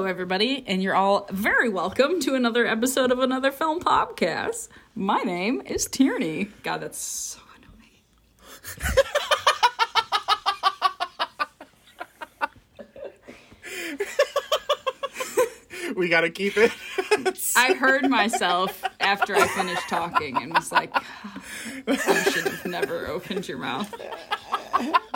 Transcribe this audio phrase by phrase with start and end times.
[0.00, 4.68] Hello, everybody, and you're all very welcome to another episode of another film podcast.
[4.94, 6.48] My name is Tierney.
[6.62, 8.00] God, that's so annoying.
[15.96, 16.72] we gotta keep it.
[17.54, 20.94] I heard myself after I finished talking and was like,
[21.86, 23.94] you should have never opened your mouth.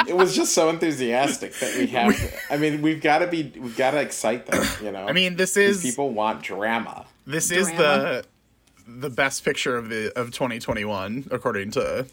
[0.08, 2.14] It was just so enthusiastic that we have.
[2.50, 4.64] I mean, we've got to be, we've got to excite them.
[4.82, 5.06] You know.
[5.06, 7.06] I mean, this is people want drama.
[7.26, 8.24] this is the
[8.86, 12.06] the best picture of the of 2021 according to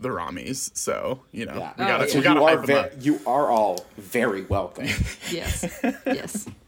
[0.00, 0.70] the Ramis.
[0.76, 1.72] So you know Yeah.
[1.76, 2.14] we gotta Oh, yeah.
[2.16, 2.92] we gotta you are hype them up.
[3.00, 4.86] you are all very welcome.
[5.30, 5.66] Yes,
[6.06, 6.46] yes.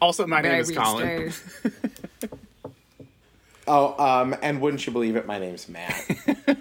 [0.00, 1.32] Also, my name is Colin.
[3.62, 3.94] inspired.
[3.98, 5.26] oh, um, and wouldn't you believe it?
[5.26, 6.04] My name's Matt.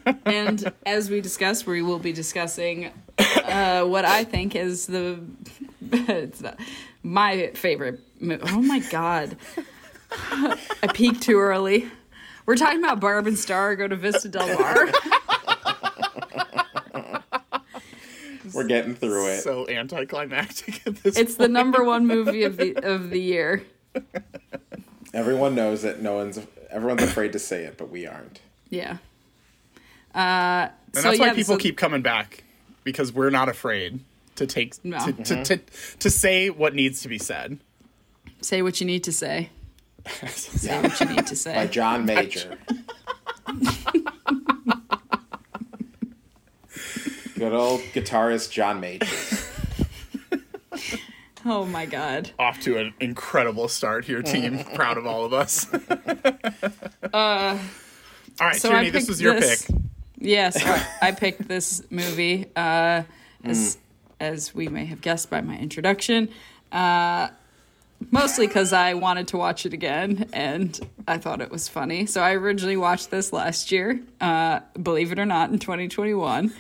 [0.26, 5.20] And as we discussed, we will be discussing uh, what I think is the
[5.92, 6.58] it's not,
[7.04, 8.00] my favorite.
[8.22, 9.36] Oh my god!
[10.12, 11.90] I peaked too early.
[12.46, 14.88] We're talking about Barb and Star go to Vista Del Mar.
[18.54, 19.42] We're getting through it.
[19.42, 21.18] So anticlimactic at this.
[21.18, 23.64] It's the number one movie of the of the year.
[25.14, 26.02] Everyone knows it.
[26.02, 26.40] No one's.
[26.72, 28.40] Everyone's afraid to say it, but we aren't.
[28.70, 28.98] Yeah.
[30.16, 32.44] Uh, and so that's why yeah, people so- keep coming back
[32.84, 34.00] because we're not afraid
[34.36, 34.98] to take No.
[35.06, 35.60] to, to, to,
[36.00, 37.60] to say what needs to be said.
[38.42, 39.50] say what you need to say.
[40.28, 41.68] Say what you need to By say.
[41.68, 42.58] John Major.
[47.36, 49.06] Good old guitarist John Major.
[51.46, 52.32] Oh my god.
[52.38, 54.64] Off to an incredible start here, team.
[54.76, 55.72] Proud of all of us.
[55.74, 55.78] uh,
[57.14, 57.60] all
[58.40, 59.66] right, so Tierney, this was your this.
[59.66, 59.76] pick.
[60.20, 60.64] Yes,
[61.02, 63.04] I, picked this movie uh,
[63.44, 63.80] as
[64.20, 66.30] as we may have guessed by my introduction.
[66.72, 67.30] Uh,
[68.12, 72.06] mostly because I wanted to watch it again and I thought it was funny.
[72.06, 76.54] So I originally watched this last year, uh, believe it or not, in 2021,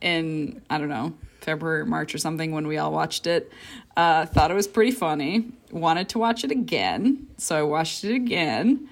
[0.00, 1.14] in I don't know
[1.44, 3.52] February, March, or something when we all watched it.
[3.96, 5.46] Uh, thought it was pretty funny.
[5.70, 8.88] Wanted to watch it again, so I watched it again.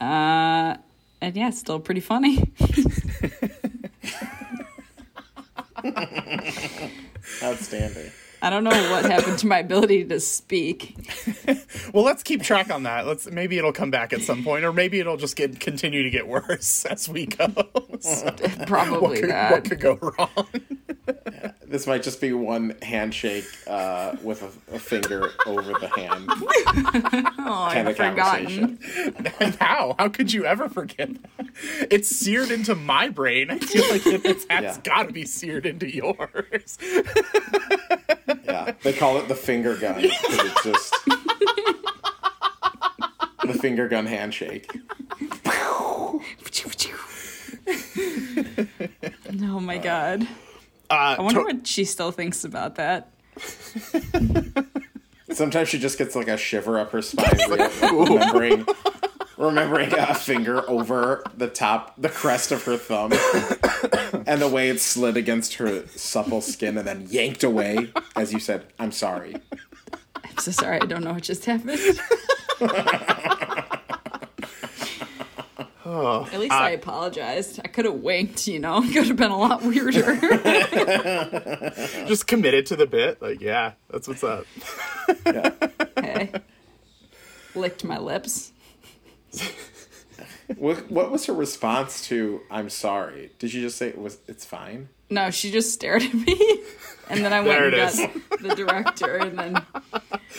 [0.00, 0.76] Uh,
[1.20, 2.52] and yeah, still pretty funny.
[7.42, 8.10] Outstanding.
[8.44, 10.96] I don't know what happened to my ability to speak.
[11.92, 13.06] Well, let's keep track on that.
[13.06, 16.10] Let's maybe it'll come back at some point, or maybe it'll just get continue to
[16.10, 17.46] get worse as we go.
[18.00, 19.52] So, what, Probably could, that.
[19.52, 20.48] what could go wrong?
[21.64, 26.26] This might just be one handshake uh, with a, a finger over the hand
[27.38, 28.78] oh, I've forgotten.
[29.60, 29.94] How?
[29.98, 31.46] How could you ever forget that?
[31.90, 33.50] It's seared into my brain.
[33.50, 34.76] I feel like it, it's, Yeah.
[34.82, 36.78] got to be seared into yours.
[38.44, 40.94] Yeah, they call it the finger gun because it's just
[43.42, 44.70] the finger gun handshake.
[49.46, 50.22] Oh my god.
[50.90, 53.08] Uh, I wonder to- what she still thinks about that.
[55.32, 57.38] Sometimes she just gets like a shiver up her spine,
[57.82, 58.66] remembering
[59.36, 63.12] remembering a finger over the top, the crest of her thumb,
[64.26, 67.92] and the way it slid against her supple skin and then yanked away.
[68.16, 69.36] As you said, "I'm sorry."
[70.24, 70.80] I'm so sorry.
[70.80, 71.78] I don't know what just happened.
[75.86, 76.74] At least I ah.
[76.74, 77.60] apologized.
[77.62, 78.80] I could have winked, you know.
[78.92, 80.16] Could have been a lot weirder.
[82.06, 83.20] just committed to the bit.
[83.22, 84.46] Like, yeah, that's what's up.
[85.26, 85.52] Yeah.
[86.00, 86.32] hey.
[87.54, 88.52] Licked my lips.
[90.56, 93.30] What, what was her response to "I'm sorry"?
[93.38, 94.88] Did she just say it was it's fine?
[95.10, 96.60] No, she just stared at me.
[97.10, 99.62] And then I went There and it got the director and then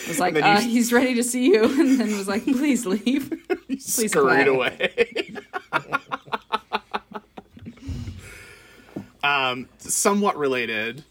[0.08, 1.62] was like, then uh, s- he's ready to see you.
[1.80, 3.32] And then was like, please leave.
[3.68, 4.48] Please Scurried clap.
[4.48, 5.34] away.
[9.22, 11.04] um, somewhat related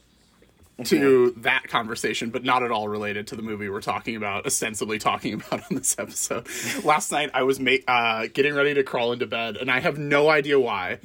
[0.84, 5.00] to that conversation, but not at all related to the movie we're talking about, ostensibly
[5.00, 6.48] talking about on this episode.
[6.84, 9.98] Last night, I was ma- uh, getting ready to crawl into bed, and I have
[9.98, 11.00] no idea why,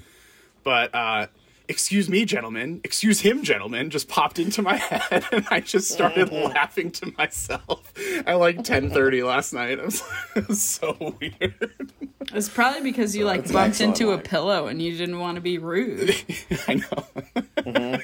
[0.65, 1.27] but uh,
[1.71, 6.31] excuse me, gentlemen, excuse him, gentlemen, just popped into my head, and I just started
[6.33, 7.93] laughing to myself
[8.27, 9.79] at like 10.30 last night.
[9.79, 10.03] It was,
[10.37, 11.93] it was so weird.
[12.35, 14.23] It's probably because you like That's an bumped excellent into a line.
[14.25, 16.15] pillow and you didn't want to be rude.
[16.69, 17.99] I know.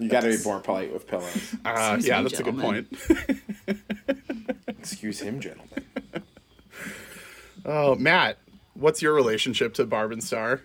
[0.00, 1.54] You got to be more polite with pillows.
[1.64, 2.88] Uh, yeah, me, that's a good point.
[4.66, 5.84] Excuse him, gentlemen.
[7.64, 8.38] Oh, Matt,
[8.74, 10.60] what's your relationship to Barb and Star?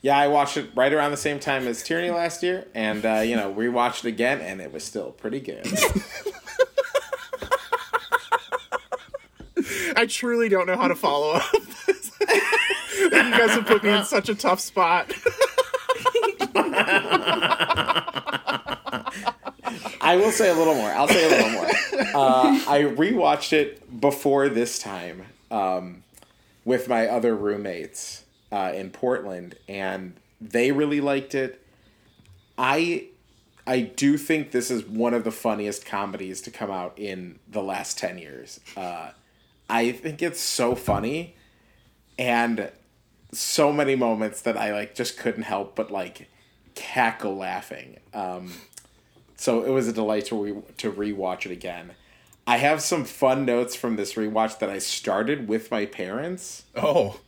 [0.00, 3.16] Yeah, I watched it right around the same time as Tierney last year, and uh,
[3.16, 5.66] you know, rewatched it again, and it was still pretty good.
[9.96, 11.42] I truly don't know how to follow up.
[11.52, 15.12] you guys have put me in such a tough spot.
[20.00, 20.90] I will say a little more.
[20.90, 21.66] I'll say a little more.
[22.14, 26.04] Uh, I rewatched it before this time um,
[26.64, 31.64] with my other roommates uh, in Portland, and they really liked it.
[32.56, 33.06] I
[33.66, 37.62] I do think this is one of the funniest comedies to come out in the
[37.62, 38.60] last ten years.
[38.76, 39.10] Uh,
[39.68, 41.36] I think it's so funny,
[42.18, 42.70] and
[43.32, 46.28] so many moments that I like just couldn't help but like
[46.74, 47.98] cackle laughing.
[48.14, 48.52] Um,
[49.36, 51.92] so it was a delight to re- to rewatch it again.
[52.46, 57.20] I have some fun notes from this rewatch that I started with my parents, Oh.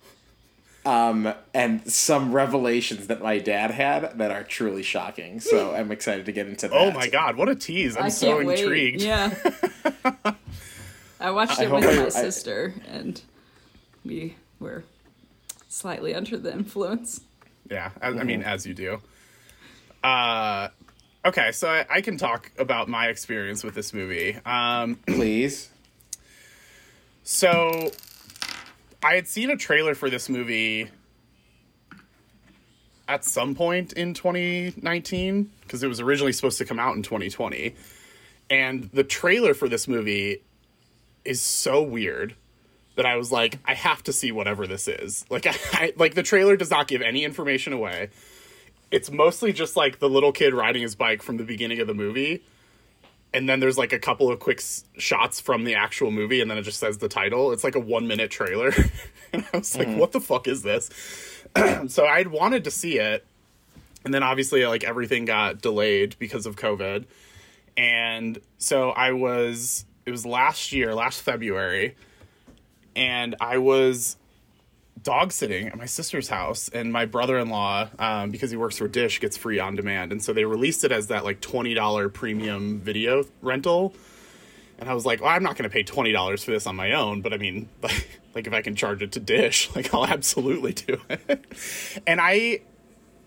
[0.87, 5.41] Um, and some revelations that my dad had that are truly shocking.
[5.41, 6.77] So I'm excited to get into that.
[6.77, 7.97] Oh my god, what a tease.
[7.97, 8.61] I'm I so can't wait.
[8.61, 9.03] intrigued.
[9.03, 9.35] Yeah.
[11.21, 13.21] I watched I it with hope I- my I- sister, and
[14.05, 14.85] we were
[15.69, 17.21] slightly under the influence.
[17.71, 19.01] Yeah, I, I mean, as you do.
[20.03, 20.69] Uh,
[21.27, 24.39] okay, so I, I can talk about my experience with this movie.
[24.47, 25.69] Um, Please.
[27.23, 27.93] so
[29.03, 30.91] I had seen a trailer for this movie
[33.09, 37.75] at some point in 2019 because it was originally supposed to come out in 2020.
[38.51, 40.43] And the trailer for this movie
[41.25, 42.35] is so weird
[42.97, 45.25] that I was like, I have to see whatever this is.
[45.31, 48.11] Like, I, I like the trailer does not give any information away.
[48.91, 51.95] It's mostly just like the little kid riding his bike from the beginning of the
[51.95, 52.43] movie,
[53.33, 56.51] and then there's like a couple of quick s- shots from the actual movie, and
[56.51, 57.53] then it just says the title.
[57.53, 58.73] It's like a one minute trailer,
[59.33, 59.97] and I was like, mm.
[59.97, 60.91] what the fuck is this?
[61.89, 63.25] so I'd wanted to see it,
[64.05, 67.05] and then obviously like everything got delayed because of COVID,
[67.77, 69.85] and so I was.
[70.07, 71.95] It was last year, last February,
[72.97, 74.17] and I was
[75.03, 79.21] dog sitting at my sister's house and my brother-in-law um, because he works for dish
[79.21, 80.13] gets free on demand.
[80.13, 83.95] And so they released it as that like $20 premium video rental.
[84.79, 86.93] And i was like well i'm not going to pay $20 for this on my
[86.93, 90.73] own but i mean like, if i can charge it to dish like i'll absolutely
[90.73, 91.45] do it.
[92.07, 92.63] And i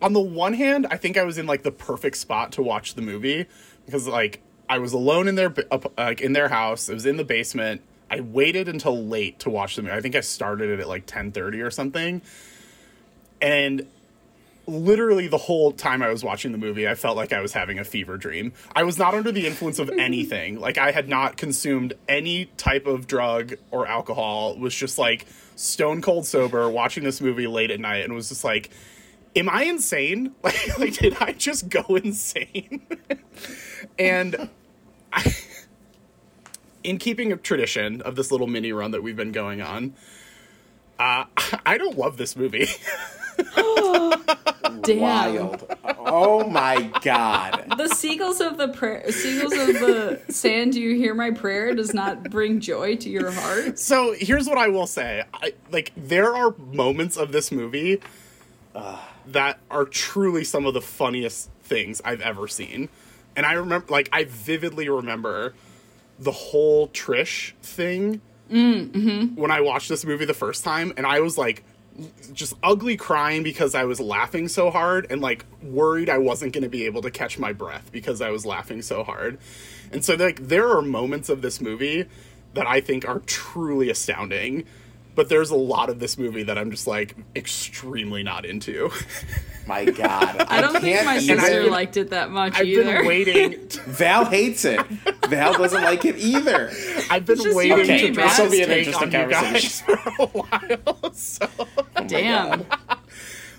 [0.02, 2.96] on the one hand i think i was in like the perfect spot to watch
[2.96, 3.46] the movie
[3.86, 5.62] because like i was alone in their b-
[5.96, 6.90] like in their house.
[6.90, 7.82] It was in the basement
[8.14, 9.96] i waited until late to watch the movie.
[9.96, 12.22] I think i started it at like 10.30 or something.
[13.42, 13.88] And
[14.66, 17.80] literally the whole time i was watching the movie i felt like i was having
[17.80, 18.54] a fever dream.
[18.76, 20.60] I was not under the influence of anything.
[20.60, 24.58] Like i had not consumed any type of drug or alcohol.
[24.58, 25.26] Was just like
[25.56, 28.70] stone cold sober watching this movie late at night and was just like
[29.36, 30.34] am I insane?
[30.44, 32.82] Like, like did I just go insane?
[33.98, 34.50] and
[35.12, 35.36] I,
[36.84, 39.94] in keeping a tradition of this little mini run that we've been going on,
[41.00, 41.26] uh,
[41.66, 42.68] I don't love this movie.
[44.82, 45.00] Damn.
[45.00, 45.78] Wild.
[46.00, 47.74] Oh my god.
[47.78, 50.74] The seagulls of the prayer, seagulls of the sand.
[50.74, 51.74] Do you hear my prayer?
[51.74, 53.80] Does not bring joy to your heart.
[53.80, 58.02] so here's what I will say: I, like there are moments of this movie
[59.28, 62.90] that are truly some of the funniest things I've ever seen,
[63.36, 65.54] and I remember, like, I vividly remember
[66.20, 69.36] the whole Trish thing mm, mm-hmm.
[69.36, 71.64] when I watched this movie the first time, and I was like
[72.34, 76.64] just ugly crying because I was laughing so hard and like worried I wasn't going
[76.64, 79.38] to be able to catch my breath because I was laughing so hard.
[79.92, 82.06] And so like there are moments of this movie
[82.54, 84.66] that I think are truly astounding,
[85.16, 88.90] but there's a lot of this movie that I'm just like extremely not into.
[89.68, 90.46] My god.
[90.50, 92.60] I don't think can't my even- sister liked it that much either.
[92.60, 92.98] I've either.
[92.98, 94.82] been waiting Val hates it.
[95.36, 96.72] Val doesn't like it either.
[97.10, 98.14] I've been just waiting okay, to man.
[98.14, 99.86] drop This'll be this an take interesting on conversation.
[99.98, 101.14] for a while.
[101.14, 101.48] So
[101.96, 102.66] oh Damn.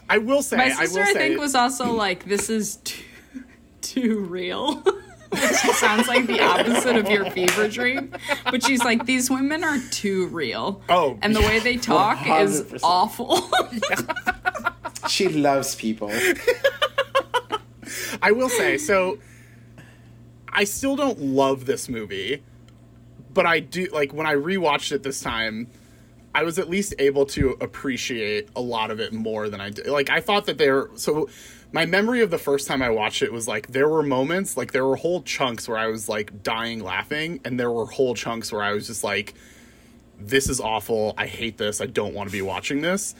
[0.08, 2.76] I will say My I sister, will I, say think, was also like, "This is
[2.84, 3.02] too,
[3.80, 4.82] too real."
[5.30, 8.12] Which sounds like the opposite of your fever dream.
[8.44, 12.62] But she's like, "These women are too real." Oh, and the way they talk is
[12.62, 12.80] 100%.
[12.84, 13.50] awful.
[15.08, 16.12] She loves people.
[18.22, 19.18] I will say so.
[20.54, 22.42] I still don't love this movie,
[23.32, 25.68] but I do like when I rewatched it this time.
[26.36, 29.86] I was at least able to appreciate a lot of it more than I did.
[29.86, 30.88] Like I thought that there.
[30.96, 31.28] So
[31.72, 34.72] my memory of the first time I watched it was like there were moments, like
[34.72, 38.52] there were whole chunks where I was like dying laughing, and there were whole chunks
[38.52, 39.34] where I was just like,
[40.18, 41.14] "This is awful.
[41.16, 41.80] I hate this.
[41.80, 43.14] I don't want to be watching this."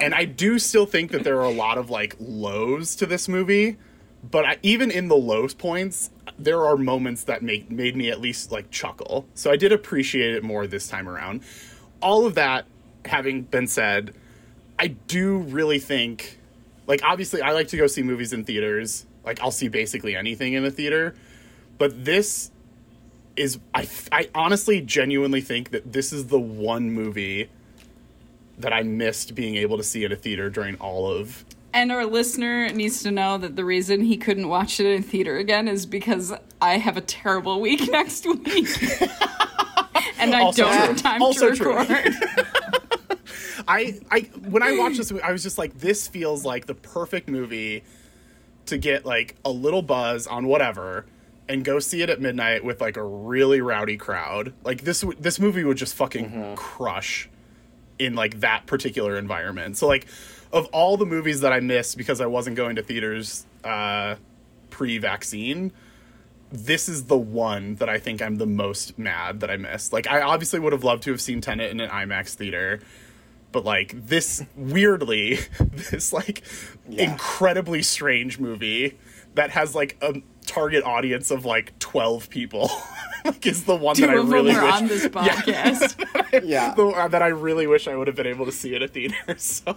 [0.00, 3.28] And I do still think that there are a lot of like lows to this
[3.28, 3.76] movie,
[4.30, 8.20] but I, even in the lows points, there are moments that make made me at
[8.20, 9.26] least like chuckle.
[9.34, 11.42] So I did appreciate it more this time around.
[12.02, 12.66] all of that
[13.04, 14.14] having been said,
[14.78, 16.38] I do really think,
[16.86, 19.06] like, obviously, I like to go see movies in theaters.
[19.24, 21.14] Like, I'll see basically anything in a theater.
[21.78, 22.50] But this
[23.36, 27.48] is, I, I honestly, genuinely think that this is the one movie
[28.58, 31.44] that I missed being able to see in a theater during all of.
[31.76, 35.36] And our listener needs to know that the reason he couldn't watch it in theater
[35.36, 38.46] again is because I have a terrible week next week.
[40.18, 40.86] and I Also don't true.
[40.86, 41.76] have time Also to true.
[41.76, 42.14] record.
[43.68, 46.74] I, I when I watched this movie, I was just like, this feels like the
[46.74, 47.84] perfect movie
[48.64, 51.04] to get like a little buzz on whatever
[51.46, 54.54] and go see it at midnight with like a really rowdy crowd.
[54.64, 56.54] Like this this movie would just fucking mm-hmm.
[56.54, 57.28] crush
[57.98, 59.76] in like that particular environment.
[59.76, 60.06] So like
[60.56, 64.16] of all the movies that I missed because I wasn't going to theaters uh
[64.70, 65.72] pre-vaccine,
[66.52, 69.92] this is the one that I think I'm the most mad that I missed.
[69.92, 72.80] Like I obviously would have loved to have seen Tenet in an IMAX theater,
[73.52, 75.38] but like this weirdly,
[75.90, 76.42] this like
[76.88, 77.10] Yeah.
[77.10, 78.98] incredibly strange movie
[79.34, 82.70] that has like a target audience of like 12 people
[83.26, 86.42] like is the one Two that I of really them are wish on this podcast.
[86.44, 86.74] Yeah.
[86.74, 88.88] the, uh, that I really wish I would have been able to see at a
[88.88, 89.16] theater.
[89.38, 89.76] So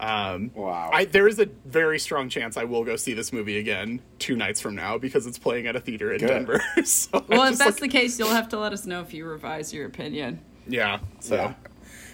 [0.00, 0.90] wow.
[0.92, 4.36] I, there is a very strong chance I will go see this movie again two
[4.36, 6.26] nights from now because it's playing at a theater in Good.
[6.28, 6.62] Denver.
[6.84, 9.14] so I'm well, if that's like- the case, you'll have to let us know if
[9.14, 10.40] you revise your opinion.
[10.66, 10.98] yeah.
[11.20, 11.54] So Yeah.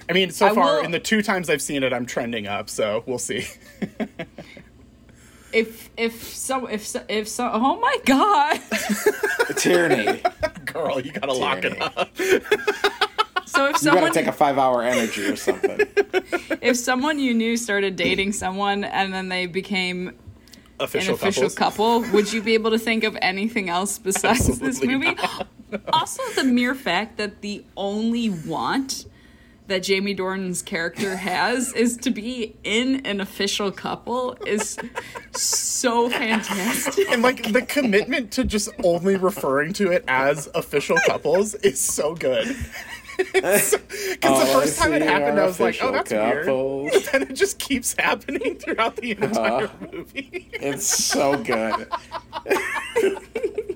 [0.09, 2.47] I mean, so I far will- in the two times I've seen it, I'm trending
[2.47, 2.69] up.
[2.71, 3.47] So we'll see.
[5.53, 8.61] If if so if so, if so oh my god.
[9.57, 10.23] Tierney.
[10.65, 12.11] Girl, you gotta lock it up.
[13.47, 15.81] So if You someone gotta take a five hour energy or something.
[16.63, 20.15] if someone you knew started dating someone and then they became an
[20.79, 21.55] Official, official couples.
[21.57, 25.17] couple, would you be able to think of anything else besides this Absolutely movie?
[25.93, 29.07] Also, the mere fact that the only want
[29.71, 34.77] that Jamie Dornan's character has is to be in an official couple is
[35.33, 37.09] so fantastic.
[37.11, 42.15] And like the commitment to just only referring to it as official couples is so
[42.15, 42.55] good.
[43.35, 43.73] Because
[44.23, 46.93] the first time it happened, I was like, "Oh, official that's couples.
[46.93, 49.87] weird." And it just keeps happening throughout the entire Uh-huh.
[49.93, 50.49] movie.
[50.55, 51.87] It's so good.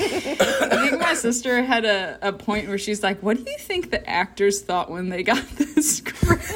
[0.00, 3.90] I think my sister had a, a point where she's like, What do you think
[3.90, 6.52] the actors thought when they got this script?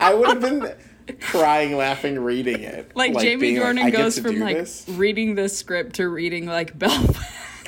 [0.00, 0.72] I would have been
[1.20, 2.92] crying, laughing, reading it.
[2.94, 4.86] Like, Jamie being like, Dornan goes from like this?
[4.88, 7.18] reading this script to reading like Belfast.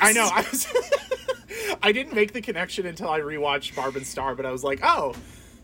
[0.01, 0.29] I know.
[0.31, 0.67] I was.
[1.83, 4.79] I didn't make the connection until I rewatched Barb and Star, but I was like,
[4.83, 5.15] "Oh."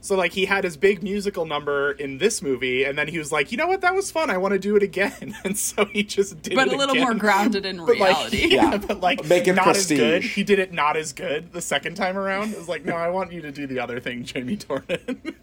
[0.05, 3.31] So like he had his big musical number in this movie, and then he was
[3.31, 3.81] like, "You know what?
[3.81, 4.29] That was fun.
[4.29, 6.91] I want to do it again." And so he just did it, But a little
[6.93, 7.03] again.
[7.05, 8.47] more grounded in But like, reality.
[8.53, 8.77] yeah, Yeah.
[8.77, 10.21] but like Make it not as good.
[10.21, 10.35] prestige.
[10.35, 12.51] He did it not as good the second time around.
[12.51, 15.33] It was like, no, I want you to do the other thing, Jamie Dornan.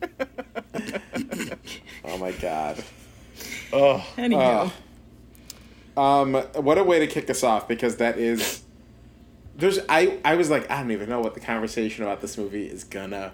[2.04, 2.82] Oh my god.
[3.72, 4.70] oh, Anywho.
[5.96, 8.62] Um, what a way to kick us off because that is.
[9.56, 12.66] There's I I was like I don't even know what the conversation about this movie
[12.66, 13.32] is gonna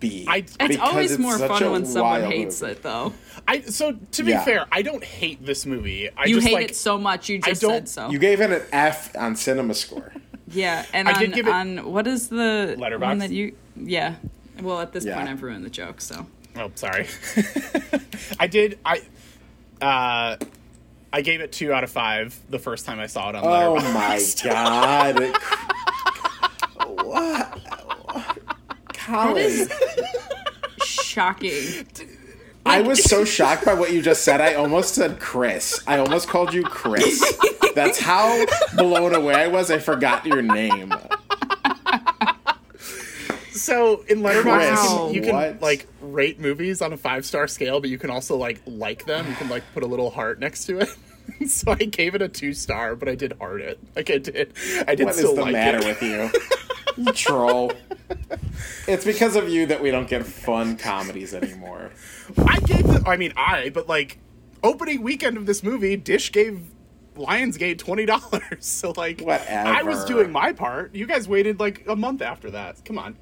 [0.00, 0.24] be.
[0.28, 2.72] I- it's because always more fun when someone wild hates movie.
[2.72, 3.12] it, though.
[3.46, 4.44] I so to be Yeah.
[4.44, 6.08] fair, I don't hate this movie.
[6.16, 8.10] I You just hate like it so much, you just don't- said so.
[8.10, 10.12] You gave it an F on Cinema Score.
[10.48, 13.00] yeah, and I on, did give it- on what is the Letterboxd?
[13.00, 13.54] one that you?
[13.76, 14.14] Yeah.
[14.62, 15.16] Well, at this Yeah.
[15.16, 16.00] point, I've ruined the joke.
[16.00, 16.26] So
[16.56, 17.06] Oh, sorry.
[18.40, 18.78] I did.
[18.84, 19.00] I
[19.80, 20.36] uh,
[21.12, 24.50] I gave it two out of five the first time I saw it on Letterboxd.
[24.50, 25.14] Oh Letterboxd.
[25.14, 25.32] my
[26.96, 27.04] god.
[27.06, 28.38] What?
[29.10, 29.68] Colin.
[30.84, 31.86] shocking.
[32.66, 34.40] I was so shocked by what you just said.
[34.40, 35.82] I almost said Chris.
[35.86, 37.20] I almost called you Chris.
[37.74, 38.44] That's how
[38.76, 39.70] blown away I was.
[39.70, 40.92] I forgot your name.
[43.52, 45.10] So in Letterboxd, Wow.
[45.12, 48.08] you can, you can like rate movies on a five star scale, but you can
[48.10, 49.26] also like like them.
[49.28, 50.88] You can like put a little heart next to it.
[51.48, 53.78] so I gave it a two star, but I did heart it.
[53.96, 54.52] Like I did.
[54.86, 55.84] I did What is still the like matter it.
[55.86, 56.30] with you?
[57.00, 57.72] You troll.
[58.86, 61.90] It's because of you that we don't get fun comedies anymore.
[62.46, 63.02] I gave the.
[63.06, 63.70] I mean, I.
[63.70, 64.18] But like
[64.64, 66.60] opening weekend of this movie, Dish gave
[67.16, 68.42] Lionsgate twenty dollars.
[68.60, 69.70] So like, Whatever.
[69.70, 70.94] I was doing my part.
[70.94, 72.84] You guys waited like a month after that.
[72.84, 73.16] Come on.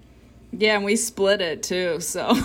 [0.52, 2.00] Yeah, and we split it too.
[2.00, 2.32] So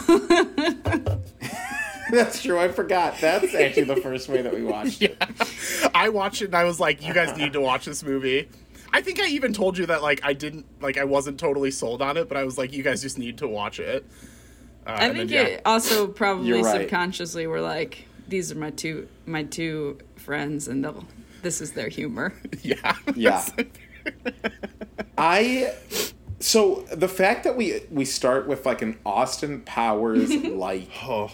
[2.12, 2.60] That's true.
[2.60, 3.16] I forgot.
[3.22, 5.18] That's actually the first way that we watched it.
[5.96, 8.50] I watched it and I was like, you guys need to watch this movie.
[8.94, 12.02] I think I even told you that like I didn't like I wasn't totally sold
[12.02, 14.06] on it, but I was like, you guys just need to watch it.
[14.86, 16.82] Uh, I think then, it also probably You're right.
[16.82, 21.06] subconsciously were like, these are my two my two friends, and they'll
[21.42, 22.34] this is their humor.
[22.62, 23.46] yeah, Yeah.
[25.18, 25.74] I
[26.40, 31.32] So the fact that we we start with like an Austin Powers like Oh,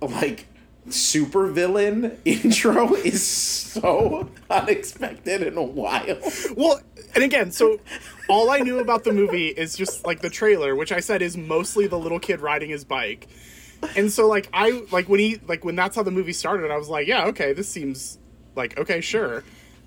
[0.00, 0.46] like
[0.88, 6.18] super villain intro is so unexpected and wild.
[6.56, 6.80] well,
[7.14, 7.78] and again, so
[8.28, 11.36] all I knew about the movie is just like the trailer, which I said is
[11.36, 13.28] mostly the little kid riding his bike.
[13.96, 16.76] And so like I like when he like when that's how the movie started, I
[16.76, 18.18] was like, yeah, okay, this seems
[18.56, 19.44] like okay, sure.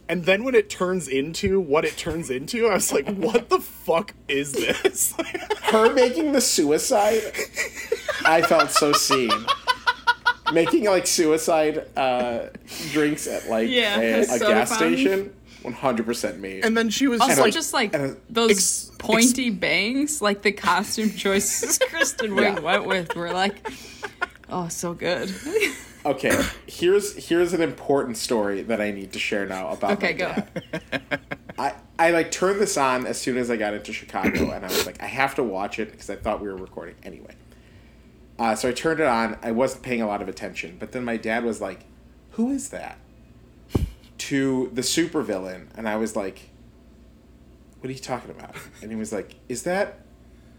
[0.09, 3.59] And then when it turns into what it turns into, I was like, what the
[3.59, 5.13] fuck is this?
[5.63, 7.23] Her making the suicide,
[8.23, 9.31] I felt so seen.
[10.53, 12.47] Making like suicide uh,
[12.91, 14.77] drinks at like Yeah, a, a so gas fun.
[14.77, 16.61] station, one hundred percent me.
[16.61, 20.41] and then she was Also, like, just like and, uh, those ex- pointy bangs, like
[20.41, 22.59] the costume choices Kristen Wiig Yeah.
[22.59, 23.67] went with were like,
[24.49, 25.33] oh, so good.
[26.05, 30.13] Okay, here's here's an important story that I need to share now about Okay, my
[30.13, 30.35] go.
[30.71, 31.19] dad.
[31.59, 34.69] I I like turned this on as soon as I got into Chicago, and I
[34.69, 37.35] was like, I have to watch it because I thought we were recording anyway.
[38.39, 39.37] Uh, so I turned it on.
[39.41, 41.85] I wasn't paying a lot of attention, but then my dad was like,
[42.31, 42.97] "Who is that?"
[44.17, 46.49] To the supervillain, and I was like,
[47.79, 49.99] "What are you talking about?" And he was like, "Is that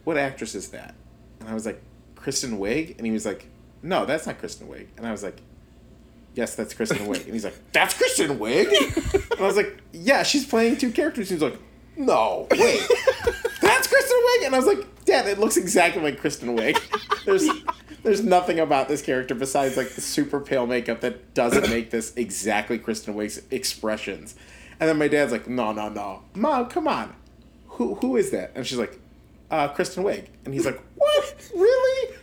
[0.05, 0.95] what actress is that?"
[1.41, 1.83] And I was like,
[2.15, 3.47] "Kristen Wiig," and he was like,
[3.83, 5.41] "No, that's not Kristen Wiig." And I was like,
[6.39, 7.25] yes, that's Kristen Wiig.
[7.25, 8.69] And he's like, that's Kristen Wiig?
[9.33, 11.29] And I was like, yeah, she's playing two characters.
[11.29, 11.59] He's like,
[11.97, 12.81] no, wait,
[13.61, 14.47] that's Kristen Wiig?
[14.47, 16.79] And I was like, Dad, it looks exactly like Kristen Wiig.
[17.25, 17.49] There's
[18.03, 22.15] there's nothing about this character besides like the super pale makeup that doesn't make this
[22.15, 24.35] exactly Kristen Wiig's expressions.
[24.79, 26.25] And then my dad's like, no, no, no.
[26.35, 27.15] Mom, come on.
[27.69, 28.53] Who who is that?
[28.55, 29.01] And she's like,
[29.51, 30.27] uh, Kristen Wiig.
[30.45, 31.51] And he's like, what?
[31.55, 32.15] Really?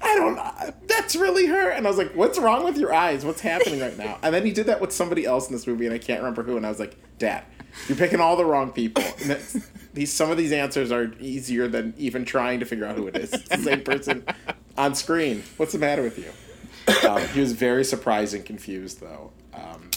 [0.00, 0.88] I don't.
[0.88, 1.70] That's really her.
[1.70, 3.24] And I was like, what's wrong with your eyes?
[3.24, 4.18] What's happening right now?
[4.22, 6.42] And then he did that with somebody else in this movie, and I can't remember
[6.42, 6.56] who.
[6.56, 7.44] And I was like, Dad,
[7.86, 9.04] you're picking all the wrong people.
[9.20, 9.56] And that's,
[9.94, 13.16] these some of these answers are easier than even trying to figure out who it
[13.16, 13.32] is.
[13.32, 14.24] It's the same person
[14.76, 15.42] on screen.
[15.56, 16.30] What's the matter with you?
[17.08, 19.30] Um, he was very surprised and confused, though.
[19.52, 19.90] Um,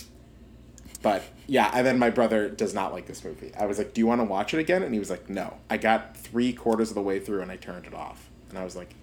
[1.02, 3.52] but yeah, and then my brother does not like this movie.
[3.58, 5.58] I was like, "Do you want to watch it again?" And he was like, "No."
[5.70, 8.64] I got three quarters of the way through and I turned it off, and I
[8.64, 8.94] was like,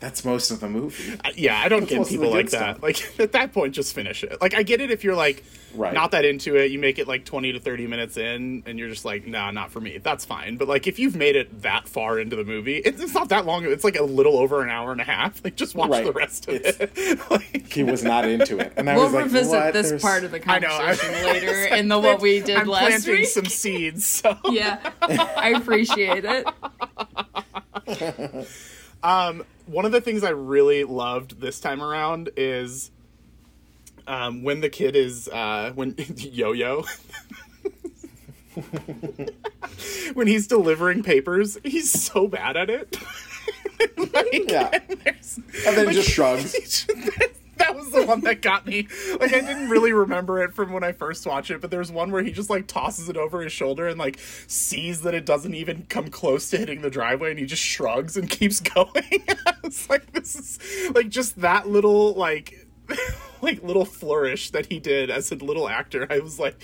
[0.00, 2.50] "That's most of the movie." yeah, I don't get most of the people good like
[2.50, 2.76] that.
[2.76, 2.82] stuff.
[2.82, 4.40] Like at that point, just finish it.
[4.40, 5.92] Like I get it if you're like Right.
[5.92, 8.88] not that into it, you make it like twenty to thirty minutes in, and you're
[8.88, 9.98] just like, nah, not for me.
[9.98, 10.56] That's fine.
[10.56, 13.44] But like if you've made it that far into the movie, it's, it's not that
[13.44, 13.66] long.
[13.66, 15.44] It's like a little over an hour and a half.
[15.44, 16.04] Like just watch Right.
[16.06, 17.30] the rest of It's- it.
[17.30, 19.72] like, He was not into it, and I we'll was like, revisit "What?
[19.74, 20.68] this There's- part of the I know.
[20.68, 23.26] I- conversation later in the what we did I'm last planting week.
[23.26, 24.06] some seeds.
[24.06, 26.46] So Yeah, I appreciate it.
[29.02, 32.90] One of the things I really loved this time around is
[34.06, 36.84] um, when the kid is uh, when yo yo.
[40.14, 42.96] when he's delivering papers, he's so bad at it.
[43.96, 44.70] Like, Yeah.
[45.04, 46.84] there's- And then like, just shrugs.
[47.92, 48.88] That was the one that got me.
[49.20, 52.10] Like I didn't really remember it from when I first watched it, but there's one
[52.10, 55.54] where he just like tosses it over his shoulder and like sees that it doesn't
[55.54, 58.90] even come close to hitting the driveway and he just shrugs and keeps going.
[59.46, 62.66] I was like, this is like just that little like
[63.42, 66.06] like little flourish that he did as a little actor.
[66.10, 66.56] I was like,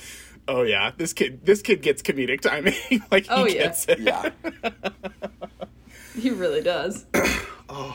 [0.49, 2.75] oh yeah, this kid this kid gets comedic timing.
[3.11, 3.65] like he Oh, yeah.
[3.65, 3.99] gets it.
[4.01, 4.31] Yeah.
[6.19, 7.07] He really does.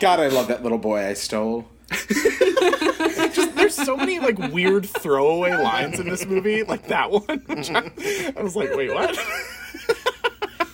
[0.00, 1.66] God, I love that little boy I stole.
[3.56, 7.22] There's so many like weird throwaway lines in this movie, like that one.
[7.24, 8.36] which mm-hmm.
[8.36, 9.18] I, I was like, wait, what?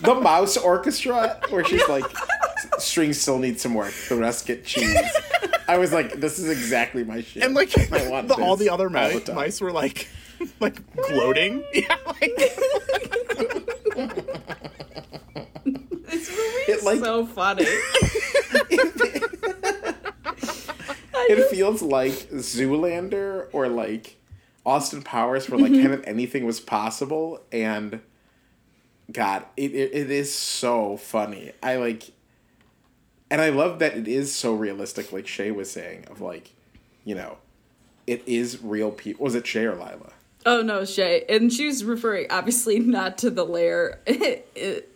[0.02, 2.05] The Mouse Orchestra, where she's like,
[2.79, 3.92] strings still need some work.
[4.09, 4.96] The rest get cheese.
[5.68, 7.42] I was like, this is exactly my shit.
[7.42, 10.09] And like I want the, all the other all the mice were like,
[10.61, 11.64] like gloating.
[11.72, 12.37] Yeah, like
[16.07, 17.64] This movie It, is like- so funny.
[17.66, 19.36] it
[21.50, 24.16] feels like Zoolander or like
[24.64, 25.82] Austin Powers, where like Mm-hmm.
[25.82, 27.40] kind of anything was possible.
[27.52, 28.00] And
[29.12, 31.52] God, it, it, it is so funny.
[31.62, 32.10] I like,
[33.30, 36.50] and I love that it is so realistic, like Shay was saying, of like,
[37.04, 37.38] you know,
[38.06, 39.24] it is real people.
[39.24, 40.12] Was it Shay or Lila?
[40.44, 41.24] Oh no, Shay.
[41.28, 44.92] And she was referring obviously not to the layer it,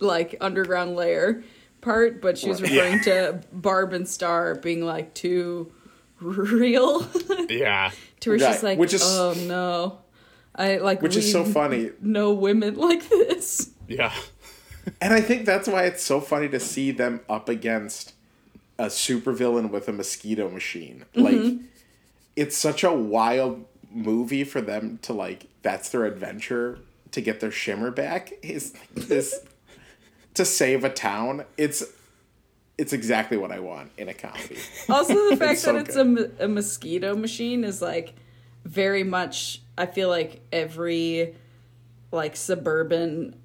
[0.00, 1.42] like underground layer
[1.82, 5.70] part, but she was referring to Barb and Star being like too
[6.52, 7.06] real.
[7.48, 9.98] yeah, to where she's like, which is- oh no.
[10.56, 11.90] I like Which is so funny.
[12.00, 13.70] No women like this.
[13.88, 14.12] yeah,
[15.00, 18.12] And I think that's why it's so funny to see them up against
[18.78, 21.06] a supervillain with a mosquito machine.
[21.16, 21.22] Mm-hmm.
[21.24, 21.60] Like
[22.36, 26.78] it's such a wild movie for them to like that's their adventure
[27.10, 29.34] to get their shimmer back is this
[30.34, 31.84] to save a town, it's
[32.78, 34.58] it's exactly what I want in a comedy.
[34.88, 38.14] Also, the fact so that it's a, a mosquito machine is like
[38.64, 39.60] very much.
[39.78, 41.34] I feel like every
[42.12, 43.36] like suburban,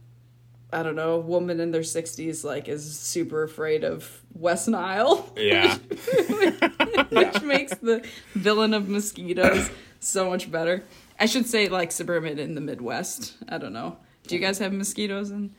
[0.72, 5.78] I don't know, woman in their sixties like is super afraid of West Nile, Yeah.
[7.10, 10.84] which makes the villain of mosquitoes so much better.
[11.20, 13.36] I should say like suburban in the Midwest.
[13.50, 13.98] I don't know.
[14.28, 15.54] Do you guys have mosquitoes in?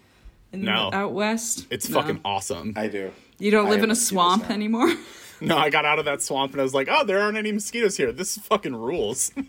[0.52, 0.90] In No.
[0.90, 2.00] the, out west, It's No.
[2.00, 2.72] fucking awesome.
[2.76, 3.12] I do.
[3.40, 4.55] You don't I live in a swamp now.
[4.55, 4.92] anymore.
[5.42, 7.50] No, I got out of that swamp and I was like, oh, there aren't any
[7.50, 8.12] mosquitoes here.
[8.12, 9.33] This fucking rules.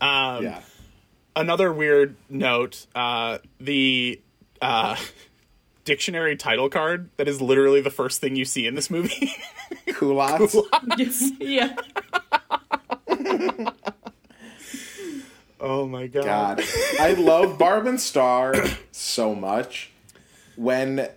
[0.00, 0.60] Um, yeah.
[1.34, 4.20] Another weird note uh, the
[4.60, 4.96] uh,
[5.84, 9.32] dictionary title card that is literally the first thing you see in this movie.
[9.94, 10.56] Culottes.
[10.98, 11.30] yes.
[11.38, 11.76] Yeah.
[15.60, 16.24] oh my god.
[16.24, 16.62] God.
[17.00, 18.54] I love Barb and Star
[18.92, 19.90] so much
[20.56, 21.08] when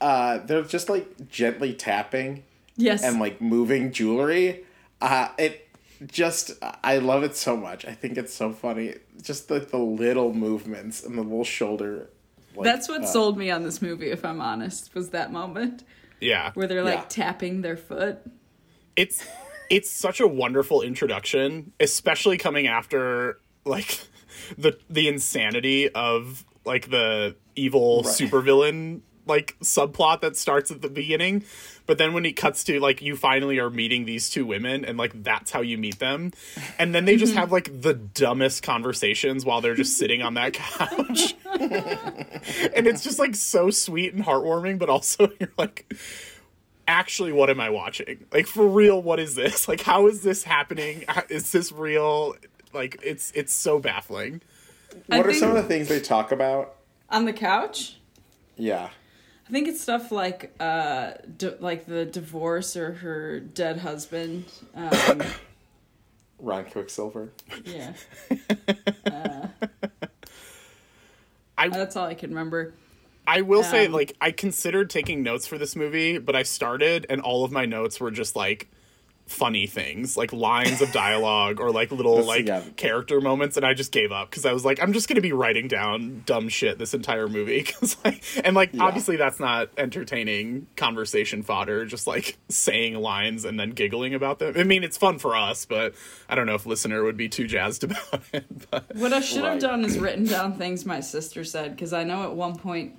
[0.00, 2.42] uh they're just like gently tapping
[2.76, 3.02] Yes.
[3.04, 4.64] and like moving jewelry.
[5.00, 5.68] Uh it
[6.06, 7.84] just I love it so much.
[7.84, 8.94] I think it's so funny.
[9.22, 12.08] Just the, the little movements and the little shoulder
[12.56, 15.84] like, That's what uh, sold me on this movie, if I'm honest, was that moment
[16.20, 16.50] Yeah.
[16.54, 17.04] where they're like Yeah.
[17.08, 18.18] tapping their foot.
[18.96, 19.26] it's
[19.68, 24.00] it's such a wonderful introduction, especially coming after like
[24.58, 28.12] the the insanity of like the evil Right.
[28.14, 31.44] supervillain like subplot that starts at the beginning.
[31.86, 34.96] But then when he cuts to like you finally are meeting these two women and
[34.96, 36.32] like that's how you meet them.
[36.78, 37.40] And then they just mm-hmm.
[37.40, 41.34] have like the dumbest conversations while they're just sitting on that couch.
[41.44, 45.92] and it's just like so sweet and heartwarming, but also you're like
[46.88, 50.42] actually what am i watching like for real what is this like how is this
[50.42, 52.34] happening is this real
[52.72, 54.42] like it's it's so baffling
[55.10, 56.76] I What are some of the things they talk about?
[57.08, 57.96] On the couch?
[58.56, 58.90] Yeah.
[59.50, 64.44] I think it's stuff like uh di- like the divorce or her dead husband.
[64.76, 65.24] Um,
[66.38, 67.32] Ron Quicksilver.
[67.64, 67.94] yeah.
[71.58, 72.74] i That's all I can remember.
[73.26, 77.04] i will say Um, like i considered taking notes for this movie but i started
[77.10, 78.70] and all of my notes were just like
[79.30, 82.62] funny things like lines of dialogue or like little like yeah.
[82.76, 85.32] character moments and i just gave up because i was like i'm just gonna be
[85.32, 88.82] writing down dumb shit this entire movie because like and like Yeah.
[88.82, 94.54] obviously that's not entertaining conversation fodder just like saying lines and then giggling about them
[94.56, 95.94] i mean it's fun for us but
[96.28, 99.44] i don't know if listener would be too jazzed about it but What I should
[99.44, 99.60] have Right.
[99.60, 102.96] done is written down things my sister said because I know at one point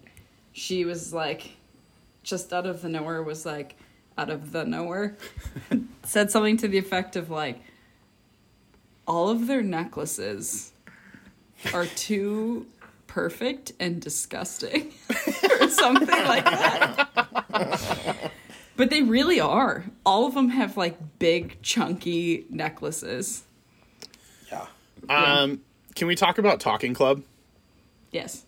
[0.54, 1.52] she was like,
[2.24, 3.76] just out of the nowhere, was like,
[4.18, 5.16] out of the nowhere,
[6.04, 7.62] said something to the effect of like,
[9.08, 10.72] all of their necklaces
[11.74, 12.66] are too
[13.08, 14.94] perfect and disgusting
[15.60, 18.32] or something like that.
[18.78, 19.86] But they really are.
[20.06, 23.44] All of them have like big, chunky necklaces.
[24.52, 24.66] Yeah.
[25.10, 25.62] um
[25.96, 27.22] can we talk about talking club
[28.12, 28.46] Yes.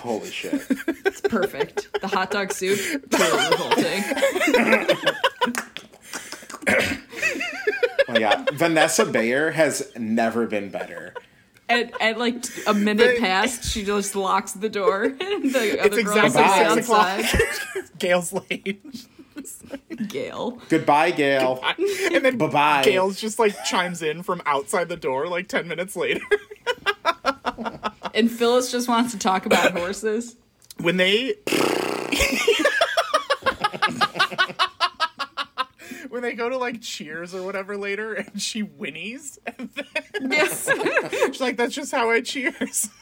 [0.00, 0.64] Holy shit.
[1.04, 1.88] It's perfect.
[2.00, 2.78] The hot dog soup,
[3.10, 4.04] totally revolting.
[8.08, 8.50] Oh my god.
[8.54, 11.14] Vanessa Bayer has never been better.
[11.68, 16.02] And, and like a minute They- past, she just locks the door, and the other
[16.02, 17.84] girls exactly are six outside.
[17.98, 19.06] gail's late.
[20.08, 20.58] Gail.
[20.68, 21.62] Goodbye, Gail.
[22.12, 22.82] and then Bye-bye.
[22.84, 26.20] gail's just like chimes in from outside the door like 10 minutes later
[28.14, 30.36] And Phyllis just wants to talk about horses.
[30.80, 31.34] when they
[36.08, 40.70] when they go to like cheers or whatever later and she whinnies and then Yes.
[41.26, 42.88] she's like that's just how i cheers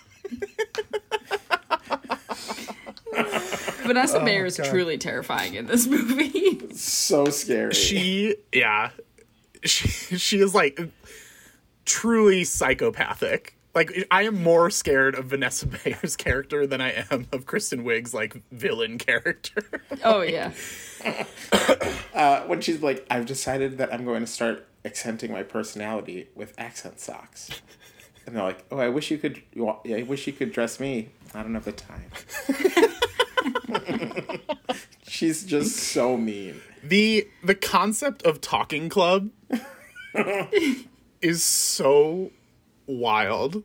[3.85, 4.66] Vanessa Bayer oh, is God.
[4.69, 6.61] truly terrifying in this movie.
[6.75, 7.73] So scary.
[7.73, 8.90] she yeah
[9.64, 9.88] she,
[10.19, 10.79] she is like
[11.85, 17.46] truly psychopathic like i am more scared of vanessa bayer's character than i am of
[17.46, 19.62] kristen wiig's like villain character
[20.04, 20.52] Oh, yeah.
[22.14, 26.52] uh, when she's like, I've decided that I'm going to start accenting my personality with
[26.58, 27.50] accent socks.
[28.26, 29.42] And they're like, Oh, I wish you could.
[29.54, 31.10] you I wish you could dress me.
[31.34, 32.10] I don't have the time.
[35.08, 36.60] she's just so mean.
[36.82, 39.30] the the concept of talking club
[41.22, 42.30] is so
[42.87, 43.62] wild.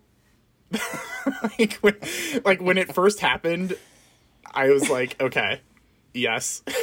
[1.60, 1.96] Like when
[2.44, 3.78] like when it first happened
[4.56, 5.62] i was like okay
[6.14, 6.64] yes.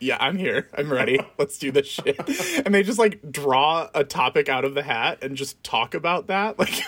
[0.00, 0.68] Yeah i'm here.
[0.76, 1.18] I'm ready.
[1.38, 2.18] Let's do this shit.
[2.64, 6.26] And they just like draw a topic out of the hat and just talk about
[6.28, 6.58] that.
[6.58, 6.82] Like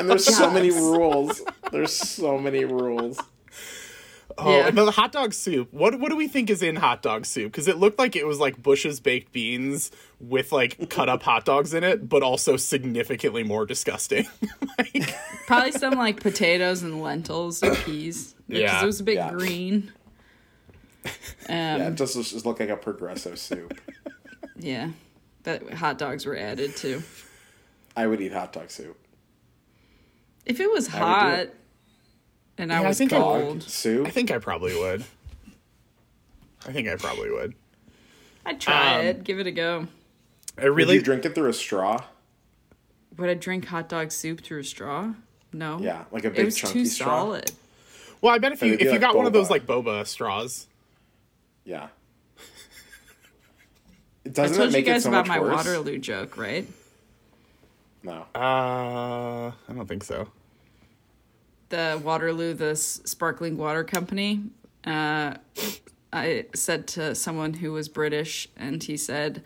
[0.00, 1.42] And there's so many rules.
[1.72, 3.18] There's so many rules.
[4.40, 4.68] Oh, Yeah.
[4.68, 5.72] and the hot dog soup.
[5.72, 7.50] What what do we think is in hot dog soup?
[7.50, 11.44] Because it looked like it was like Bush's baked beans with like cut up hot
[11.44, 14.28] dogs in it, but also significantly more disgusting.
[14.78, 15.12] like,
[15.48, 18.34] Probably some like potatoes and lentils and peas.
[18.46, 18.82] Because Yeah.
[18.82, 19.30] it was a bit Yeah.
[19.32, 19.92] green.
[21.04, 21.10] Um,
[21.48, 21.88] Yeah, yeah.
[21.88, 23.80] it just, just looked like a progressive soup.
[24.56, 24.90] Yeah,
[25.44, 27.02] that hot dogs were added to.
[27.96, 28.96] I would eat hot dog soup.
[30.46, 31.54] If it was I would do hot it.
[32.58, 33.24] And I Yeah, I was think I would.
[33.44, 34.06] cold, Soup?
[34.06, 35.04] I think I probably would.
[36.66, 37.54] I think I probably would.
[38.44, 39.24] I'd try Um, it.
[39.24, 39.86] Give it a go.
[40.56, 42.02] I Would really you drink it through a straw?
[43.16, 45.12] Would I drink hot dog soup through a straw?
[45.52, 45.78] No.
[45.80, 47.06] Yeah, like a It big was chunky too straw.
[47.20, 47.52] solid.
[48.20, 48.34] well.
[48.34, 50.66] I bet if you if you like got one of those like boba straws.
[51.64, 51.88] Yeah.
[54.26, 55.54] I Doesn't told it you guys so about my worse?
[55.56, 56.66] Waterloo joke, right?
[58.02, 58.26] No.
[58.34, 60.28] Uh, I don't think so.
[61.68, 64.44] The Waterloo, the sparkling water company.
[64.84, 65.34] Uh,
[66.12, 69.42] I said to someone who was British, and he said,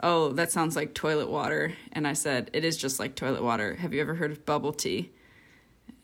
[0.00, 3.76] "Oh, that sounds like toilet water." And I said, "It is just like toilet water.
[3.76, 5.10] Have you ever heard of bubble tea?"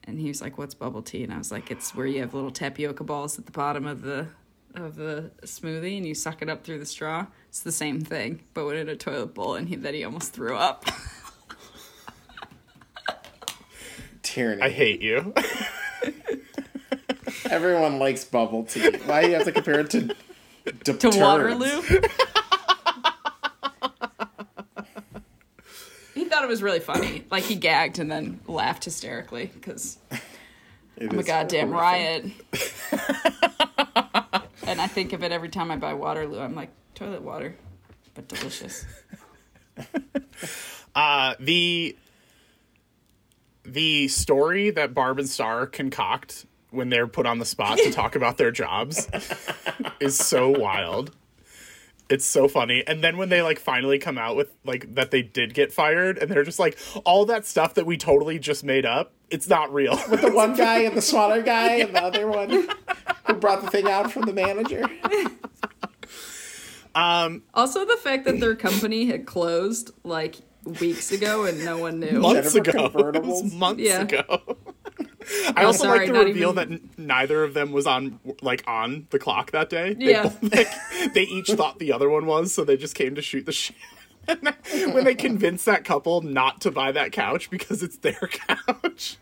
[0.04, 2.34] And he was like, "What's bubble tea?" And I was like, "It's where you have
[2.34, 4.28] little tapioca balls at the bottom of the
[4.74, 7.26] of the smoothie, and you suck it up through the straw.
[7.48, 10.56] It's the same thing, but in a toilet bowl." And he that he almost threw
[10.56, 10.86] up.
[14.30, 14.62] Tierney.
[14.62, 15.34] I hate you.
[17.50, 18.96] Everyone likes bubble tea.
[19.06, 20.14] Why do you have to compare it to
[20.84, 21.80] to, to Waterloo.
[26.14, 27.24] he thought it was really funny.
[27.30, 29.98] Like he gagged and then laughed hysterically because
[31.00, 32.24] I'm a goddamn riot.
[34.62, 36.40] and I think of it every time I buy Waterloo.
[36.40, 37.56] I'm like toilet water,
[38.14, 38.84] but delicious.
[40.94, 41.96] Uh, the
[43.72, 48.14] the story that Barb and Star concoct when they're put on the spot to talk
[48.16, 49.08] about their jobs
[50.00, 51.14] is so wild.
[52.08, 52.82] It's so funny.
[52.86, 56.18] And then when they like finally come out with like that they did get fired
[56.18, 59.72] and they're just like all that stuff that we totally just made up, it's not
[59.72, 59.98] real.
[60.10, 62.50] With the one guy and the smaller guy and the other one
[63.26, 64.84] who brought the thing out from the manager.
[66.92, 72.00] Um Also, the fact that their company had closed like weeks ago and no one
[72.00, 72.20] knew.
[72.20, 73.12] months Jennifer ago.
[73.44, 74.02] It months Yeah.
[74.02, 74.40] ago.
[75.56, 78.64] I also sorry, like the reveal even- that n- neither of them was on like
[78.66, 79.94] on the clock that day.
[79.94, 80.24] They Yeah.
[80.24, 83.46] both, like, they each thought the other one was, so they just came to shoot
[83.46, 83.76] the shit.
[84.94, 89.16] When they convinced that couple not to buy that couch because it's their couch.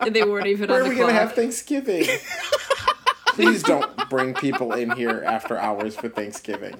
[0.00, 2.04] And they weren't even Where on are the we gonna have Thanksgiving?
[3.28, 6.74] Please don't bring people in here after hours for Thanksgiving.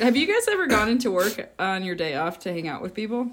[0.00, 2.94] Have you guys ever gone into work on your day off to hang out with
[2.94, 3.30] people?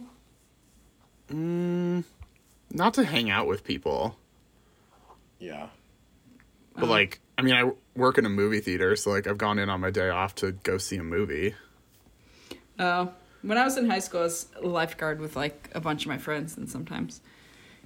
[1.30, 2.04] Mm,
[2.72, 4.18] not to hang out with people,
[5.40, 5.68] Yeah.
[6.76, 6.92] but uh-huh.
[6.92, 9.80] like, I mean, I work in a movie theater, so like, I've gone in on
[9.80, 11.56] my day off to go see a movie.
[12.80, 16.04] Oh, when I was in high school, I was a lifeguard with like a bunch
[16.04, 17.22] of my friends, and sometimes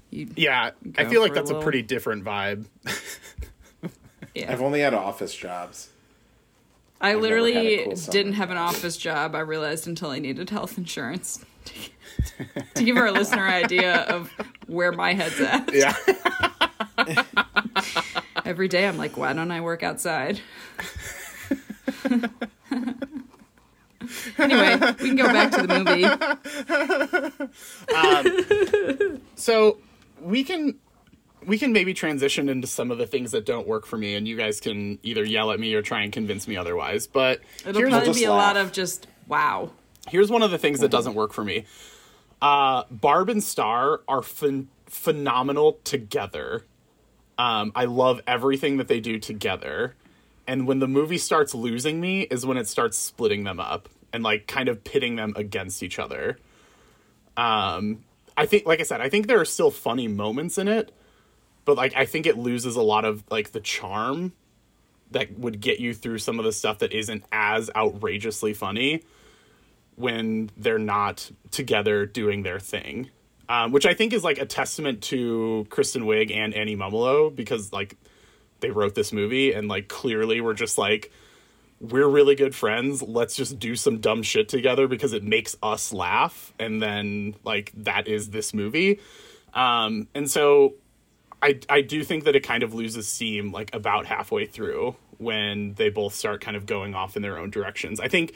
[0.09, 2.65] you, Yeah, I feel like for a that's a pretty different vibe.
[4.33, 4.51] yeah.
[4.51, 5.90] I've only had office jobs.
[7.01, 9.35] I literally cool didn't have an office job.
[9.35, 11.43] I realized until I needed health insurance.
[12.75, 14.29] to give our listener idea of
[14.67, 15.73] where my head's at.
[15.73, 15.95] Yeah.
[18.45, 20.39] Every day I'm like, why don't I work outside?
[24.37, 26.05] anyway, we can go back to the movie.
[29.35, 29.77] So
[30.19, 30.75] we can
[31.45, 34.27] we can maybe transition into some of the things that don't work for me, and
[34.27, 37.08] you guys can either yell at me or try and convince me otherwise.
[37.08, 39.71] But It'll probably be a lot of just wow.
[40.08, 41.65] here's one of the things that doesn't work for me.
[42.41, 46.65] Uh, Barb and Star are phen- phenomenal together.
[47.38, 49.95] Um, I love everything that they do together.
[50.47, 54.23] And when the movie starts losing me is when it starts splitting them up and
[54.23, 56.38] like kind of pitting them against each other.
[57.38, 58.04] Um,
[58.36, 60.91] I think, like I said, I think there are still funny moments in it,
[61.65, 64.34] but like I think it loses a lot of like the charm
[65.12, 69.04] that would get you through some of the stuff that isn't as outrageously funny
[69.95, 73.10] when they're not together doing their thing.
[73.50, 77.74] Um, which I think is like a testament to Kristen Wiig and Annie Mumolo because
[77.74, 77.97] like
[78.62, 81.12] they wrote this movie and like clearly we're just like
[81.82, 83.02] we're really good friends.
[83.02, 87.74] Let's just do some dumb shit together because it makes us laugh and then like
[87.76, 89.02] that is this movie.
[89.54, 90.76] Um, and so
[91.41, 95.73] I I do think that it kind of loses steam like about halfway through when
[95.75, 97.99] they both start kind of going off in their own directions.
[97.99, 98.34] I think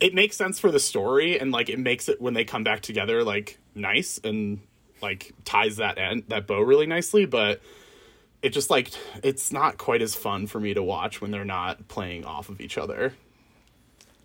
[0.00, 2.80] it makes sense for the story and like it makes it when they come back
[2.80, 4.60] together like nice and
[5.02, 7.60] like ties that end that bow really nicely, but
[8.42, 8.90] it just like
[9.22, 12.60] it's not quite as fun for me to watch when they're not playing off of
[12.60, 13.14] each other.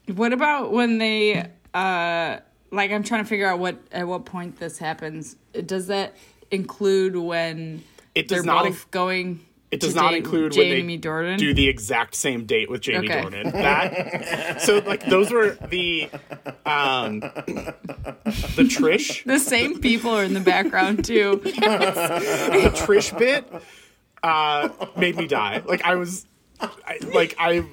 [0.08, 2.40] What about when they uh
[2.72, 5.36] like I'm trying to figure out what at what point this happens.
[5.66, 6.16] Does that
[6.52, 7.84] include when
[8.16, 10.98] It they're does not both inc- going It does to not include Jamie when they
[10.98, 11.38] Dornan?
[11.38, 13.22] do the exact same date with Jamie Okay.
[13.22, 13.52] Dornan.
[13.52, 16.10] That so like those were the
[16.66, 21.40] um the Trish the same people are in the background too.
[21.44, 23.46] the Trish bit
[24.24, 25.62] uh made me die.
[25.66, 26.26] Like I was
[26.62, 27.64] I, like I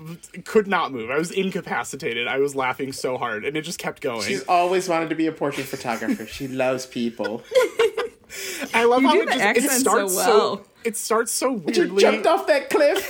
[0.45, 1.11] could not move.
[1.11, 2.29] I was incapacitated.
[2.29, 4.23] I was laughing so hard, and it just kept going.
[4.23, 6.25] She's always wanted to be a portrait photographer.
[6.25, 7.43] she loves people.
[8.75, 10.67] I love You how it the just accent it so starts well.
[10.85, 11.73] It starts so weirdly.
[11.75, 12.03] She weirdly.
[12.03, 13.03] jumped off that cliff.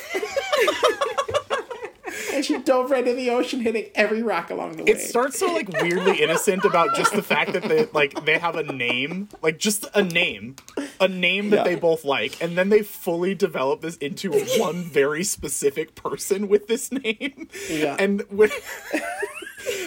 [2.33, 4.91] and she dove right in the ocean, hitting every rock along the way.
[4.93, 8.57] It starts so like weirdly innocent about just the fact that they like they have
[8.57, 10.57] a name, like just a name,
[11.01, 11.65] a name that Yeah.
[11.65, 16.69] they both like, and then they fully develop this into one very specific person with
[16.69, 17.49] this name.
[17.69, 17.97] Yeah.
[17.99, 18.51] And when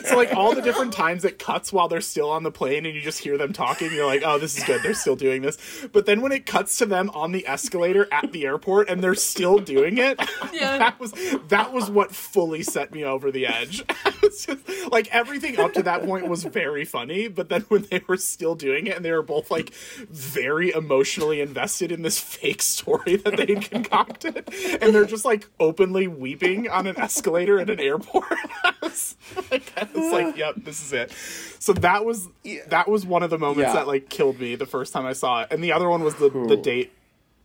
[0.06, 2.96] so like all the different times it cuts while they're still on the plane and
[2.96, 4.82] you just hear them talking, you're like, oh, this is good.
[4.84, 5.58] They're still doing this.
[5.92, 9.16] But then when it cuts to them on the escalator at the airport and they're
[9.16, 10.20] still doing it,
[10.54, 10.78] Yeah.
[10.78, 11.14] that was
[11.50, 13.84] that was what fully set me over the edge.
[14.22, 14.50] Just,
[14.92, 18.56] like everything up to that point was very funny, but then when they were still
[18.56, 23.38] doing it and they were both like very emotionally invested in this fake story that
[23.38, 24.48] they'd concocted,
[24.82, 28.26] and they're just like openly weeping on an escalator at an airport.
[28.82, 29.16] Was
[29.52, 31.12] like, I was like, yep, this is it.
[31.60, 32.28] So that was
[32.68, 33.74] that was one of the moments Yeah.
[33.74, 36.16] that like killed me the first time I saw it, and the other one was
[36.16, 36.94] the the date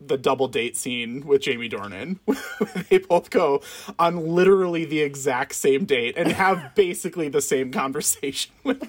[0.01, 2.19] the double date scene with Jamie Dornan.
[2.91, 3.63] they both go
[3.99, 8.81] on literally the exact same date and have basically the same conversation with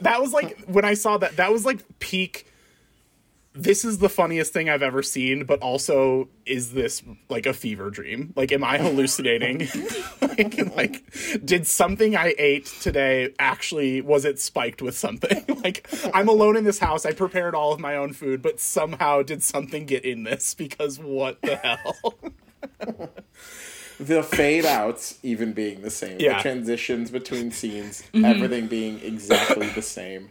[0.00, 2.46] That was like when I saw that that was like peak
[3.62, 7.90] this is the funniest thing I've ever seen, but also is this like a fever
[7.90, 8.32] dream?
[8.36, 9.68] Like, am I hallucinating?
[10.22, 15.44] like, like, did something I ate today actually was it spiked with something?
[15.64, 17.04] like, I'm alone in this house.
[17.04, 20.54] I prepared all of my own food, but somehow did something get in this?
[20.54, 22.14] Because what the hell?
[24.00, 26.18] the fade outs even being the same.
[26.20, 26.36] Yeah.
[26.36, 28.24] The transitions between scenes, Mm-hmm.
[28.24, 30.30] everything being exactly the same.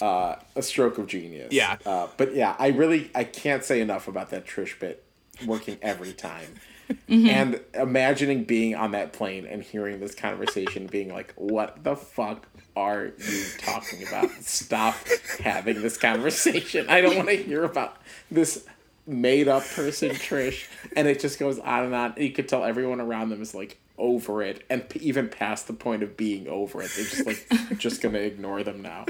[0.00, 1.52] Uh, a stroke of genius.
[1.52, 1.76] Yeah.
[1.86, 5.02] Uh, but yeah, I really I can't say enough about that Trish bit
[5.46, 6.48] working every time.
[7.08, 7.26] Mm-hmm.
[7.26, 12.46] And imagining being on that plane and hearing this conversation, being like, "What the fuck
[12.76, 14.30] are you talking about?
[14.42, 14.94] Stop
[15.40, 16.86] having this conversation.
[16.88, 17.96] I don't want to hear about
[18.30, 18.64] this
[19.04, 22.14] made up person, Trish." And it just goes on and on.
[22.18, 25.72] You could tell everyone around them is like over it, and p- even past the
[25.72, 29.06] point of being over it, they're just like just gonna ignore them now.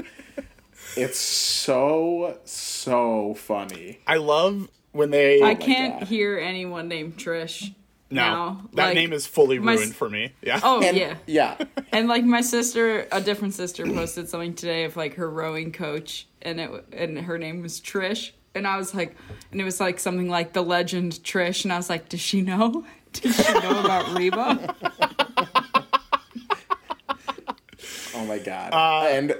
[0.95, 3.99] It's so so funny.
[4.07, 5.41] I love when they.
[5.41, 6.07] I my can't God.
[6.07, 7.73] hear anyone named Trish.
[8.09, 8.61] no, now.
[8.73, 10.33] that Like, name is fully my s- ruined for me.
[10.41, 10.59] Yeah.
[10.63, 11.15] Oh And yeah.
[11.27, 11.57] yeah.
[11.91, 16.27] And like my sister, a different sister posted something today of like her rowing coach,
[16.41, 19.15] and it and her name was Trish, and I was like,
[19.51, 22.41] and it was like something like the legend Trish, and I was like, does she
[22.41, 22.85] know?
[23.13, 24.75] Does she know about Reba?
[28.15, 28.73] Oh my god.
[28.73, 29.35] Uh, and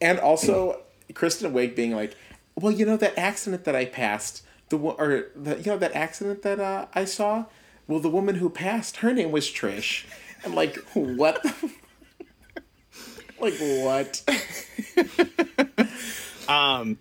[0.00, 0.82] and also
[1.14, 2.16] Kristen Wiig being like,
[2.54, 6.42] well, you know that accident that I passed, the or the you know that accident
[6.42, 7.46] that uh, I saw.
[7.86, 10.04] Well, the woman who passed, her name was Trish.
[10.44, 11.42] I'm like, what?
[11.42, 11.72] the-
[13.40, 14.22] like what?
[16.48, 16.98] um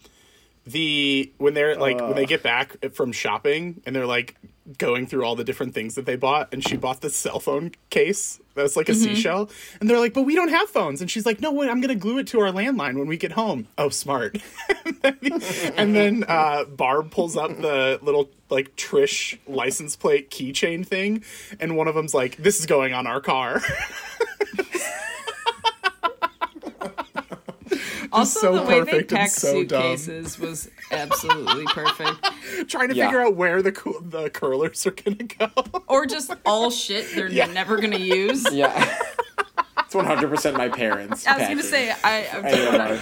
[0.66, 4.36] the when they're like when they get back from shopping and they're like
[4.78, 7.72] going through all the different things that they bought and she bought this cell phone
[7.90, 11.00] case that's like a seashell and they're like but we don't have phones.
[11.02, 13.32] And she's like no wait i'm gonna glue it to our landline when we get
[13.34, 13.68] home.
[13.78, 14.38] Oh smart.
[15.78, 21.24] And then uh, barb pulls up the little like trish license plate keychain thing
[21.60, 23.62] and one of them's like this is going on our car
[28.18, 29.98] Also, so the way they perfect and packed so dumb.
[29.98, 32.70] suitcases was absolutely perfect.
[32.70, 33.06] trying to Yeah.
[33.08, 35.50] figure out where the coo- the curlers are gonna go
[35.88, 37.46] Or just all shit they're Yeah.
[37.48, 38.46] never gonna use.
[38.52, 38.98] Yeah.
[39.80, 41.26] It's 100% my parents.
[41.26, 41.58] I was packing.
[41.58, 43.02] gonna say I, I I didn't wanna- Mark.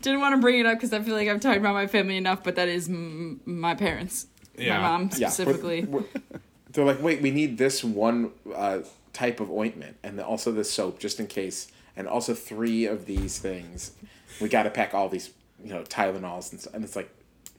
[0.00, 2.16] didn't want to bring it up because I feel like I've talked about my family
[2.16, 4.78] enough, but that is m- my parents, Yeah.
[4.78, 5.84] my mom Yeah, specifically.
[5.84, 6.40] we're- we're-
[6.72, 8.78] they're like, wait, we need this one uh,
[9.12, 13.38] type of ointment, and also the soap just in case, and also three of these
[13.38, 13.92] things.
[14.40, 15.30] We got to pack all these,
[15.62, 17.10] you know, Tylenols, and, s- and it's like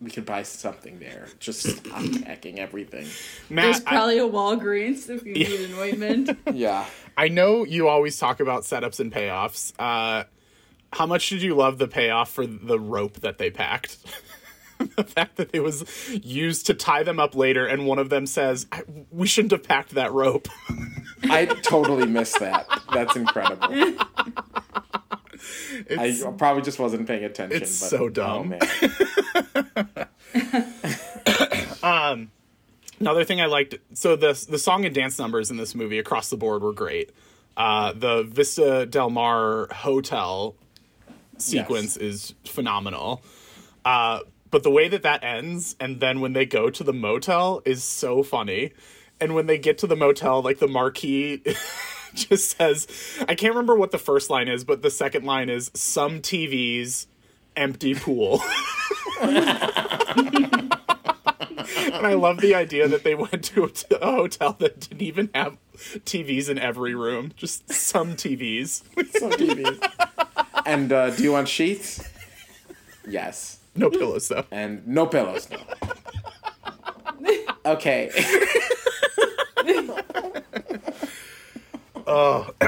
[0.01, 1.27] we could buy something there.
[1.39, 3.07] Just stop packing everything.
[3.49, 6.37] Matt, There's probably a Walgreens if you need an ointment.
[6.53, 6.85] Yeah.
[7.17, 9.71] I know you always talk about setups and payoffs.
[9.79, 10.23] Uh,
[10.91, 13.97] how much did you love the payoff for the rope that they packed?
[14.97, 15.85] the fact that it was
[16.23, 19.63] used to tie them up later, and one of them says, "I- "We shouldn't have
[19.63, 20.47] packed that rope."
[21.29, 22.67] I totally missed that.
[22.93, 23.95] That's incredible.
[25.89, 27.61] I probably just wasn't paying attention.
[27.61, 28.55] It's but, so dumb.
[28.61, 29.85] Oh,
[31.83, 32.29] man.
[33.03, 36.29] Another thing I liked, so the the song and dance numbers in this movie across
[36.29, 37.11] the board were great.
[37.57, 40.55] Uh, the Vista Del Mar hotel
[41.37, 43.21] sequence is phenomenal.
[43.83, 44.19] Uh,
[44.51, 47.83] but the way that that ends, and then when they go to the motel, is
[47.83, 48.71] so funny.
[49.19, 51.43] And when they get to the motel, like the marquee
[52.15, 52.87] just says,
[53.27, 57.07] I can't remember what the first line is, but the second line is some TVs,
[57.55, 58.41] empty pool.
[59.21, 59.41] and
[62.05, 66.49] I love the idea that they went to a, hotel that didn't even have TVs
[66.49, 68.83] in every room, just some TVs.
[69.17, 70.11] Some TVs.
[70.65, 72.03] and uh, do you want sheets?
[73.07, 73.59] Yes.
[73.75, 74.45] no pillows, though.
[74.51, 75.57] And no pillows, no.
[77.65, 78.11] Okay.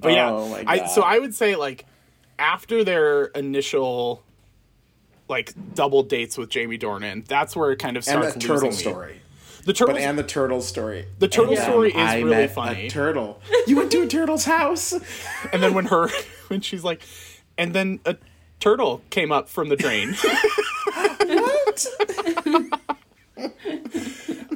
[0.00, 1.84] But yeah, Oh I so I would say like
[2.38, 4.22] after their initial
[5.28, 8.34] like double dates with Jamie Dornan, that's where it kind of starts.
[8.34, 8.74] and the turtle me.
[8.74, 9.20] story.
[9.64, 11.06] The turtle, and the turtle story.
[11.18, 12.86] the turtle um, story is I really funny.
[12.86, 13.42] A turtle.
[13.66, 14.92] You went to a turtle's house.
[15.52, 16.08] and then when her
[16.48, 17.02] when she's like,
[17.58, 18.16] and then a
[18.60, 20.14] turtle came up from the drain.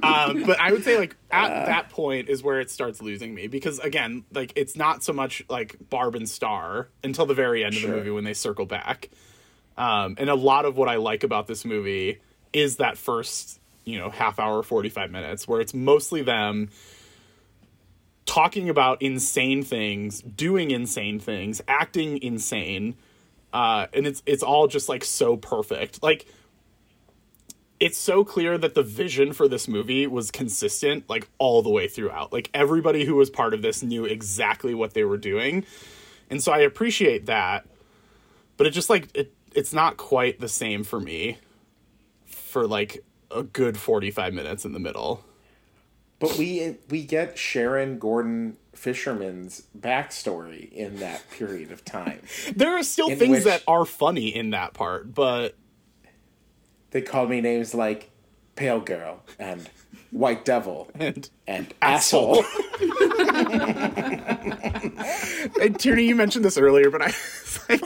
[0.03, 3.47] um, but I would say like at that point is where it starts losing me
[3.47, 7.77] because again, like it's not so much like Barb and Star until the very end
[7.77, 9.11] of the movie when they circle back.
[9.77, 12.21] Um, and a lot of what I like about this movie
[12.53, 16.69] is that first, you know, half hour, 45 minutes where it's mostly them
[18.27, 22.97] talking about insane things, doing insane things, acting insane.
[23.53, 26.03] Uh, and it's it's all just like so perfect.
[26.03, 26.27] Like
[27.83, 31.89] it's so clear that the vision for this movie was consistent like all the way
[31.89, 32.33] throughout.
[32.33, 35.65] Like everybody who was part of this knew exactly what they were doing.
[36.31, 37.67] And so I appreciate that.
[38.57, 41.39] But it just like it it's not quite the same for me
[42.25, 43.03] for like
[43.33, 45.25] a good 45 minutes in the middle.
[46.21, 52.21] But we we get Sharon Gordon Fisherman's backstory in that period of time.
[52.55, 55.57] There are still In things which- that are funny in that part, but
[56.93, 58.11] They called me names like
[58.55, 59.69] Pale Girl and
[60.11, 62.45] White Devil and and Asshole.
[65.61, 67.13] And Tierney, you mentioned this earlier, but I
[67.69, 67.85] like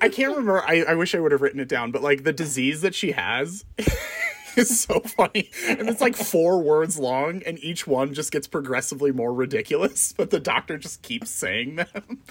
[0.00, 0.62] I can't remember.
[0.62, 3.12] I, I wish I would have written it down, but like the disease that she
[3.12, 3.64] has
[4.56, 5.50] is so funny.
[5.68, 10.30] And it's like four words long, and each one just gets progressively more ridiculous, but
[10.30, 12.22] the doctor just keeps saying them.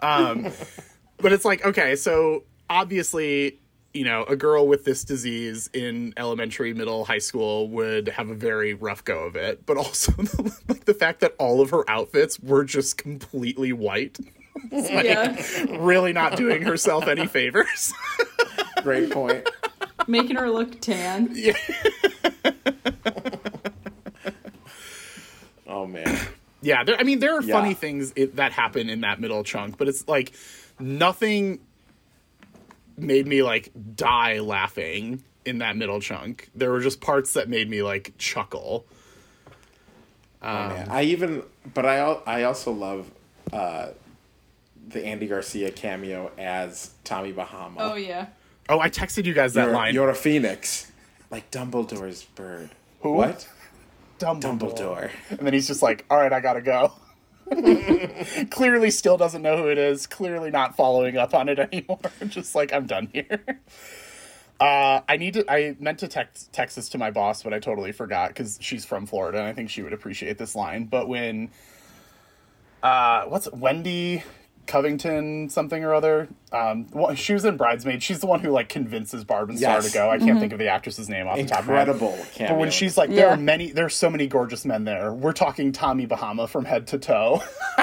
[0.00, 0.52] Um,
[1.18, 3.60] but it's like, okay, so obviously,
[3.94, 8.34] you know, a girl with this disease in elementary, middle, high school would have a
[8.34, 9.64] very rough go of it.
[9.64, 10.12] But also,
[10.68, 14.18] like the fact that all of her outfits were just completely white.
[14.72, 15.40] yeah,
[15.78, 17.92] really not doing herself any favors.
[18.82, 19.48] Great point.
[20.06, 21.30] making her look tan.
[21.32, 21.54] Yeah.
[25.66, 26.18] Oh man.
[26.62, 27.58] yeah, there, I mean, there are Yeah.
[27.60, 30.32] funny things it, that happen in that middle chunk, but it's like
[30.78, 31.60] nothing
[32.96, 36.50] made me like die laughing in that middle chunk.
[36.54, 38.86] There were just parts that made me like chuckle.
[40.42, 40.88] Oh, man.
[40.90, 41.42] I even,
[41.72, 43.10] but I al- I also love
[43.52, 43.88] uh,
[44.88, 47.80] the Andy Garcia cameo as Tommy Bahama.
[47.80, 48.26] Oh yeah.
[48.68, 49.94] Oh, I texted you guys that you're, line.
[49.94, 50.90] You're a phoenix,
[51.30, 52.70] like Dumbledore's bird.
[53.00, 53.12] Who?
[53.12, 53.48] What?
[54.18, 54.58] Dumbledore.
[54.58, 55.10] Dumbledore.
[55.30, 56.92] And then he's just like, all right, I gotta go.
[58.50, 60.06] Clearly still doesn't know who it is.
[60.06, 62.00] Clearly not following up on it anymore.
[62.28, 63.60] just like, I'm done here.
[64.60, 67.92] Uh, I need to, I meant to text, Texas to my boss, but I totally
[67.92, 70.84] forgot because she's from Florida and I think she would appreciate this line.
[70.84, 71.50] But when,
[72.82, 74.22] uh, what's Wendy
[74.66, 76.28] Covington something or other?
[76.52, 78.02] Um, well, she was in Bridesmaid.
[78.02, 79.86] She's the one who like convinces Barb and Star Yes.
[79.86, 80.10] to go.
[80.10, 81.68] I can't think of the actress's name off the top of.
[81.68, 82.18] Incredible.
[82.38, 83.34] But when she's like, there Yeah.
[83.34, 85.12] are many, there are so many gorgeous men there.
[85.12, 87.42] We're talking Tommy Bahama from head to toe.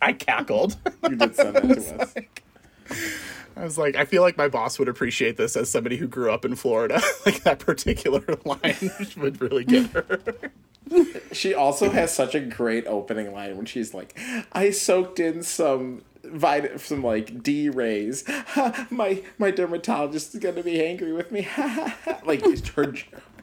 [0.00, 0.76] I cackled.
[1.08, 2.14] you did send that to us.
[3.56, 6.30] I was like, I feel like my boss would appreciate this as somebody who grew
[6.30, 7.00] up in Florida.
[7.26, 10.20] like that particular line would really get her.
[11.32, 14.16] She also has such a great opening line when she's like,
[14.52, 18.24] "I soaked in some vit- some like D rays.
[18.90, 21.48] my my dermatologist is gonna be angry with me.
[22.24, 22.94] like it's her,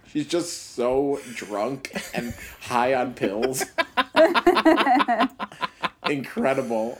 [0.07, 3.65] she's just so drunk and high on pills.
[6.07, 6.99] Incredible.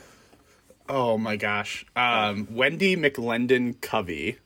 [0.88, 1.86] Oh my gosh.
[1.96, 4.38] Um, Wendy McLendon Covey.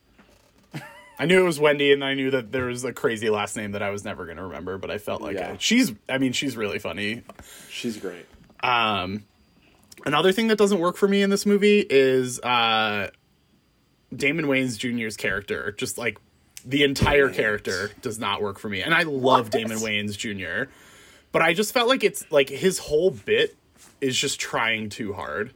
[1.20, 3.72] I knew it was Wendy, and I knew that there was a crazy last name
[3.72, 5.54] that I was never going to remember, but I felt like Yeah.
[5.54, 5.60] it.
[5.62, 5.92] she's.
[6.08, 7.22] I mean, she's really funny.
[7.68, 8.24] She's great.
[8.62, 9.24] Um,
[10.06, 13.10] another thing that doesn't work for me in this movie is uh,
[14.14, 15.72] Damon Wayans Jr.'s character.
[15.72, 16.18] Just like
[16.64, 17.34] the entire Wayans.
[17.34, 20.70] character does not work for me, and I love Damon Wayans Jr.
[21.32, 23.56] But I just felt like it's like his whole bit
[24.00, 25.52] is just trying too hard.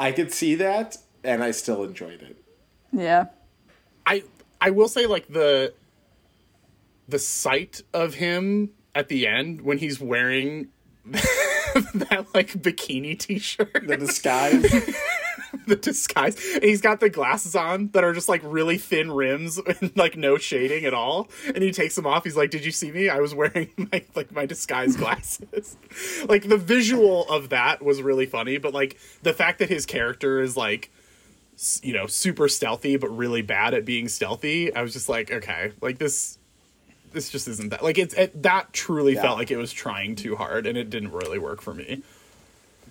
[0.00, 2.42] I could see that, and I still enjoyed it.
[2.90, 3.26] Yeah.
[4.06, 4.24] I
[4.58, 5.74] I will say like the
[7.06, 10.68] the sight of him at the end when he's wearing
[11.04, 14.64] that like bikini t-shirt The disguise.
[15.70, 16.36] the disguise.
[16.54, 20.16] And he's got the glasses on that are just like really thin rims and like
[20.16, 21.28] no shading at all.
[21.46, 22.24] And he takes them off.
[22.24, 23.08] He's like did you see me?
[23.08, 25.76] I was wearing my like my disguise glasses.
[26.28, 30.40] Like the visual of that was really funny but like the fact that his character
[30.40, 30.90] is like
[31.82, 35.72] you know super stealthy but really bad at being stealthy i was just like okay
[35.80, 36.38] like this
[37.12, 39.22] this just isn't that like it's it, that truly Yeah.
[39.22, 42.02] felt like it was trying too hard and it didn't really work for me.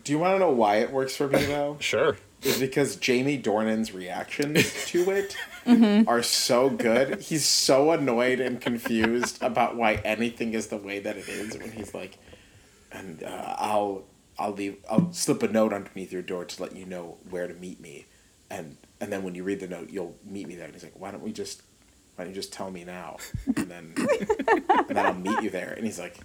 [0.04, 1.78] Do you want to know why it works for me though?
[1.80, 5.36] sure Is because Jamie Dornan's reactions to it
[5.66, 6.08] Mm-hmm.
[6.10, 7.22] are so good.
[7.22, 11.72] He's so annoyed and confused about why anything is the way that it is when
[11.72, 12.18] he's like,
[12.92, 14.04] and uh, I'll
[14.40, 17.54] I'll leave I'll slip a note underneath your door to let you know where to
[17.54, 18.06] meet me,
[18.50, 20.66] and and then when you read the note, you'll meet me there.
[20.66, 21.62] And he's like, why don't we just
[22.16, 25.74] why don't you just tell me now, and then and then I'll meet you there.
[25.74, 26.18] And he's like,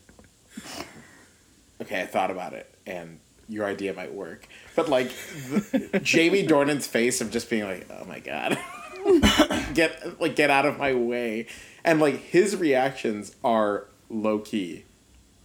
[1.82, 3.18] okay, I thought about it, and
[3.48, 4.46] your idea might work.
[4.76, 8.58] But like the, Jamie Dornan's face of just being like, oh my god,
[9.74, 11.46] get like get out of my way,
[11.84, 14.84] and like his reactions are low key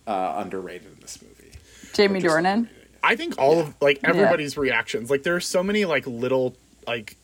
[0.08, 1.52] uh, underrated in this movie.
[1.94, 2.70] Jamie Just- Dornan.
[3.02, 7.16] I think all of like everybody's reactions, like there's so many like little like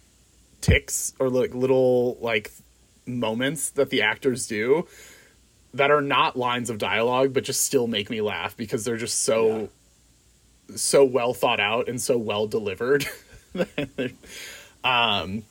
[0.61, 2.51] ticks or like little like
[3.05, 4.87] moments that the actors do
[5.73, 9.21] that are not lines of dialogue but just still make me laugh because they're just
[9.23, 9.69] so
[10.75, 13.05] so well thought out and so well delivered.
[14.83, 15.43] um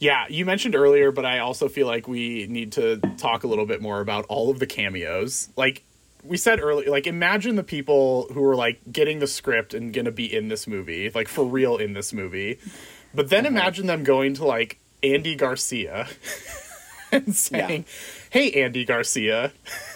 [0.00, 3.66] yeah, you mentioned earlier, but I also feel like we need to talk a little
[3.66, 5.48] bit more about all of the cameos.
[5.56, 5.82] Like
[6.22, 10.12] we said earlier, like imagine the people who were like getting the script and gonna
[10.12, 12.58] be in this movie, like for real in this movie.
[13.12, 16.08] But then imagine them going to like Andy Garcia
[17.12, 17.84] and saying,
[18.30, 19.52] "Hey, Andy Garcia,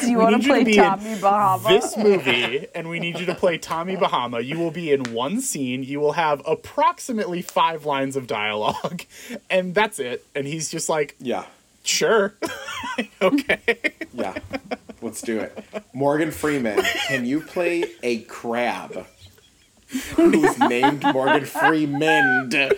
[0.00, 1.68] Do you We want need to you to play be in Tommy Bahama?
[1.68, 4.40] this movie, and we need you to play Tommy Bahama.
[4.40, 5.82] You will be in one scene.
[5.84, 9.02] You will have approximately five lines of dialogue,
[9.50, 10.24] and that's it.
[10.34, 11.44] And he's just like, Yeah,
[11.84, 12.34] sure,
[13.22, 13.60] okay.
[14.14, 14.34] yeah,
[15.00, 15.64] let's do it.
[15.92, 19.06] Morgan Freeman, can you play a crab
[20.14, 22.48] who's named Morgan Freeman?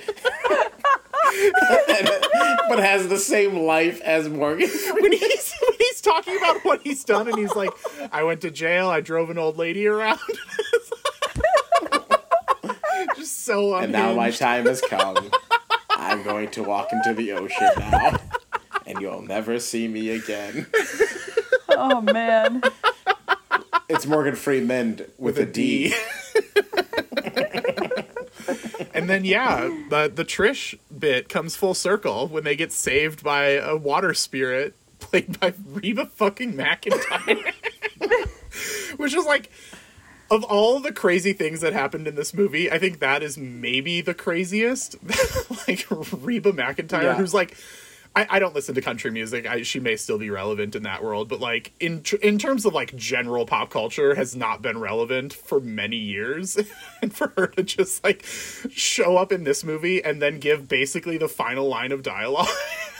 [2.69, 4.69] but has the same life as Morgan.
[5.01, 5.41] when he's when
[5.79, 7.71] he's talking about what he's done, and he's like,
[8.13, 8.89] I went to jail.
[8.89, 10.21] I drove an old lady around.
[13.17, 15.31] just so And now my time has come.
[15.91, 18.19] I'm going to walk into the ocean now,
[18.87, 20.67] and you'll never see me again.
[21.71, 22.63] oh man.
[23.89, 25.93] It's Morgan Freeman with, a D.
[28.95, 33.51] and then yeah, the the Trish bit comes full circle when they get saved by
[33.51, 34.75] a water spirit
[35.15, 37.53] played by Reba fucking McEntire.
[38.97, 39.51] Which is like
[40.31, 44.01] of all the crazy things that happened in this movie, I think that is maybe
[44.01, 44.97] the craziest.
[45.69, 47.15] like Reba McEntire, Yeah.
[47.17, 47.57] who's like
[48.17, 49.45] I, I don't listen to country music.
[49.47, 52.65] I, she may still be relevant in that world, but like in tr- in terms
[52.65, 56.59] of like general pop culture, has not been relevant for many years.
[57.03, 58.25] and for her to just like
[58.71, 62.49] show up in this movie and then give basically the final line of dialogue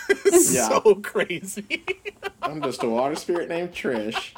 [0.51, 0.69] Yeah.
[0.69, 1.85] so crazy.
[2.43, 4.33] I'm just a water spirit named Trish.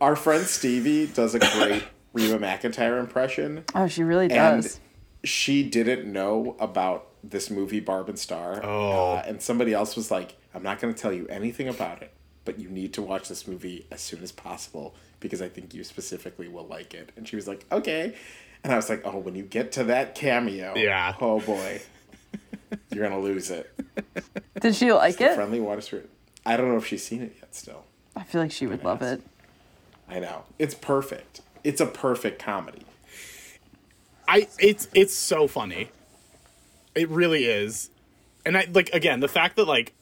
[0.00, 3.64] Our friend Stevie does a great Reba McEntire impression.
[3.74, 4.76] Oh, she really does.
[5.22, 8.60] And she didn't know about this movie Barb and Star.
[8.64, 8.90] Oh.
[9.16, 12.12] Uh, and somebody else was like, I'm not going to tell you anything about it,
[12.44, 15.84] but you need to watch this movie as soon as possible because I think you
[15.84, 17.12] specifically will like it.
[17.16, 18.14] And she was like, okay.
[18.64, 21.14] And I was like, oh, when you get to that cameo, Yeah.
[21.20, 21.82] oh boy,
[22.90, 23.72] you're going to lose it.
[24.60, 25.34] Did she like it?
[25.34, 26.10] Friendly Water Spirit.
[26.46, 27.84] I don't know if she's seen it yet still.
[28.16, 29.22] I feel like she would love it.
[30.08, 30.44] I know.
[30.58, 31.40] It's perfect.
[31.62, 32.82] It's a perfect comedy.
[34.26, 35.90] I it's it's so funny.
[36.94, 37.90] It really is.
[38.46, 39.92] And I like again, the fact that like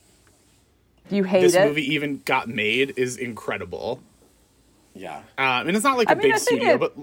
[1.11, 1.67] You hate this it?
[1.67, 4.01] movie even got made is incredible.
[4.95, 5.19] Yeah.
[5.37, 6.95] Um, and it's not like a I mean, big I think studio, it- but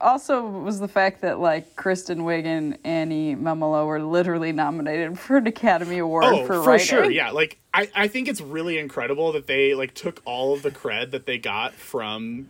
[0.00, 5.36] also was the fact that like Kristen Wiig and Annie Mumolo were literally nominated for
[5.38, 6.86] an Academy Award Oh, for, for, writing.
[6.86, 7.10] sure.
[7.10, 10.70] Yeah, like I, I think it's really incredible that they like took all of the
[10.70, 12.48] cred that they got from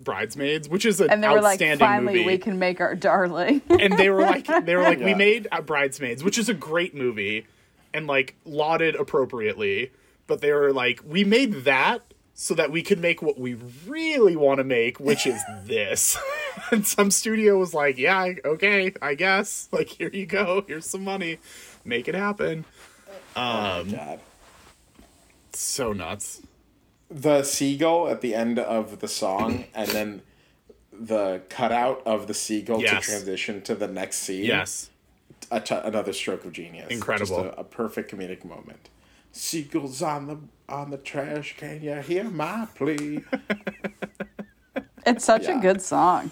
[0.00, 2.26] Bridesmaids, which is an And they were like, outstanding finally, movie.
[2.26, 3.62] we can make our darling.
[3.68, 6.94] and they were like they were like we made uh, bridesmaids which is a great
[6.94, 7.46] movie
[7.92, 9.90] and like lauded appropriately
[10.28, 12.02] but they were like we made that
[12.34, 13.54] so that we could make what we
[13.88, 16.16] really want to make which is this
[16.72, 21.04] and some studio was like yeah okay i guess like here you go here's some
[21.04, 21.38] money
[21.84, 22.64] make it happen
[23.36, 24.20] Um, God.
[25.52, 26.42] so nuts
[27.10, 30.22] The seagull at the end of the song, and then
[30.92, 33.04] the cutout of the seagull Yes.
[33.06, 34.44] to transition to the next scene.
[34.44, 34.90] yes
[35.50, 36.88] a t- another stroke of genius.
[36.90, 37.44] Incredible.
[37.44, 38.90] Just a, a perfect comedic moment.
[39.32, 40.36] Seagulls on the
[40.68, 41.80] on the trash can.
[41.82, 43.24] You hear my plea?
[45.06, 45.58] it's such Yeah.
[45.58, 46.30] a good song.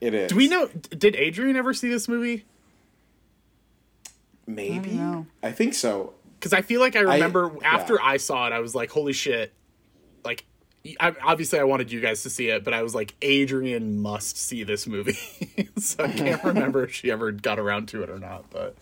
[0.00, 0.30] It is.
[0.30, 2.44] do we know did adrian ever see this movie
[4.46, 4.76] Maybe.
[4.76, 5.26] I don't know.
[5.42, 6.14] I think so.
[6.38, 7.74] because I feel like I remember yeah.
[7.74, 9.52] after I saw it, I was like, "Holy shit!"
[10.24, 10.44] Like,
[11.00, 14.36] I, obviously, I wanted you guys to see it, but I was like, "Adrian must
[14.38, 15.18] see this movie."
[15.78, 18.48] so I can't remember if she ever got around to it or not.
[18.50, 18.76] But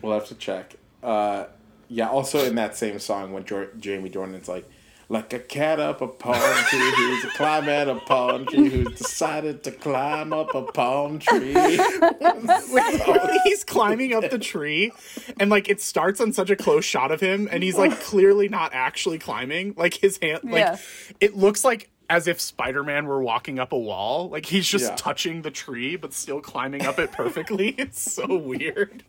[0.00, 0.74] We'll have to check.
[1.02, 1.44] Uh,
[1.88, 2.08] yeah.
[2.08, 4.66] Also, in that same song, when Jor- Jamie Dornan's like,
[5.08, 9.70] "Like a cat up a palm tree who's climbing a palm tree who's decided to
[9.70, 11.52] climb up a palm tree."
[13.44, 14.92] he's climbing up the tree,
[15.38, 18.48] and like it starts on such a close shot of him, and he's like clearly
[18.48, 19.74] not actually climbing.
[19.76, 20.76] Like his hand, like Yeah.
[21.20, 21.88] it looks like.
[22.10, 24.28] As if Spider Man were walking up a wall.
[24.28, 24.96] Like he's just Yeah.
[24.96, 27.68] touching the tree, but still climbing up it perfectly.
[27.78, 29.02] it's so weird.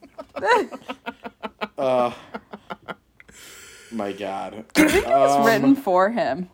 [1.77, 2.11] Uh,
[3.93, 6.49] My God, It's Um, written for him.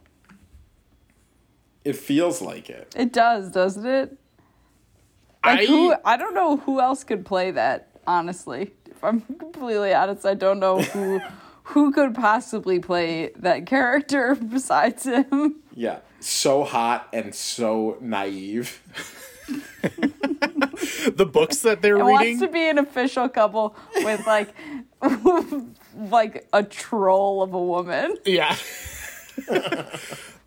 [1.85, 2.93] it feels like it.
[2.97, 4.17] It does, doesn't it?
[5.45, 5.93] Like I, who?
[6.03, 7.87] I don't know who else could play that.
[8.05, 11.21] Honestly, if I'm completely honest, I don't know who
[11.63, 15.57] who could possibly play that character besides him.
[15.73, 18.81] Yeah, so hot and so naive.
[21.15, 22.27] the books that they're and reading.
[22.37, 24.49] wants to be an official couple with like
[25.99, 28.15] like a troll of a woman.
[28.25, 28.55] Yeah.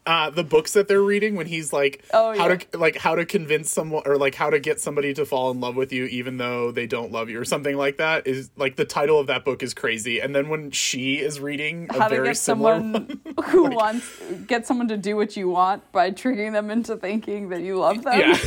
[0.07, 2.57] uh, the books that they're reading when he's like Oh, how yeah.
[2.57, 5.61] to like how to convince someone or like how to get somebody to fall in
[5.61, 8.77] love with you even though they don't love you or something like that is like
[8.77, 12.09] the title of that book is crazy and then when she is reading a How
[12.09, 14.07] to get someone who wants
[14.47, 18.03] get someone to do what you want by tricking them into thinking that you love
[18.03, 18.19] them.
[18.19, 18.39] yeah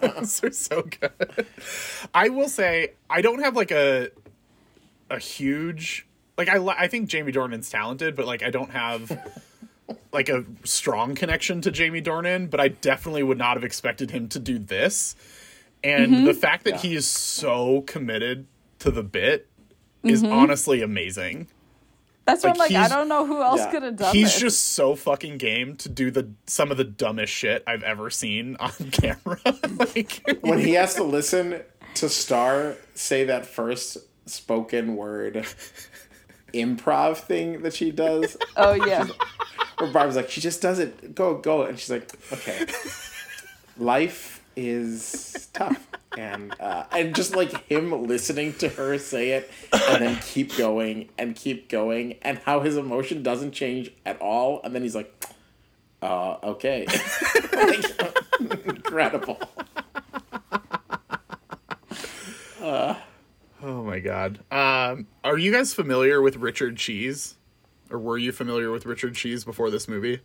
[0.00, 1.46] those are so good
[2.14, 4.10] i will say i don't have like a
[5.10, 6.06] a huge
[6.36, 9.18] like i i think jamie dornan's talented but like i don't have
[10.12, 14.28] like a strong connection to jamie dornan but i definitely would not have expected him
[14.28, 15.16] to do this
[15.84, 16.24] and mm-hmm.
[16.24, 18.46] the fact that he is so committed
[18.80, 19.48] to the bit
[20.02, 20.32] is mm-hmm.
[20.32, 21.46] honestly amazing
[22.24, 22.92] That's what Like, I'm like.
[22.92, 23.70] I don't know who else Yeah.
[23.70, 24.18] could have done it.
[24.18, 24.40] he's this.
[24.40, 28.56] just so fucking game to do the some of the dumbest shit i've ever seen
[28.60, 29.40] on camera
[29.78, 31.62] like when he has to listen
[31.94, 33.98] to Star say that first
[34.28, 35.46] spoken word
[36.54, 39.06] improv thing that she does, oh yeah.
[39.78, 41.62] where Barb's like, she just does it, go, go.
[41.62, 42.66] And she's like, okay.
[43.76, 45.86] Life is tough.
[46.16, 51.10] And uh, and just like him listening to her say it and then keep going
[51.16, 54.60] and keep going and how his emotion doesn't change at all.
[54.64, 55.14] And then he's like,
[56.02, 56.86] uh, okay.
[57.52, 58.26] Like,
[58.66, 59.38] incredible.
[63.62, 64.40] Oh my god.
[64.50, 67.36] Um, are you guys familiar with Richard Cheese?
[67.90, 70.20] Or were you familiar with Richard Cheese before this movie?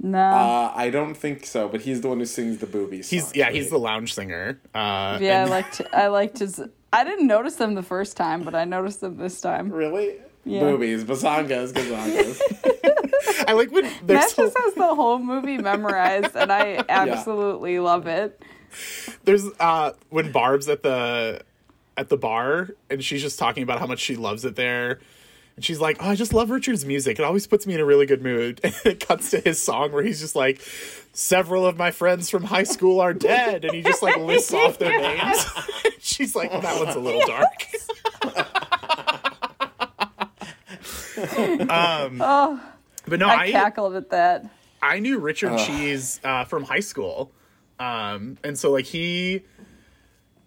[0.00, 0.18] No.
[0.18, 3.10] Uh, I don't think so, but he's the one who sings the boobies.
[3.10, 4.60] He's yeah, he's the lounge singer.
[4.74, 6.62] Uh, yeah, I liked I liked his.
[6.92, 9.70] I didn't notice them the first time, but I noticed them this time.
[9.72, 10.60] really Yeah.
[10.60, 12.40] boobies, basangas, gazangas.
[13.48, 18.06] I like when Matt there's just has the whole movie memorized, and I absolutely love
[18.06, 18.40] it.
[19.24, 21.40] there's uh when Barb's at the
[21.98, 25.00] at the bar and she's just talking about how much she loves it there.
[25.56, 27.18] And she's like, "Oh, I just love Richard's music.
[27.18, 29.90] It always puts me in a really good mood." And it cuts to his song
[29.90, 30.60] where he's just like,
[31.12, 34.78] "Several of my friends from high school are dead," and he just like lists off
[34.78, 35.44] their names.
[35.98, 37.66] she's like, "That one's a little dark."
[41.68, 42.18] um,
[43.08, 44.48] but no, I, I cackled at that.
[44.80, 47.32] I knew Richard Cheese uh, from high school,
[47.80, 49.42] um, and so like he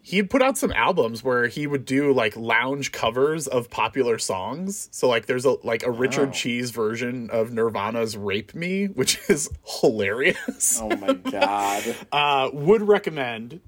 [0.04, 4.18] he had put out some albums where he would do like lounge covers of popular
[4.18, 4.90] songs.
[4.92, 6.34] So like there's a like a Richard.
[6.34, 9.50] Cheese version of Nirvana's "Rape Me," which is
[9.82, 10.80] hilarious.
[10.82, 11.96] Oh my god.
[12.12, 13.62] Uh, would recommend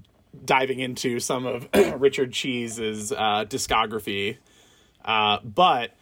[0.44, 1.68] diving into some of
[2.00, 4.36] Richard Cheese's uh, discography.
[5.04, 5.92] Uh, but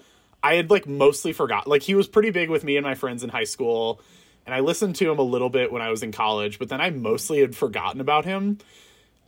[0.42, 1.66] I had like mostly forgot.
[1.66, 4.00] Like he was pretty big with me and my friends in high school,
[4.46, 6.58] and I listened to him a little bit when I was in college.
[6.58, 8.58] But then I mostly had forgotten about him.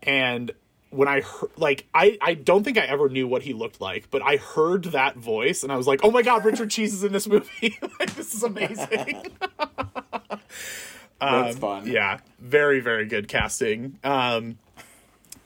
[0.02, 0.52] And
[0.94, 4.10] when I heard, like, I I don't think I ever knew what he looked like,
[4.10, 7.04] but I heard that voice and I was like, oh my god, Richard Cheese is
[7.04, 7.78] in this movie.
[8.00, 9.26] like this is amazing.
[11.20, 11.86] That's fun.
[11.86, 13.98] Yeah, very very good casting.
[14.04, 14.58] Um,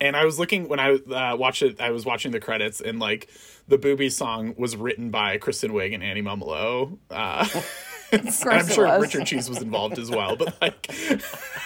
[0.00, 1.80] and I was looking when I uh, watched it.
[1.80, 3.28] I was watching the credits, and like
[3.66, 6.98] the "Boobies" song was written by Kristen Wiig and Annie Mumolo.
[7.10, 9.02] Uh, and course I'm it sure was.
[9.02, 10.90] Richard Cheese was involved as well, but like,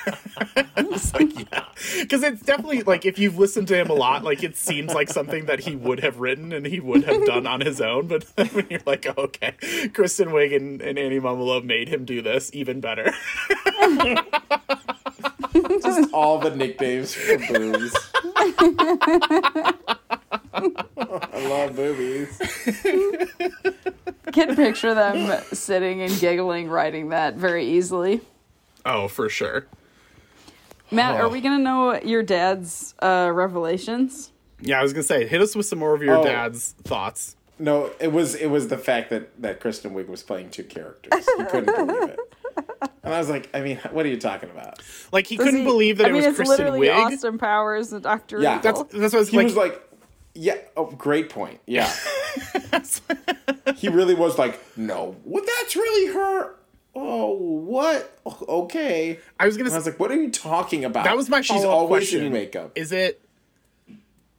[0.76, 1.64] I'm like, yeah,
[2.00, 5.08] because it's definitely like if you've listened to him a lot, like it seems like
[5.08, 8.08] something that he would have written and he would have done on his own.
[8.08, 9.54] But when you're like, oh, okay,
[9.92, 13.12] Kristen Wiig and, and Annie Mumolo made him do this even better.
[15.82, 17.94] Just all the nicknames for boobs.
[20.54, 22.38] I love boobies.
[24.32, 28.20] Can picture them sitting and giggling, writing that very easily.
[28.86, 29.66] Oh, for sure.
[30.90, 31.24] Matt, Oh.
[31.24, 34.30] are we gonna know your dad's uh, revelations?
[34.60, 36.24] Yeah, I was gonna say, hit us with some more of your Oh.
[36.24, 37.36] dad's thoughts.
[37.58, 41.24] No, it was it was the fact that that Kristen Wiig was playing two characters.
[41.36, 42.18] He couldn't believe it.
[43.04, 44.80] And I was like, I mean, what are you talking about?
[45.12, 47.12] Like he Does couldn't he- believe that I it mean, was it's Kristen literally Wiig.
[47.14, 48.58] Austin Powers and Doctor Yeah.
[48.58, 48.84] Evil.
[48.84, 49.44] That's that's what I was He like.
[49.44, 49.82] was like,
[50.34, 51.60] yeah, oh, great point.
[51.66, 51.92] Yeah.
[53.76, 56.54] he really was like, no, well, that's really her.
[56.94, 58.18] Oh, what?
[58.26, 59.18] Okay.
[59.40, 59.68] I was gonna.
[59.68, 61.04] And I was say, like, what are you talking about?
[61.04, 62.26] that was my She's always question.
[62.26, 62.72] in makeup.
[62.74, 63.20] Is it?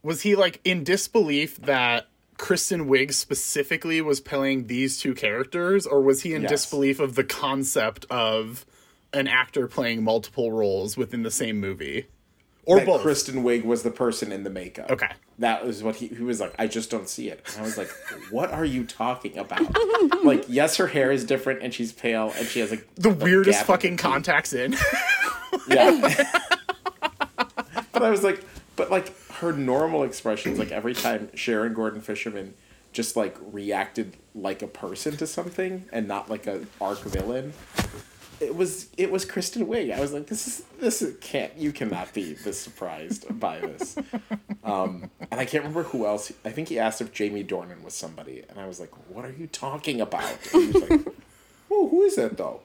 [0.03, 6.01] Was he like in disbelief that Kristen Wiig specifically was playing these two characters, or
[6.01, 6.51] was he in Yes.
[6.51, 8.65] disbelief of the concept of
[9.13, 12.07] an actor playing multiple roles within the same movie,
[12.65, 13.01] or that both?
[13.01, 14.89] Kristen Wiig was the person in the makeup.
[14.91, 15.09] Okay.
[15.39, 17.41] That was what he, he was like, I just don't see it.
[17.53, 17.89] And I was like,
[18.29, 19.61] what are you talking about?
[20.23, 23.61] like, yes, her hair is different and she's pale and she has like the weirdest
[23.61, 24.75] in fucking contacts in.
[25.67, 26.25] Yeah.
[27.91, 28.43] but I was like,
[28.75, 32.55] but like her normal expressions, like every time Sharon Gordon Fisherman
[32.91, 37.53] just like reacted like a person to something and not like a arc villain.
[38.43, 39.93] It was it was Kristen Wiig.
[39.95, 43.95] I was like, this is this is, can't you cannot be this surprised by this.
[44.65, 46.31] Um, and I can't remember who else.
[46.45, 49.31] I think he asked if Jamie Dornan was somebody, and I was like, what are
[49.33, 50.23] you talking about?
[50.53, 51.05] And he was like,
[51.71, 52.61] oh, who is that though?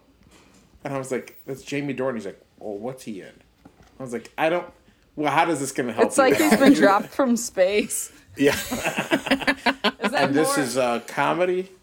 [0.84, 2.14] And I was like, that's Jamie Dornan.
[2.14, 3.32] He's like, oh, what's he in?
[3.98, 4.66] I was like, I don't.
[5.16, 6.06] Well, how does this gonna help?
[6.06, 6.58] It's you like at he's all?
[6.60, 8.12] been dropped from space.
[8.36, 11.68] yeah, Is that And this is a comedy.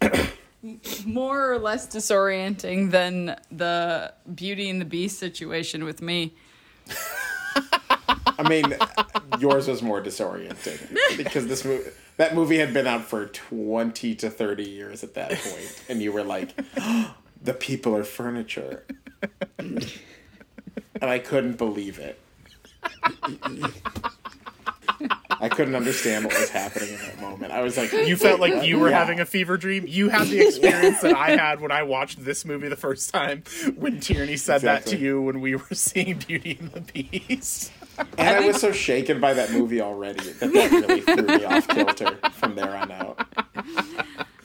[1.04, 6.34] more or less disorienting than the Beauty and the Beast situation with me?
[8.38, 8.76] I mean,
[9.38, 14.30] yours was more disorienting because this movie, that movie had been out for twenty to
[14.30, 16.54] thirty years at that point, and you were like,
[17.42, 18.84] the people are furniture,
[19.58, 19.90] and
[21.00, 22.20] I couldn't believe it.
[25.40, 27.52] I couldn't understand what was happening in that moment.
[27.52, 28.98] I was like, you felt like you were Yeah.
[28.98, 29.84] having a fever dream.
[29.86, 33.42] You had the experience that I had when I watched this movie the first time.
[33.76, 37.72] When Tierney said that to you when we were seeing Beauty and the Beast.
[38.18, 41.66] And I, was so shaken by that movie already that that really threw me off
[41.68, 43.26] kilter from there on out.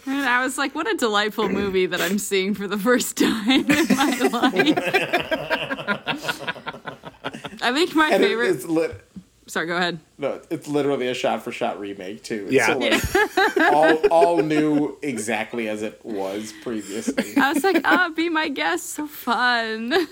[0.06, 3.70] And I was like, what a delightful movie that I'm seeing for the first time
[3.70, 4.78] in my life.
[7.64, 8.50] I think my And favorite.
[8.50, 9.04] it's lit.
[9.52, 10.00] Sorry, go ahead.
[10.18, 12.46] No, it's literally a shot for shot remake too.
[12.50, 12.68] It's Yeah.
[12.68, 13.20] so,
[13.60, 17.34] like, all all new exactly as it was previously.
[17.36, 19.92] I was like, ah, be my guest, so fun.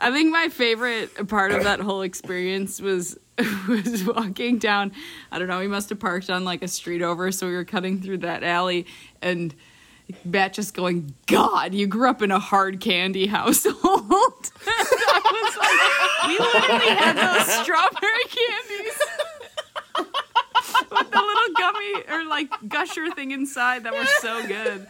[0.00, 3.16] I think my favorite part of that whole experience was
[3.68, 4.90] was walking down.
[5.30, 5.60] I don't know.
[5.60, 8.42] We must have parked on like a street over, so we were cutting through that
[8.42, 8.84] alley,
[9.22, 9.54] and
[10.24, 15.56] Matt just going, "God, you grew up in a hard candy household." and I was
[15.56, 18.98] like, "We literally had those strawberry candies."
[20.90, 24.86] with the little gummy or like gusher thing inside that were so good.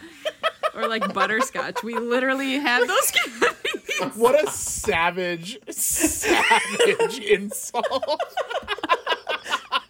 [0.75, 1.83] Or like butterscotch.
[1.83, 4.17] We literally had those candies.
[4.17, 8.23] What a savage, savage insult.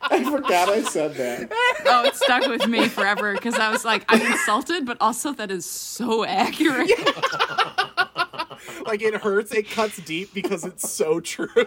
[0.01, 1.51] I forgot I said that.
[1.89, 5.51] Oh, it stuck with me forever because I was like, I'm insulted, but also that
[5.51, 6.91] is so accurate.
[8.87, 9.53] like it hurts.
[9.53, 11.49] It cuts deep because it's so true.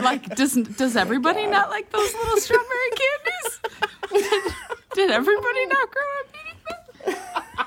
[0.00, 4.52] Like, does does everybody not like those little strawberry candies?
[4.94, 7.16] Did everybody not grow up eating them?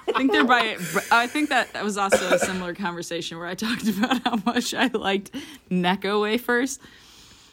[0.08, 0.78] I think they're by.
[1.12, 4.76] I think that that was also a similar conversation where I talked about how much
[4.76, 5.32] I liked
[5.72, 6.78] Necco wafers,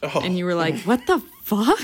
[0.02, 0.20] oh.
[0.22, 1.80] and you were like, "What the fuck?"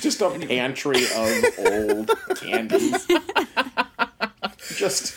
[0.00, 3.06] Just a pantry of old candies.
[4.74, 5.14] Just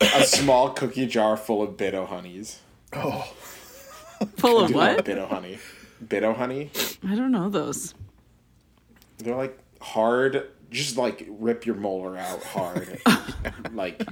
[0.00, 2.60] a small cookie jar full of Bit-O-Honeys.
[2.94, 3.32] Oh.
[4.38, 5.04] Full of Do you know what?
[5.04, 5.58] Bit-O-Honey.
[6.04, 6.70] Bitto honey.
[7.06, 7.94] I don't know those.
[9.18, 10.48] They're like hard.
[10.70, 13.00] Just like rip your molar out hard.
[13.72, 14.02] like,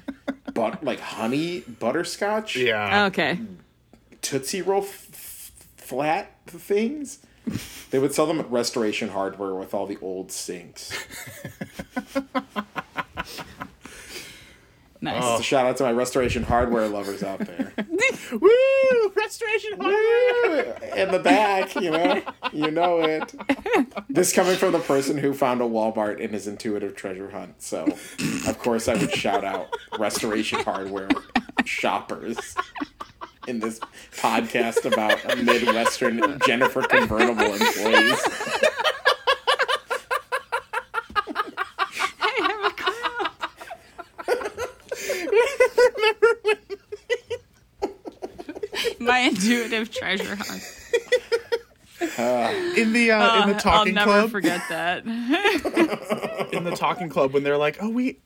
[0.55, 2.57] but like honey butterscotch.
[2.57, 3.07] yeah.
[3.07, 3.39] Okay.
[4.23, 7.19] Tootsie Roll f- f- flat things.
[7.91, 10.93] They would sell them at Restoration Hardware with all the old sinks.
[15.03, 15.25] Nice.
[15.25, 17.73] So shout out to my Restoration Hardware lovers out there.
[18.33, 19.13] Woo!
[19.17, 20.79] Restoration hardware.
[20.97, 22.23] In the back, you know,
[22.53, 23.35] you know it.
[24.09, 27.63] This coming from the person who found a Walmart in his intuitive treasure hunt.
[27.63, 27.87] So,
[28.47, 31.09] of course, I would shout out Restoration Hardware
[31.65, 32.55] shoppers
[33.49, 33.79] in this
[34.17, 38.21] podcast about a Midwestern Jennifer convertible employees.
[42.21, 42.93] I have a clue.
[48.99, 50.63] My intuitive treasure hunt.
[52.77, 55.05] In the uh, in the I'll talking never club, forget that.
[56.53, 58.19] in the talking club, when they're like, "Oh, we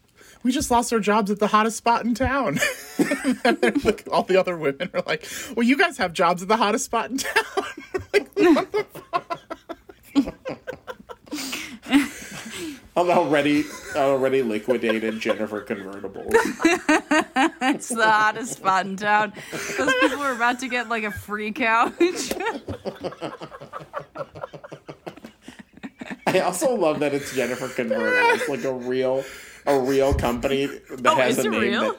[0.43, 2.59] we just lost our jobs at the hottest spot in town,"
[3.45, 5.27] and like, all the other women are like,
[5.57, 7.67] "Well, you guys have jobs at the hottest spot in town."
[8.13, 8.31] like,
[12.97, 13.65] An already
[13.95, 16.33] already liquidated Jennifer convertibles.
[17.61, 19.35] It's the hottest spot in town.
[19.77, 21.93] Those people are about to get like a free couch.
[26.27, 29.25] I also love that it's Jennifer convertibles, It's like a real
[29.67, 31.97] a real company that Oh, has is a it name real?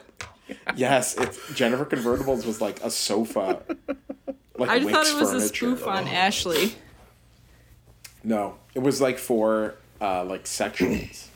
[0.48, 3.62] that Yes, it's Jennifer Convertibles was like a sofa.
[4.56, 5.54] Like I just thought Wix it was a furniture.
[5.54, 6.74] spoof on Ashley.
[8.24, 11.28] No, it was like for uh like sections.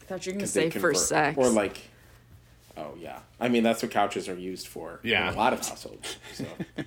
[0.00, 1.36] I thought you were gonna say for convert- sex.
[1.38, 1.78] Or like
[2.76, 3.18] Oh yeah.
[3.38, 4.98] I mean that's what couches are used for.
[5.02, 5.28] Yeah.
[5.28, 6.16] In a lot of households.
[6.32, 6.46] So.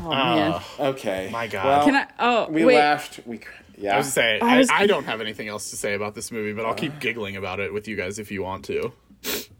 [0.00, 0.60] oh man.
[0.78, 1.28] Okay.
[1.32, 1.64] My God.
[1.64, 2.06] Well, Can I?
[2.18, 2.76] Oh we wait.
[2.76, 3.20] laughed.
[3.24, 3.40] We
[3.76, 3.94] yeah.
[3.94, 6.30] I was saying, I I, was- I don't have anything else to say about this
[6.32, 8.92] movie, but I'll keep giggling about it with you guys if you want to.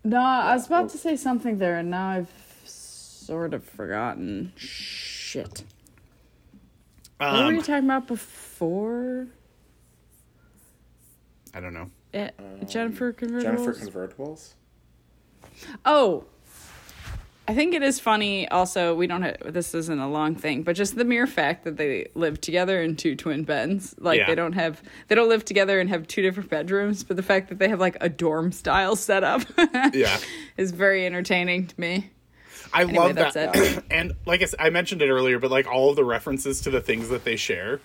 [0.05, 2.31] No, I was about to say something there, and now I've
[2.65, 4.53] sort of forgotten.
[4.57, 5.65] Shit.
[7.19, 9.27] what were Um, you talking about before?
[11.55, 11.91] I don't know.
[12.13, 12.35] It,
[12.69, 13.43] Jennifer convertibles.
[13.43, 14.53] Jennifer Convertibles?
[15.85, 16.25] Oh,
[17.47, 18.49] I think it is funny.
[18.49, 19.21] Also, we don't.
[19.23, 22.83] Have, this isn't a long thing, but just the mere fact that they live together
[22.83, 24.27] in two twin beds, like Yeah.
[24.27, 27.51] they don't have, they don't live together and have two different bedrooms, but the fact
[27.51, 29.43] that they have like a dorm style setup,
[29.93, 30.17] Yeah.
[30.57, 32.11] is very entertaining to me.
[32.73, 33.55] I Anyway, love that's that.
[33.55, 33.85] it.
[33.91, 36.71] and like I, said, I mentioned it earlier, but like all of the references to
[36.71, 37.81] the things that they share.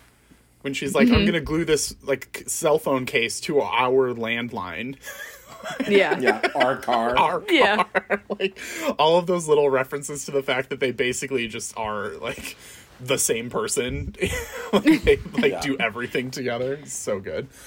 [0.62, 1.16] When she's like, Mm-hmm.
[1.16, 4.96] I'm gonna glue this like cell phone case to our landline,
[5.88, 6.18] Yeah.
[6.20, 7.18] Yeah, our car.
[7.18, 7.84] our Yeah.
[7.84, 8.58] car, like
[8.98, 12.58] all of those little references to the fact that they basically just are like
[13.00, 14.16] the same person.
[14.74, 15.62] like, they like Yeah.
[15.62, 16.74] do everything together.
[16.74, 17.48] It's so good.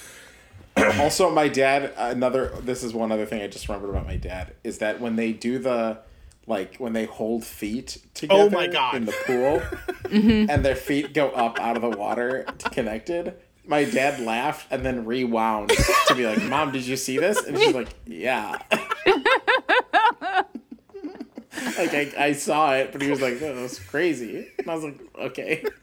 [0.98, 1.92] Also, my dad.
[1.98, 2.48] Another.
[2.62, 5.32] This is one other thing I just remembered about my dad is that when they
[5.34, 5.98] do the,
[6.46, 8.94] like when they hold feet together Oh my God.
[8.94, 9.60] in the pool,
[10.04, 10.48] mm-hmm.
[10.50, 13.34] and their feet go up out of the water connected.
[13.66, 15.70] My dad laughed and then rewound
[16.08, 18.58] to be like, "Mom, did you see this?" And she's like, "Yeah."
[21.78, 24.84] like I, I saw it, but he was like, "That was crazy," and I was
[24.84, 25.64] like, "Okay."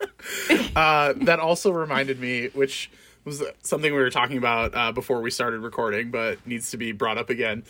[0.75, 2.91] Uh, that also reminded me, which
[3.25, 6.91] was something we were talking about uh, before we started recording, but needs to be
[6.91, 7.63] brought up again.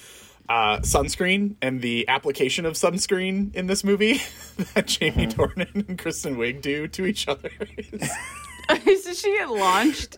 [0.47, 4.19] Uh, sunscreen and the application of sunscreen in this movie
[4.73, 7.51] that Jamie Dornan and Kristen Wiig do to each other.
[7.77, 8.09] is-
[8.85, 10.17] Did she get launched?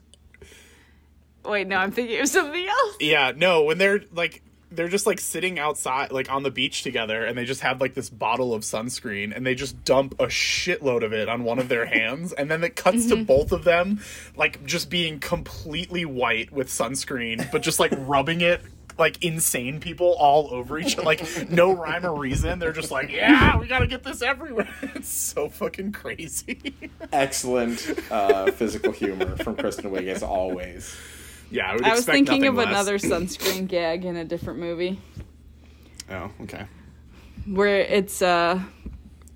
[1.45, 2.97] Wait, no, I'm thinking of something else.
[2.99, 7.26] yeah, no, when they're like they're just like sitting outside, like on the beach together,
[7.26, 11.04] and they just have like this bottle of sunscreen, and they just dump a shitload
[11.04, 13.24] of it on one of their hands, and then it cuts to mm-hmm.
[13.24, 13.99] both of them,
[14.36, 18.62] like just being completely white with sunscreen, but just like rubbing it.
[18.98, 22.60] Like insane people all over each other, like no rhyme or reason.
[22.60, 24.68] They're just like, yeah, we gotta get this everywhere.
[24.96, 26.74] It's so fucking crazy.
[27.12, 30.96] Excellent uh, physical humor from Kristen Wiig as always.
[31.50, 32.68] Yeah, I would I was thinking of less.
[32.68, 35.00] another sunscreen gag in a different movie
[36.10, 36.66] Oh, okay.
[37.46, 38.60] where it's uh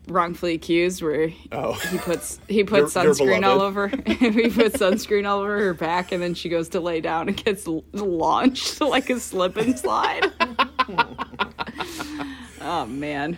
[0.08, 5.28] wrongfully accused where Oh, he puts he puts your sunscreen all over he puts sunscreen
[5.28, 9.10] all over her back and then she goes to lay down and gets launched like
[9.10, 10.32] a slip and slide
[12.62, 13.38] oh man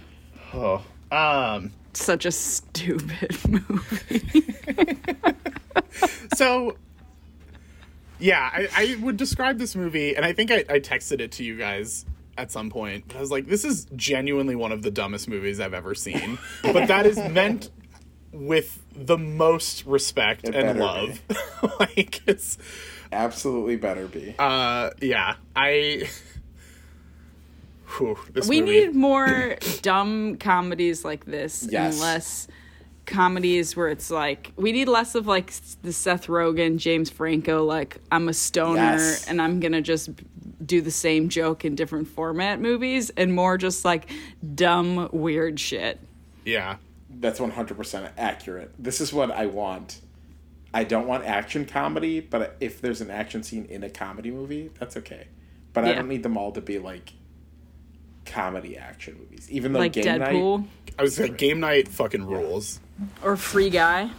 [0.53, 0.83] oh.
[1.11, 1.71] Um.
[1.93, 4.43] such a stupid movie
[6.35, 6.75] So.
[8.19, 11.43] Yeah, I, I would describe this movie, and I think I, I texted it to
[11.43, 12.03] you guys
[12.37, 13.05] at some point.
[13.07, 16.37] But I was like, "This is genuinely one of the dumbest movies I've ever seen."
[16.63, 17.69] but that is meant
[18.31, 21.21] with the most respect It and love.
[21.79, 22.57] like it's
[23.11, 24.35] Absolutely better be.
[24.37, 26.07] uh yeah i
[27.97, 28.85] Whew, this we movie.
[28.87, 31.93] need more dumb comedies like this Yes.
[31.93, 32.47] and less
[33.05, 37.97] comedies where it's like we need less of like the Seth Rogen, James Franco like
[38.11, 39.25] I'm a stoner Yes.
[39.27, 40.09] and I'm going to just
[40.67, 44.09] do the same joke in different format movies and more just like
[44.55, 45.99] dumb weird shit.
[46.45, 46.77] yeah
[47.09, 48.73] That's 100% accurate.
[48.77, 50.01] This is what I want.
[50.73, 54.69] I don't want action comedy, but if there's an action scene in a comedy movie,
[54.77, 55.27] that's okay.
[55.73, 57.13] But I don't need them all to be like
[58.25, 59.47] comedy action movies.
[59.49, 62.79] Even though like Game Deadpool Night, i was like game night fucking rules
[63.23, 64.09] or Free Guy.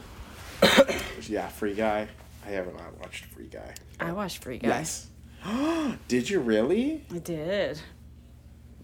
[1.29, 2.09] yeah, Free Guy.
[2.47, 3.75] I haven't not watched Free Guy.
[4.01, 4.69] I watched Free Guy.
[4.69, 5.08] Yes.
[6.09, 7.05] Did you really?
[7.15, 7.81] I did.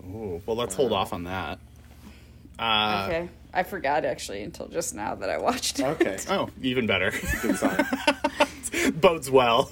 [0.04, 1.58] Ooh, well let's hold off on that
[2.58, 3.28] uh okay.
[3.52, 5.84] I forgot actually until just now that I watched it.
[5.86, 6.18] Okay.
[6.28, 7.10] oh even better
[7.42, 7.86] Good sign.
[8.96, 9.70] bodes well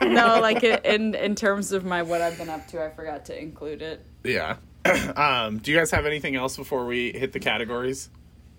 [0.00, 3.24] no, like it, in in terms of my what I've been up to, I forgot
[3.26, 4.04] to include it.
[4.22, 4.56] yeah
[5.16, 8.08] um do you guys have anything else before we hit the categories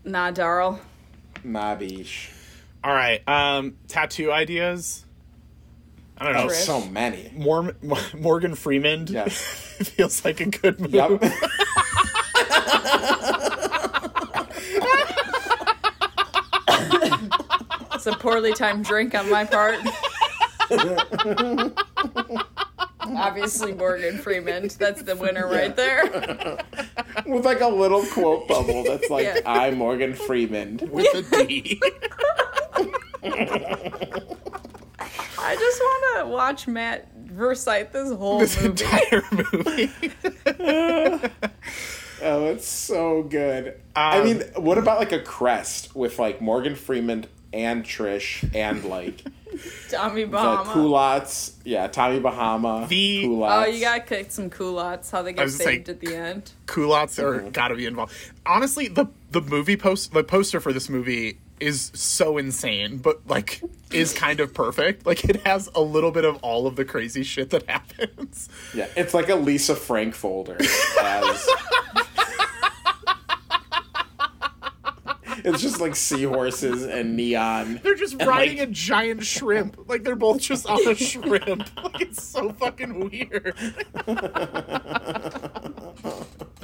[0.03, 0.79] Nah, Darl.
[1.45, 2.29] Nabish.
[2.83, 5.04] all right um tattoo ideas
[6.17, 6.65] i don't know Oh, Trish.
[6.65, 7.29] so many.
[7.35, 7.75] Mor-
[8.17, 9.37] morgan freeman Yes.
[9.95, 11.21] feels like a good move Yep.
[17.93, 19.79] It's a poorly timed drink on my part.
[23.01, 24.69] Obviously, Morgan Freeman.
[24.77, 26.03] That's the winner right there.
[27.25, 29.39] With like a little quote bubble that's like, Yeah.
[29.45, 30.79] I'm Morgan Freeman.
[30.91, 31.81] with a d
[35.45, 38.83] I just want to watch Matt recite this whole this movie.
[38.83, 39.91] entire movie
[42.21, 43.79] Oh, it's so good.
[43.95, 48.83] I Um, mean, what about like a crest with like Morgan Freeman and Trish and
[48.85, 49.21] like
[49.89, 50.71] Tommy the Bahama.
[50.71, 51.57] culottes?
[51.65, 52.87] Yeah, Tommy Bahama.
[52.89, 53.67] The- culottes.
[53.67, 55.11] Oh, you gotta kick some culottes.
[55.11, 56.51] How they get was saved like- at the end.
[56.67, 58.13] culottes are gotta be involved.
[58.45, 63.61] Honestly, the the movie post the poster for this movie is so insane, but like
[63.91, 65.05] is kind of perfect.
[65.05, 68.49] Like it has a little bit of all of the crazy shit that happens.
[68.73, 70.57] Yeah, it's like a Lisa Frank folder.
[71.01, 71.47] As...
[75.45, 77.79] it's just like seahorses and neon.
[77.83, 79.87] They're just And, riding like- a giant shrimp.
[79.87, 81.69] Like they're both just on a shrimp.
[81.83, 83.55] Like it's so fucking weird.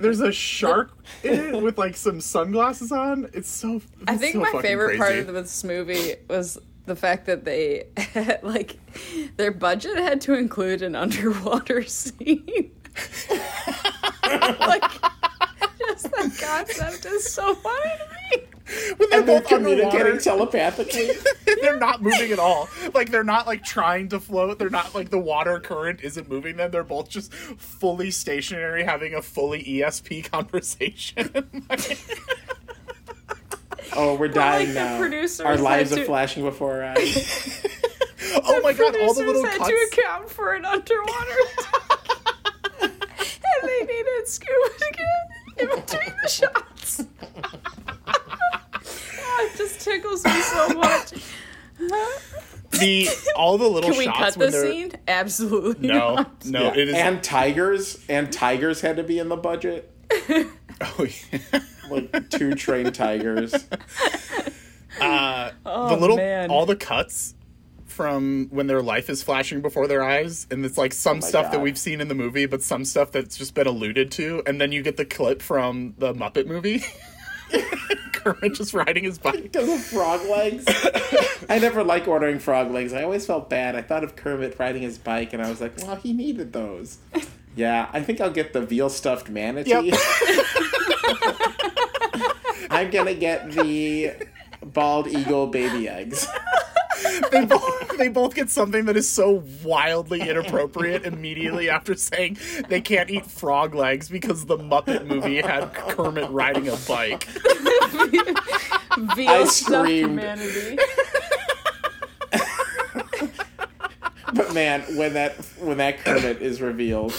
[0.00, 3.30] There's a shark in it with like some sunglasses on.
[3.32, 3.80] It's so.
[4.08, 7.86] I think so my favorite part of this movie was the fact that they
[8.42, 8.76] like
[9.36, 12.72] their budget had to include an underwater scene.
[14.24, 14.84] like
[15.88, 18.46] just the concept is so funny to me.
[18.98, 20.20] When they're And they're both communicating underwater.
[20.20, 21.10] telepathically.
[21.60, 22.68] they're not moving at all.
[22.94, 24.58] Like they're not like trying to float.
[24.60, 26.70] They're not like the water current isn't moving them.
[26.70, 31.30] They're both just fully stationary, having a fully ESP conversation.
[33.92, 35.44] Oh, we're dying the now.
[35.44, 37.66] Our lives had are to- flashing before our eyes.
[38.44, 38.94] oh my god!
[39.00, 39.68] All the little had cuts.
[39.68, 42.12] to account for an underwater attack.
[42.82, 42.92] and
[43.64, 44.99] they needed scuba to get
[45.60, 47.04] in between the shots.
[48.06, 51.12] oh, it just tickles me so much.
[52.72, 54.92] The all the little Can we shots cut when the they're scene?
[55.08, 56.44] Absolutely no, not.
[56.46, 56.62] no.
[56.62, 56.72] Yeah.
[56.72, 56.94] It is.
[56.94, 59.90] And tigers and tigers had to be in the budget.
[60.80, 61.60] oh, yeah.
[61.90, 63.52] Like two trained tigers.
[65.00, 66.50] uh, Oh, the little man.
[66.50, 67.34] all the cuts
[68.00, 71.52] from when their life is flashing before their eyes and it's like some Oh stuff
[71.52, 74.58] that we've seen in the movie but some stuff that's just been alluded to and
[74.58, 76.82] then you get the clip from the muppet movie
[78.12, 80.64] kermit just riding his bike Because of frog legs.
[81.50, 82.94] I never like ordering frog legs.
[82.94, 83.76] I always felt bad.
[83.76, 86.98] I thought of Kermit riding his bike, and I was like, well, he needed those.
[87.56, 89.70] Yeah, I think I'll get the veal stuffed manatee.
[89.70, 89.82] Yep.
[92.70, 94.12] I'm gonna get the
[94.62, 96.28] bald eagle baby eggs.
[97.32, 102.38] they both they both get something that is so wildly inappropriate immediately after saying
[102.68, 107.24] they can't eat frog legs because the Muppet movie had Kermit riding a bike.
[109.14, 110.20] Veal stuffed screamed.
[114.32, 117.12] But man, when that when that Kermit is revealed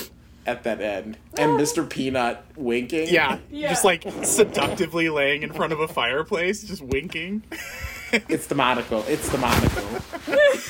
[0.45, 1.87] at that end, and Mr.
[1.87, 3.69] Peanut winking, Yeah, Yeah.
[3.69, 7.43] just like seductively laying in front of a fireplace, just winking.
[8.13, 9.03] It's the monocle.
[9.07, 9.83] It's the monocle.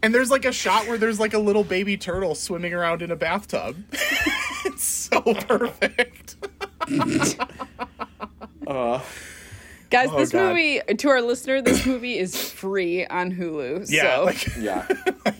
[0.00, 3.10] And there's like a shot where there's like a little baby turtle swimming around in
[3.10, 3.76] a bathtub.
[4.64, 6.36] it's so perfect.
[8.66, 9.00] Uh,
[9.90, 10.50] Guys, Oh, this God.
[10.50, 13.86] movie, to our listener, this movie is free on Hulu.
[13.90, 14.86] Yeah, so, like yeah,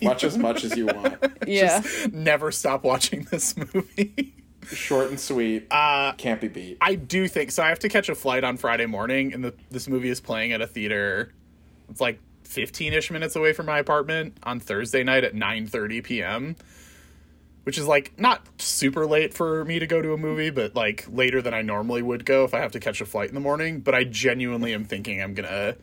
[0.01, 1.19] watch as much as you want.
[1.47, 1.83] yeah.
[2.11, 4.35] never stop watching this movie.
[4.73, 5.67] Short and sweet.
[5.71, 6.79] Uh, Can't be beat.
[6.81, 7.63] I do think so.
[7.63, 10.53] I have to catch a flight on Friday morning, and the, this movie is playing
[10.53, 11.33] at a theater.
[11.91, 16.57] It's like 15 ish minutes away from my apartment on Thursday night at 9:30 p.m.
[17.65, 21.05] Which is like not super late for me to go to a movie, but like
[21.11, 23.41] later than I normally would go if I have to catch a flight in the
[23.43, 23.81] morning.
[23.81, 25.75] But I genuinely am thinking I'm gonna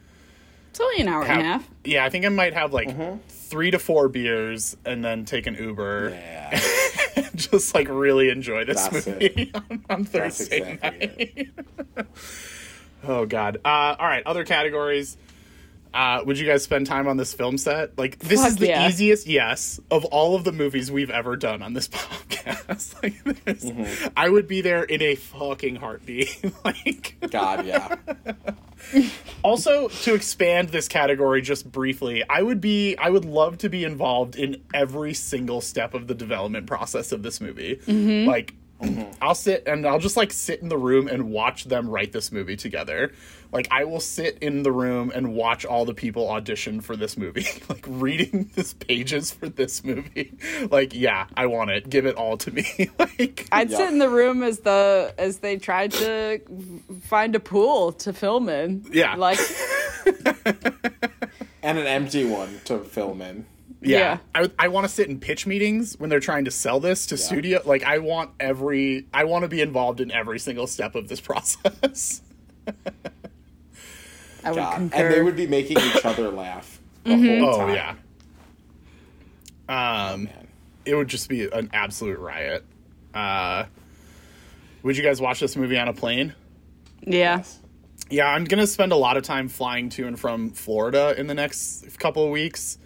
[0.71, 1.69] It's only an hour and a half.
[1.83, 2.89] yeah, I think I might have like
[3.29, 6.59] three to four beers and then take an Uber, Yeah,
[7.35, 11.49] just like really enjoy this That's movie on, on that's Thursday exactly night.
[11.97, 12.07] it.
[13.07, 13.57] Oh God.
[13.63, 14.23] Uh, all right.
[14.25, 15.15] Other categories.
[15.95, 17.97] Uh, would you guys spend time on this film set?
[17.97, 18.87] Like this Fuck is the yeah.
[18.89, 22.93] easiest yes of all of the movies we've ever done on this podcast.
[23.03, 24.07] like this, Mm-hmm.
[24.17, 26.43] I would be there in a fucking heartbeat.
[26.65, 27.95] like God, yeah.
[29.43, 33.83] also to expand this category just briefly, I would be I would love to be
[33.83, 37.79] involved in every single step of the development process of this movie.
[38.27, 38.53] Like
[39.21, 42.31] I'll sit and I'll just like sit in the room and watch them write this
[42.31, 43.13] movie together.
[43.55, 47.17] Like I will sit in the room and watch all the people audition for this
[47.17, 47.47] movie.
[47.69, 50.33] like reading this pages for this movie.
[50.69, 51.89] Like yeah, I want it.
[51.89, 52.89] Give it all to me.
[52.99, 53.77] like I'd Yeah.
[53.77, 56.39] sit in the room as the as they tried to
[57.03, 58.85] find a pool to film in.
[58.91, 59.15] Yeah.
[59.15, 59.39] Like
[61.63, 63.45] And an empty one to film in.
[63.81, 63.97] Yeah.
[63.99, 64.17] Yeah.
[64.33, 67.17] I, I want to sit in pitch meetings when they're trying to sell this to
[67.17, 67.61] studio.
[67.65, 71.21] Like, I want every, I want to be involved in every single step of this
[71.21, 72.21] process.
[74.45, 74.75] I would God.
[74.75, 74.97] concur.
[75.05, 77.43] And they would be making each other laugh the Mm-hmm.
[77.43, 77.95] whole oh, yeah.
[79.67, 80.47] Um, Man.
[80.85, 82.63] it would just be an absolute riot.
[83.13, 83.65] Uh,
[84.83, 86.33] would you guys watch this movie on a plane?
[87.01, 87.43] yeah.
[88.07, 91.25] Yeah, I'm going to spend a lot of time flying to and from Florida in
[91.25, 92.77] the next couple of weeks.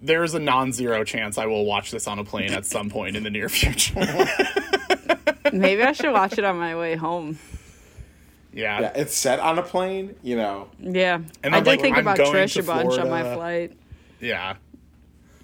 [0.00, 3.16] There's a non zero chance I will watch this on a plane at some point
[3.16, 3.94] in the near future.
[5.52, 7.38] Maybe I should watch it on my way home.
[8.54, 8.80] Yeah.
[8.80, 10.68] Yeah, it's set on a plane, you know.
[10.78, 11.20] Yeah.
[11.42, 13.76] And I I'm did like, think I'm about Trish a bunch on my flight.
[14.20, 14.56] Yeah.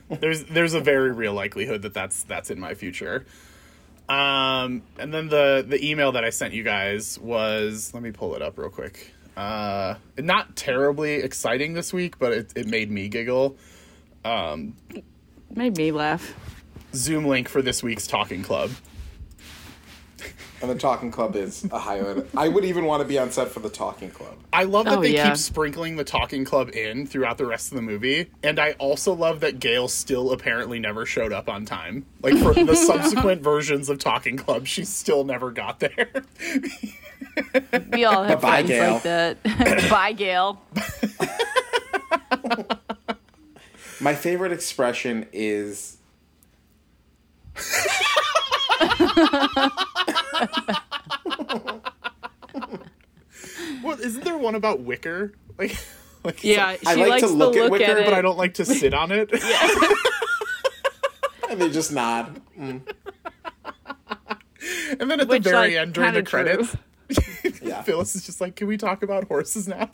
[0.09, 3.27] There's there's a very real likelihood that that's that's in my future.
[4.09, 8.35] Um and then the the email that I sent you guys was let me pull
[8.35, 9.13] it up real quick.
[9.37, 13.57] Uh not terribly exciting this week, but it it made me giggle.
[14.25, 16.35] Made me laugh.
[16.95, 18.71] Zoom link for this week's talking club.
[20.63, 22.27] And the Talking Club is a highlight.
[22.37, 24.35] I would even want to be on set for the Talking Club.
[24.53, 25.29] I love that Oh, they yeah.
[25.31, 29.15] keep sprinkling the talking club in throughout the rest of the movie, and I also
[29.15, 32.05] love that Gail still apparently never showed up on time.
[32.21, 36.09] Like for the subsequent versions of Talking Club, she still never got there.
[37.93, 38.93] We all have Bye, friends Gail.
[38.95, 39.37] like that.
[39.91, 40.61] Bye, Gail.
[44.01, 45.99] My favorite expression is
[53.83, 55.33] Well, isn't there one about Wicker?
[55.59, 55.77] Like,
[56.25, 58.23] like Yeah, she I like likes to look the at look Wicker, at but I
[58.23, 59.31] don't like to sit on it.
[61.51, 62.41] and they just nod.
[62.59, 62.83] Mm.
[65.01, 66.43] and then at Which, the very like, end during the true.
[66.45, 66.77] credits,
[67.63, 67.83] Yeah.
[67.83, 69.91] Phyllis is just like, "Can we talk about horses now?"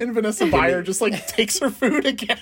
[0.00, 2.38] And Vanessa Bayer just like takes her food again.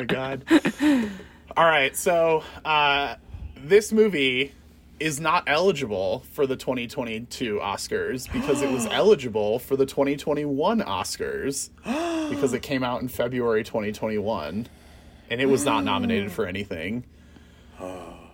[0.00, 1.10] Oh my god!
[1.56, 3.16] All right, so uh,
[3.56, 4.52] this movie
[4.98, 11.70] is not eligible for the 2022 Oscars because it was eligible for the 2021 Oscars
[12.30, 14.68] because it came out in February 2021
[15.30, 17.04] and it was not nominated for anything.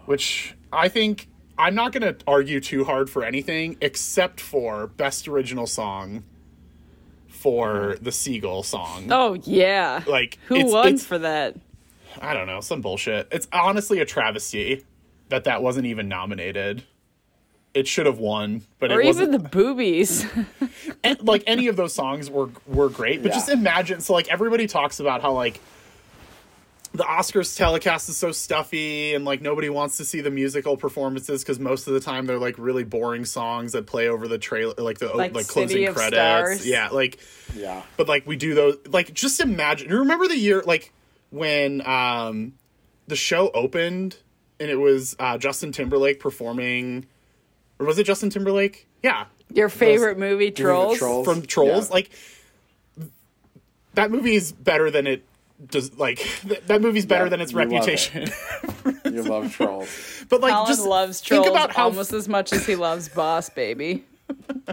[0.06, 5.28] Which I think I'm not going to argue too hard for anything except for best
[5.28, 6.24] original song
[7.46, 7.98] for uh-huh.
[8.02, 9.06] the Seagull song.
[9.12, 10.02] Oh yeah.
[10.04, 11.54] Like Who it's- won it's- for that?
[12.20, 13.28] I don't know, some bullshit.
[13.30, 14.84] It's honestly a travesty
[15.28, 16.82] that that wasn't even nominated.
[17.72, 19.28] it should have won, but or it wasn't.
[19.28, 20.26] even the boobies.
[21.04, 23.34] and, like any of those songs were were great, but Yeah.
[23.34, 24.00] just imagine.
[24.00, 25.60] So like everybody talks about how like
[26.96, 31.42] the Oscars telecast is so stuffy and like nobody wants to see the musical performances
[31.42, 34.74] because most of the time they're like really boring songs that play over the trailer,
[34.78, 36.16] like the Like like, City closing of credits.
[36.16, 36.66] Stars.
[36.66, 37.18] Yeah, like
[37.54, 37.82] Yeah.
[37.96, 40.92] but like we do those like just imagine you remember the year like
[41.30, 42.54] when um
[43.08, 44.16] the show opened
[44.58, 47.04] and it was uh justin timberlake performing
[47.78, 50.98] or was it justin timberlake yeah Your favorite movie, Trolls.
[50.98, 51.26] Trolls.
[51.26, 51.94] from trolls Yeah.
[51.94, 52.10] like
[53.94, 55.24] that movie is better than it
[55.64, 58.14] does like th- that movie's better Yeah, than its you love it.
[58.14, 58.30] reputation
[59.14, 60.24] You love trolls.
[60.28, 63.08] but like Colin just loves think Trolls about how almost as much as he loves
[63.08, 64.04] Boss Baby.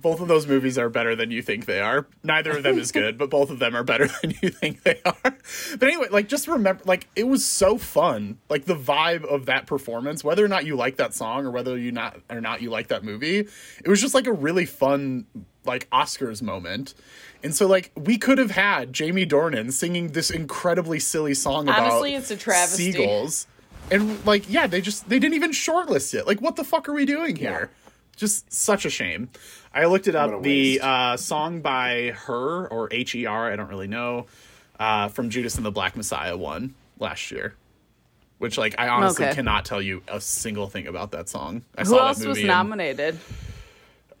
[0.00, 2.06] both of those movies are better than you think they are.
[2.22, 5.00] Neither of them is good, but both of them are better than you think they
[5.04, 5.16] are.
[5.22, 8.38] But anyway, like just remember like it was so fun.
[8.48, 11.76] Like the vibe of that performance, whether or not you like that song or whether
[11.76, 15.26] you not or not you like that movie, it was just like a really fun
[15.64, 16.94] like Oscars moment.
[17.42, 21.82] And so like we could have had Jamie Dornan singing this incredibly silly song about
[21.82, 22.92] Honestly, it's a travesty.
[22.92, 23.46] seagulls.
[23.90, 26.26] And like yeah, they just they didn't even shortlist it.
[26.26, 27.70] Like what the fuck are we doing here?
[28.16, 29.30] Just such a shame.
[29.72, 30.42] I looked it up.
[30.42, 34.26] The uh, song by her or H E R, I don't really know,
[34.80, 37.54] uh, from Judas and the Black Messiah won last year.
[38.38, 39.34] Which like I honestly Okay.
[39.36, 41.62] cannot tell you a single thing about that song.
[41.76, 42.48] I Who saw else that was movie.
[42.48, 43.18] and- nominated?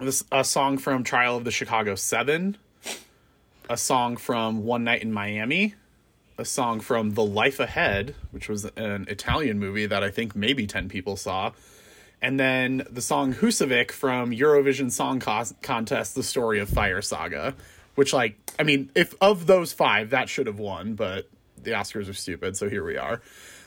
[0.00, 2.56] this a song from Trial of the Chicago Seven,
[3.68, 5.74] a song from One Night in Miami,
[6.38, 10.66] a song from The Life Ahead, which was an Italian movie that I think maybe
[10.66, 11.52] ten people saw,
[12.20, 17.54] and then the song Husavik from Eurovision Song Cos- Contest: The Story of Fire Saga,
[17.94, 21.28] which like I mean, if of those five, that should have won, but
[21.62, 23.22] the Oscars are stupid, so here we are.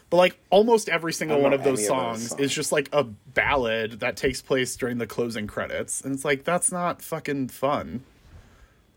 [0.09, 2.41] But like almost every single one of those any of those songs songs.
[2.41, 6.43] is just like a ballad that takes place during the closing credits, and it's like
[6.43, 8.03] that's not fucking fun.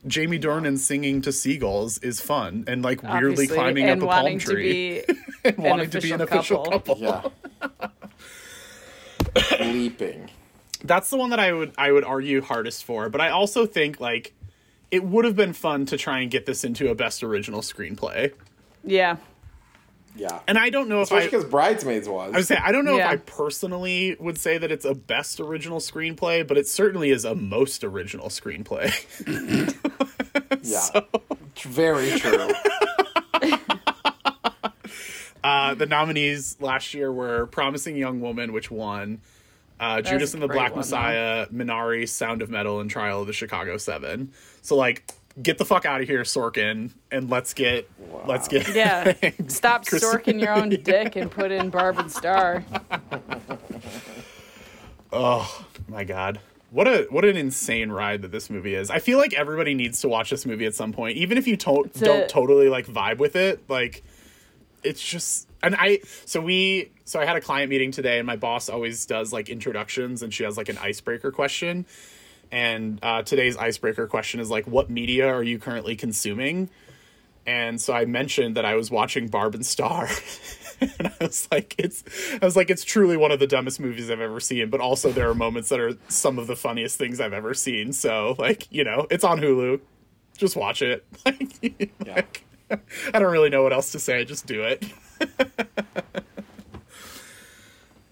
[0.06, 4.12] Jamie Dornan singing to seagulls is fun, and like weirdly obviously, climbing and up a
[4.12, 6.98] palm tree to be and wanting to be an official couple.
[6.98, 7.22] Yeah.
[9.60, 10.30] Leaping.
[10.84, 14.00] That's the one that I would I would argue hardest for, but I also think
[14.00, 14.34] like
[14.90, 18.32] it would have been fun to try and get this into a best original screenplay.
[18.84, 19.16] Yeah.
[20.14, 20.40] Yeah.
[20.46, 22.34] And I don't know if Especially I because Bridesmaids was.
[22.34, 23.06] I would say I don't know Yeah.
[23.06, 27.24] if I personally would say that it's a best original screenplay, but it certainly is
[27.24, 28.92] a most original screenplay.
[30.62, 31.00] yeah.
[31.62, 32.48] Very true.
[35.44, 39.20] Uh, the nominees last year were Promising Young Woman, which won,
[39.80, 43.32] uh, Judas and the Black one, Messiah, Minari, Sound of Metal, and Trial of the
[43.32, 44.32] Chicago Seven.
[44.60, 47.88] So like, get the fuck out of here, Sorkin, and let's get
[48.26, 49.12] let's get Yeah.
[49.48, 52.64] Stop storking your own dick and put in Barb and Star.
[55.12, 56.40] Oh my god.
[56.70, 58.88] What a what an insane ride that this movie is.
[58.90, 61.56] I feel like everybody needs to watch this movie at some point, even if you
[61.58, 63.62] to- a- don't totally like vibe with it.
[63.68, 64.02] Like,
[64.82, 68.36] it's just and I so we so I had a client meeting today, and my
[68.36, 71.84] boss always does like introductions, and she has like an icebreaker question.
[72.52, 76.68] And uh, today's icebreaker question is like, what media are you currently consuming?
[77.46, 80.08] And so I mentioned that I was watching Barb and Star.
[80.80, 82.04] and I was like, it's
[82.40, 85.10] I was like, it's truly one of the dumbest movies I've ever seen, but also
[85.10, 87.92] there are moments that are some of the funniest things I've ever seen.
[87.94, 89.80] So like, you know, it's on Hulu.
[90.36, 91.04] Just watch it.
[91.24, 92.44] Like, like,
[93.14, 94.24] I don't really know what else to say.
[94.24, 94.84] Just do it.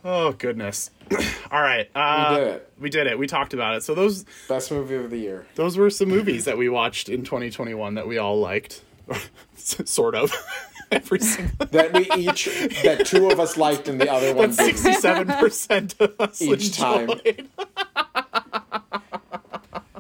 [0.05, 0.91] Oh goodness.
[1.51, 1.89] All right.
[1.95, 2.71] Uh, We did it.
[2.81, 3.19] We did it.
[3.19, 3.83] We talked about it.
[3.83, 5.47] So those Best movie of the year.
[5.57, 8.83] those were some movies that we watched in 2021 that we all liked,
[9.57, 10.33] sort of.
[10.93, 12.47] Every single That we each,
[12.83, 14.77] that two of us liked and the other one didn't.
[14.77, 17.11] 67 percent of us Each time.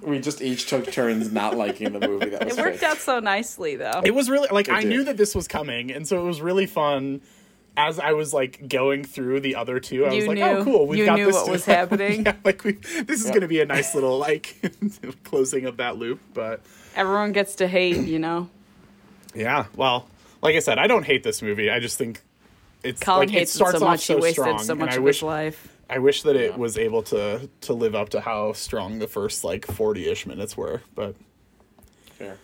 [0.02, 2.82] We just each took turns not liking the movie that was It worked picked.
[2.90, 4.01] out so nicely, though.
[4.05, 4.89] It was really like I did.
[4.89, 7.20] knew that this was coming, and so it was really fun.
[7.76, 10.64] As I was like going through the other two, I You was like, knew- "Oh,
[10.64, 10.86] cool!
[10.86, 12.24] We've you got knew this." what to- was happening.
[12.26, 14.56] yeah, like we, this is going to be a nice little like
[15.24, 16.20] closing of that loop.
[16.34, 16.60] But
[16.97, 18.51] Everyone gets to hate, you know.
[19.34, 20.09] yeah, well,
[20.42, 21.70] like I said, I don't hate this movie.
[21.70, 22.20] I just think
[22.82, 24.01] it's Colin like hates it it starts so off much.
[24.01, 25.76] so he wasted strong, so and much I of wish his life.
[25.88, 29.42] I wish that it was able to to live up to how strong the first
[29.44, 30.82] like forty ish minutes were.
[30.94, 31.14] But
[32.18, 32.36] Fair.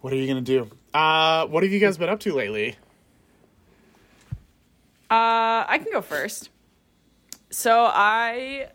[0.00, 0.70] what are you gonna do?
[0.94, 2.76] Uh, what have you guys been up to lately?
[5.10, 6.50] Uh, I can go first.
[7.50, 8.68] So I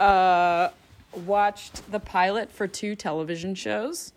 [0.00, 0.70] uh,
[1.26, 4.12] watched the pilot for two television shows,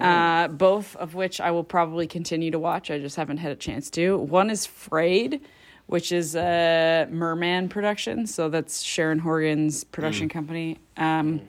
[0.00, 2.90] uh, both of which I will probably continue to watch.
[2.90, 4.16] I just haven't had a chance to.
[4.16, 5.42] One is Frayed,
[5.86, 8.26] which is a Merman production.
[8.26, 10.78] So that's Sharon Horgan's production company.
[10.96, 11.42] Um,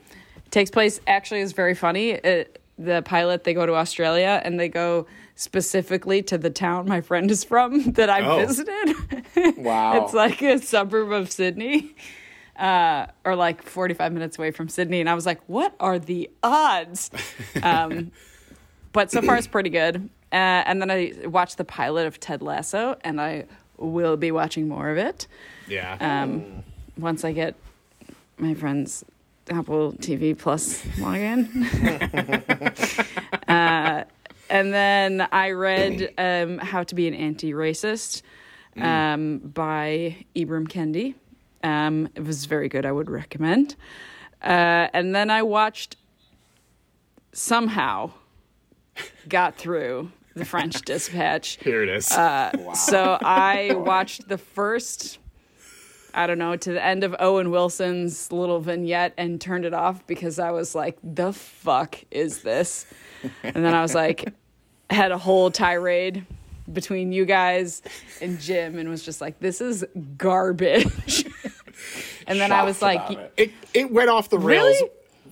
[0.50, 2.10] takes place actually is very funny.
[2.10, 5.06] It, the pilot they go to Australia and they go
[5.36, 8.46] specifically to the town my friend is from that I Oh.
[8.46, 8.94] visited.
[9.56, 10.04] Wow.
[10.04, 11.94] it's like a suburb of Sydney.
[12.56, 15.00] Uh, or like 45 minutes away from Sydney.
[15.00, 17.10] And I was like, what are the odds?
[17.62, 18.12] Um,
[18.92, 19.96] but so far it's pretty good.
[20.32, 23.46] Uh, and then I watched the pilot of Ted Lasso, and I
[23.76, 25.26] will be watching more of it
[25.66, 25.96] Yeah.
[26.00, 26.62] um,
[26.96, 27.56] once I get
[28.38, 29.04] my friend's
[29.50, 31.48] Apple TV Plus login.
[33.48, 34.04] uh,
[34.54, 38.22] and then I read um, How to Be an Anti-Racist
[38.76, 41.16] um, by Ibram Kendi.
[41.64, 42.86] Um, it was very good.
[42.86, 43.74] I would recommend.
[44.40, 45.96] Uh, and then I watched
[47.32, 48.12] somehow
[49.28, 51.56] got through the French Dispatch.
[51.56, 52.06] Here it is.
[52.06, 55.18] So I watched the first,
[56.14, 60.06] I don't know, to the end of Owen Wilson's little vignette and turned it off
[60.06, 62.86] because I was like, the fuck is this?
[63.42, 64.32] And then I was like,
[64.94, 66.24] had a whole tirade
[66.72, 67.82] between you guys
[68.22, 69.84] and Jim and was just like, this is
[70.16, 71.26] garbage.
[72.26, 73.32] and then I was like, it.
[73.36, 74.76] it it went off the rails.
[74.80, 74.90] Really?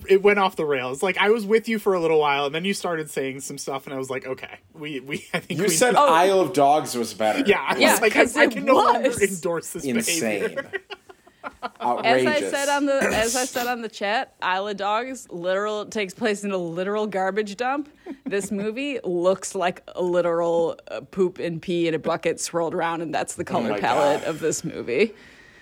[0.09, 1.01] It went off the rails.
[1.01, 3.57] Like I was with you for a little while, and then you started saying some
[3.57, 6.13] stuff, and I was like, okay, we we I think You we said Oh.
[6.13, 7.43] Isle of Dogs was better.
[7.47, 7.65] yeah.
[7.65, 9.21] I was Yeah, like, I, 'cause I it can no longer was.
[9.21, 10.41] endorse this insane.
[10.41, 10.71] behavior.
[11.63, 15.85] as I said on the as I said on the chat, Isle of Dogs literal
[15.85, 17.89] takes place in a literal garbage dump.
[18.25, 23.01] This movie looks like a literal uh, poop and pee in a bucket swirled around,
[23.01, 24.29] and that's the color my palette God.
[24.29, 25.13] of this movie.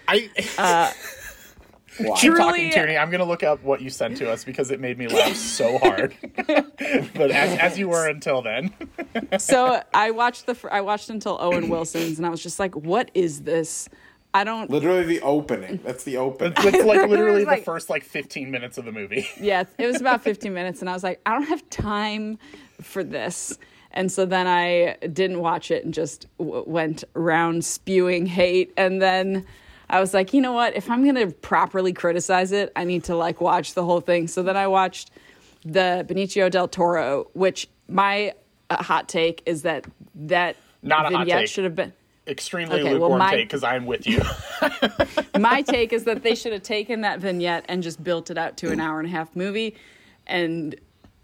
[0.07, 0.93] I Why?
[1.97, 2.97] keep Truly- talking, Tierney.
[2.97, 5.77] I'm gonna look up what you sent to us because it made me laugh so
[5.77, 6.15] hard.
[6.47, 8.73] but as as you were until then,
[9.39, 13.11] So I watched the I watched until Owen Wilson's, and I was just like, "What
[13.13, 13.89] is this?
[14.33, 15.79] I don't." Literally the opening.
[15.83, 16.53] That's the opening.
[16.57, 19.27] it's like literally was like- the first like 15 minutes of the movie.
[19.39, 22.37] yes, it was about 15 minutes, and I was like, I don't have time
[22.81, 23.57] for this.
[23.93, 28.71] And so then I didn't watch it and just w- went around spewing hate.
[28.77, 29.45] And then
[29.89, 30.77] I was like, you know what?
[30.77, 34.29] If I'm going to properly criticize it, I need to like watch the whole thing.
[34.29, 35.11] So then I watched
[35.65, 38.33] the Benicio del Toro, which my
[38.69, 39.85] uh, hot take is that
[40.15, 41.91] that Not a vignette should have been.
[42.31, 44.21] Extremely Okay, well, lukewarm my- take because I'm with you.
[45.39, 48.55] my take is that they should have taken that vignette and just built it out
[48.57, 49.75] to an hour and a half movie
[50.27, 50.75] and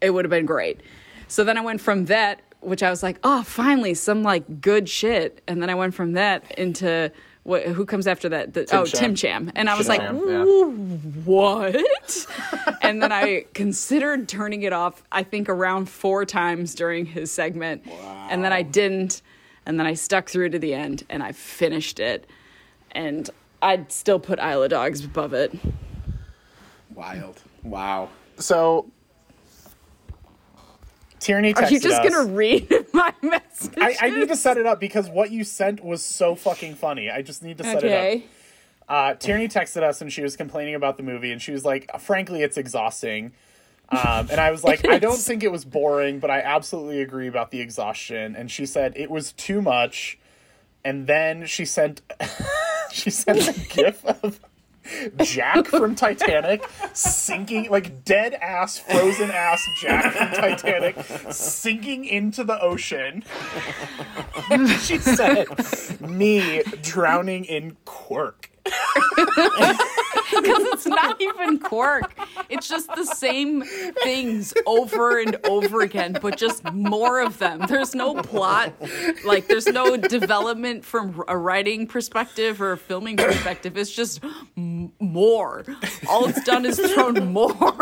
[0.02, 0.82] it would have been great.
[1.30, 4.90] So then i went from that which i was like oh finally some like good
[4.90, 5.42] shit.
[5.48, 7.10] And then i went from that into
[7.44, 8.54] what, who comes after that?
[8.54, 9.00] The- oh Cham.
[9.00, 9.52] tim cham.
[9.56, 10.44] And i was like yeah.
[11.24, 11.78] What?
[12.82, 17.84] And then i considered turning it off i think around four times during his segment.
[18.30, 19.22] And then i didn't
[19.68, 22.26] and then i stuck through to the end and i finished it
[22.92, 23.30] and
[23.62, 25.52] I'd still put Isle of Dogs above it.
[26.94, 27.42] Wild.
[27.64, 28.10] Wow.
[28.38, 28.90] So
[31.20, 32.10] Tierney texted Are you just us.
[32.10, 33.74] gonna read my message?
[33.80, 37.10] I, I need to set it up because what you sent was so fucking funny.
[37.10, 38.00] I just need to set it up.
[38.00, 38.24] Okay.
[38.90, 41.90] Uh, Tierney texted us and she was complaining about the movie and she was like,
[42.00, 43.34] frankly, it's exhausting.
[43.90, 47.28] Um, and I was like, I don't think it was boring, but I absolutely agree
[47.28, 48.36] about the exhaustion.
[48.36, 50.18] And she said it was too much.
[50.84, 52.02] And then she sent
[52.92, 54.40] she sent a gif of
[55.22, 60.96] Jack from Titanic sinking like dead ass, frozen ass Jack from Titanic
[61.32, 63.24] sinking into the ocean.
[64.50, 65.48] And she said,
[66.00, 68.50] "Me drowning in quirk."
[70.42, 72.14] Because it's not even quirk.
[72.50, 73.64] It's just the same
[74.04, 77.62] things over and over again, but just more of them.
[77.68, 78.74] There's no plot.
[79.26, 83.78] Like, there's no development from a writing perspective or a filming perspective.
[83.78, 84.24] It's just
[84.58, 85.66] m- more.
[86.10, 87.78] All it's done is thrown more.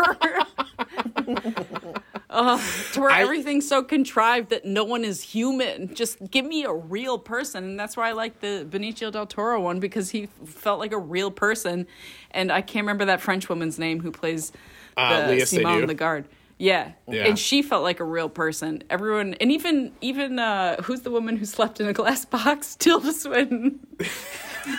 [2.28, 2.60] Ugh,
[2.92, 5.94] to where I- everything's so contrived that no one is human.
[5.94, 9.60] Just give me a real person, and that's why I like the Benicio del Toro
[9.60, 11.86] one because he felt like a real person.
[12.32, 14.50] And I can't remember that French woman's name who plays
[14.96, 16.24] Uh, the Leah Simone the guard.
[16.58, 16.92] Yeah.
[17.06, 17.26] Yeah.
[17.26, 18.82] and she felt like a real person.
[18.88, 22.74] Everyone, and even even uh, who's the woman who slept in a glass box?
[22.76, 23.78] Tilda Swinton.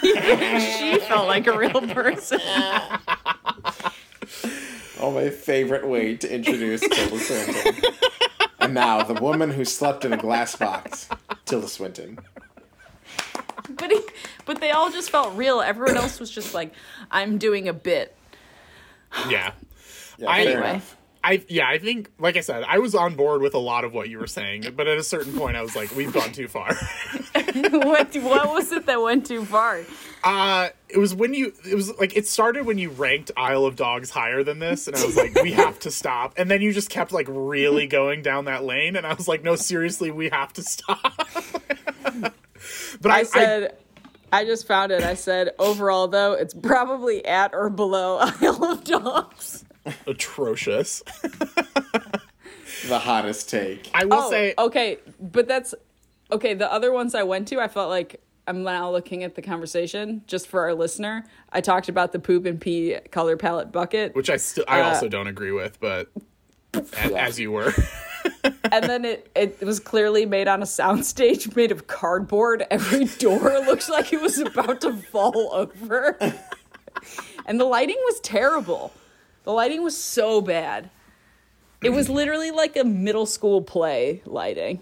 [0.04, 2.40] Even she felt like a real person.
[5.00, 7.84] Oh, my favorite way to introduce Tilda Swinton.
[8.60, 11.08] and now, the woman who slept in a glass box,
[11.46, 12.20] Tilda Swinton.
[13.70, 14.02] but he,
[14.46, 15.62] but they all just felt real.
[15.62, 16.74] Everyone else was just like,
[17.12, 18.16] I'm doing a bit.
[19.30, 19.52] Yeah.
[20.18, 20.70] Yeah, I- Anyway.
[20.72, 20.94] enough.
[21.24, 23.92] I yeah, I think like I said, I was on board with a lot of
[23.94, 26.48] what you were saying, but at a certain point I was like, we've gone too
[26.48, 26.74] far.
[27.34, 29.82] what what was it that went too far?
[30.24, 33.76] Uh, it was when you, it was like, it started when you ranked Isle of
[33.76, 36.34] Dogs higher than this, and I was like, we have to stop.
[36.38, 39.44] And then you just kept like really going down that lane, and I was like,
[39.44, 41.28] no, seriously, we have to stop.
[43.02, 43.78] but I, I said
[44.32, 45.04] I, just found it.
[45.04, 49.66] I said overall though, it's probably at or below Isle of Dogs.
[50.06, 51.04] atrocious.
[52.88, 53.90] The hottest take.
[53.94, 55.74] I will Oh, say, okay, but that's
[56.32, 56.54] okay.
[56.54, 60.22] The other ones I went to, I felt like I'm now looking at the conversation
[60.26, 61.26] just for our listener.
[61.52, 64.88] I talked about the poop and pee color palette bucket, which I still, I uh,
[64.88, 66.10] also don't agree with, but
[66.74, 67.74] a- as you were.
[68.72, 72.66] and then it it was clearly made on a soundstage made of cardboard.
[72.72, 76.18] Every door looks like it was about to fall over,
[77.46, 78.94] and the lighting was terrible.
[79.44, 80.90] The lighting was so bad.
[81.84, 84.82] It was literally like a middle school play lighting.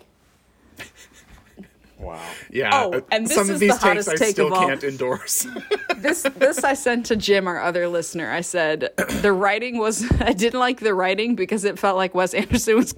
[1.98, 2.22] Wow.
[2.52, 2.70] Yeah.
[2.74, 4.54] Oh, uh, and this some is of these the takes hottest I take still of
[4.54, 4.68] all.
[4.68, 5.48] can't endorse.
[5.98, 8.32] this this I sent to Jim, our other listener.
[8.32, 8.90] I said
[9.22, 12.94] the writing was I didn't like the writing because it felt like Wes Anderson was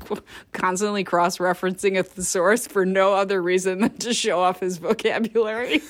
[0.52, 5.82] constantly cross referencing a thesaurus for no other reason than to show off his vocabulary.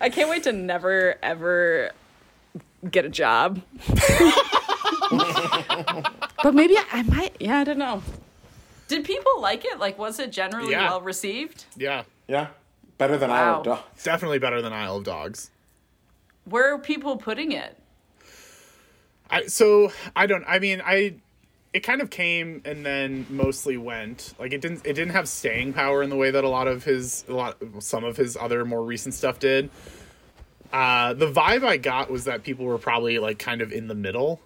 [0.00, 1.92] I can't wait to never ever
[2.90, 3.62] get a job.
[6.42, 7.36] but maybe I, I might.
[7.40, 8.02] Yeah, I don't know.
[8.88, 9.78] Did people like it?
[9.78, 10.90] Like, was it generally Yeah.
[10.90, 11.64] well received?
[11.76, 12.04] yeah.
[12.28, 12.48] Yeah.
[12.96, 14.04] Better than Isle of Dogs.
[14.04, 15.50] Definitely better than Isle of Dogs.
[16.44, 17.76] Where are people putting it?
[19.30, 21.14] I so I don't I mean I
[21.72, 24.34] it kind of came and then mostly went.
[24.38, 26.84] Like it didn't it didn't have staying power in the way that a lot of
[26.84, 29.70] his a lot some of his other more recent stuff did.
[30.72, 33.94] Uh the vibe I got was that people were probably like kind of in the
[33.94, 34.40] middle.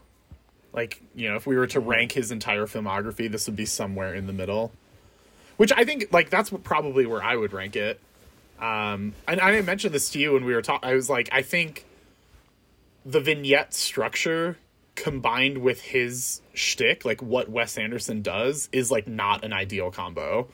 [0.72, 4.14] Like, you know, if we were to rank his entire filmography, this would be somewhere
[4.14, 4.72] in the middle.
[5.56, 8.00] Which I think like that's probably where I would rank it.
[8.60, 11.42] Um and I mentioned this to you when we were talking I was like I
[11.42, 11.84] think
[13.04, 14.58] the vignette structure
[14.94, 20.48] combined with his shtick, like what Wes Anderson does, is like not an ideal combo.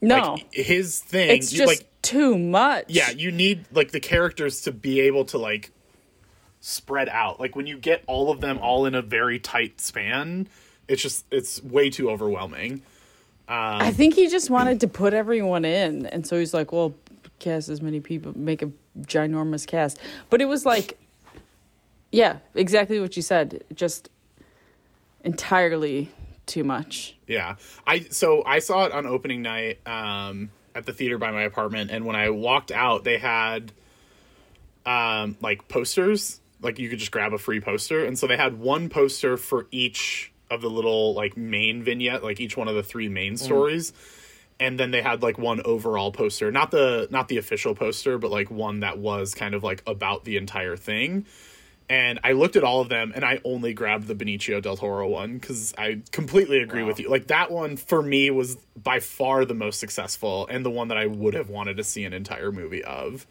[0.00, 0.34] No.
[0.34, 2.86] Like his thing, It's just like too much.
[2.88, 5.70] yeah, you need like the characters to be able to like
[6.60, 7.40] spread out.
[7.40, 10.48] Like when you get all of them all in a very tight span,
[10.86, 12.82] it's just it's way too overwhelming.
[13.50, 16.94] I think he just wanted to put everyone in, and so he's like, "Well,
[17.38, 18.70] cast as many people, make a
[19.00, 19.98] ginormous cast."
[20.28, 20.98] But it was like,
[22.12, 23.64] yeah, exactly what you said.
[23.74, 24.10] Just
[25.24, 26.10] entirely
[26.46, 27.16] too much.
[27.26, 27.56] Yeah.
[27.86, 31.90] I so I saw it on opening night um at the theater by my apartment
[31.90, 33.72] and when I walked out they had
[34.86, 38.58] um like posters like you could just grab a free poster and so they had
[38.58, 42.82] one poster for each of the little like main vignette like each one of the
[42.82, 43.38] three main mm.
[43.38, 43.92] stories
[44.60, 48.30] and then they had like one overall poster not the not the official poster but
[48.30, 51.24] like one that was kind of like about the entire thing
[51.90, 55.08] and I looked at all of them and I only grabbed the Benicio del Toro
[55.08, 57.08] one because I completely agree with you.
[57.08, 60.98] Like that one for me was by far the most successful and the one that
[60.98, 63.26] I would have wanted to see an entire movie of.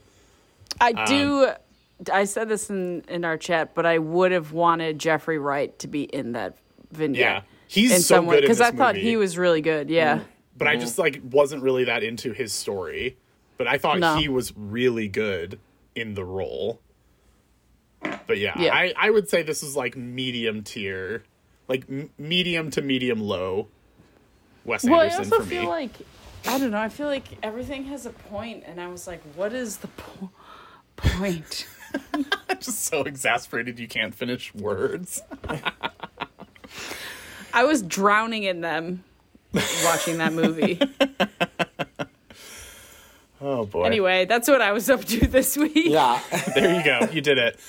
[0.82, 1.46] I do.
[1.46, 1.56] Um,
[2.12, 5.88] I said this in in our chat, but I would have wanted Jeffrey Wright to
[5.88, 6.58] be in that
[6.92, 7.20] vignette.
[7.20, 7.42] Yeah.
[7.68, 9.08] He's in so some way good because I thought movie.
[9.08, 9.90] he was really good.
[9.90, 10.18] Yeah.
[10.18, 10.26] Mm-hmm.
[10.58, 10.82] But I mm-hmm.
[10.82, 13.18] just like wasn't really that into his story.
[13.58, 14.18] But I thought No.
[14.18, 15.60] he was really good
[15.96, 16.80] in the role.
[18.02, 18.74] But yeah, Yeah.
[18.74, 21.24] I, I would say this is like medium tier,
[21.68, 23.68] like m- medium to medium low.
[24.64, 25.68] Wes Well, I Anderson also for feel me.
[25.68, 25.92] like
[26.46, 26.80] I don't know.
[26.80, 30.30] I feel like everything has a point, and I was like, "What is the po-
[30.96, 31.68] point?"
[32.60, 35.22] just so exasperated you can't finish words.
[37.54, 39.04] I was drowning in them
[39.84, 40.80] watching that movie.
[43.40, 43.84] Oh boy.
[43.84, 45.74] anyway, that's what I was up to this week.
[45.76, 46.20] Yeah.
[46.56, 47.08] there you go.
[47.14, 47.60] You did it.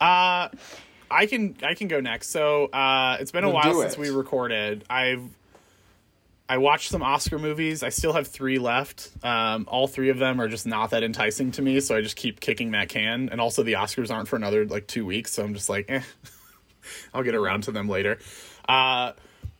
[0.00, 0.48] Uh
[1.10, 2.30] I can I can go next.
[2.30, 3.98] So uh it's been a Then while since it.
[3.98, 4.84] we recorded.
[4.88, 5.22] I've
[6.50, 7.84] I watched some Oscar movies.
[7.84, 9.08] I still have three left.
[9.22, 12.16] Um, all three of them are just not that enticing to me, so I just
[12.16, 13.28] keep kicking that can.
[13.28, 16.02] And also, the Oscars aren't for another like two weeks, so I'm just like, eh,
[17.14, 18.18] I'll get around to them later.
[18.68, 19.12] Uh,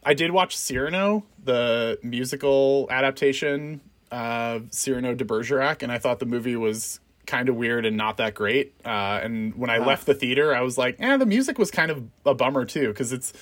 [0.03, 6.27] I did watch Cyrano, the musical adaptation of Cyrano de Bergerac, and I thought the
[6.27, 8.75] movie was kind of weird and not that great.
[8.85, 11.93] Uh, and when I left the theater, I was like, eh, the music was kind
[11.93, 13.33] of a bummer too, because it's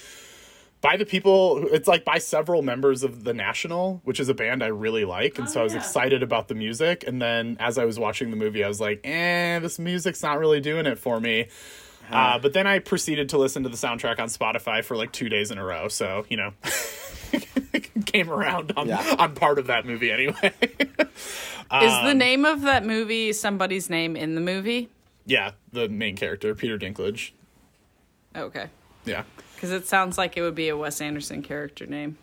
[0.81, 4.63] by the people it's like by several members of the national which is a band
[4.63, 5.81] i really like and so i was yeah.
[5.81, 9.01] excited about the music and then as i was watching the movie i was like
[9.05, 11.49] eh this music's not really doing it for me
[12.11, 15.29] uh, but then i proceeded to listen to the soundtrack on spotify for like two
[15.29, 16.53] days in a row so you know
[18.07, 19.17] came around on, Yeah.
[19.19, 20.53] on part of that movie anyway
[21.71, 24.89] Is the Um, name of that movie somebody's name in the movie?
[25.27, 27.33] Yeah, the main character, Peter Dinklage.
[28.35, 28.69] Okay.
[29.05, 29.25] Yeah.
[29.59, 32.17] Because it sounds like it would be a Wes Anderson character name.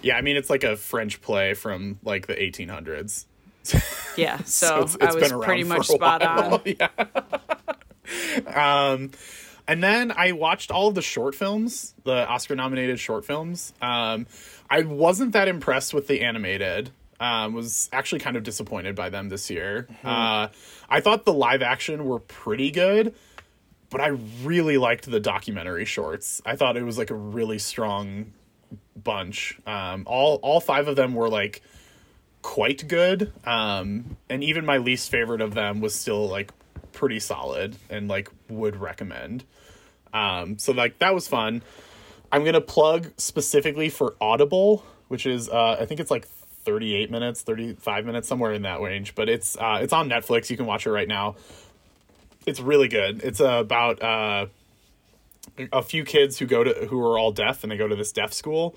[0.00, 3.26] Yeah, I mean it's like a French play from like the 1800s.
[4.16, 6.60] Yeah, so, it's- it's I was pretty much spot on.
[6.64, 6.88] yeah.
[8.46, 9.10] um,
[9.66, 13.72] and then I watched all of the short films, the Oscar-nominated short films.
[13.82, 14.26] Um,
[14.70, 16.90] I wasn't that impressed with the animated.
[17.20, 19.88] Um, was actually kind of disappointed by them this year.
[20.04, 20.48] Uh,
[20.88, 23.14] I thought the live action were pretty good,
[23.94, 24.08] but I
[24.42, 26.42] really liked the documentary shorts.
[26.44, 28.32] I thought it was like a really strong
[28.96, 29.56] bunch.
[29.68, 31.62] Um, all all five of them were like
[32.42, 33.32] quite good.
[33.46, 36.50] Um, and even my least favorite of them was still like
[36.90, 39.44] pretty solid and like would recommend.
[40.12, 41.62] Um, so like that was fun.
[42.32, 46.26] I'm gonna plug specifically for Audible, which is uh, I think it's like
[46.64, 49.14] 38 minutes, 35 minutes, somewhere in that range.
[49.14, 50.50] But it's uh, it's on Netflix.
[50.50, 51.36] You can watch it right now.
[52.46, 53.22] It's really good.
[53.22, 54.46] It's uh, about uh,
[55.72, 58.12] a few kids who go to who are all deaf and they go to this
[58.12, 58.76] deaf school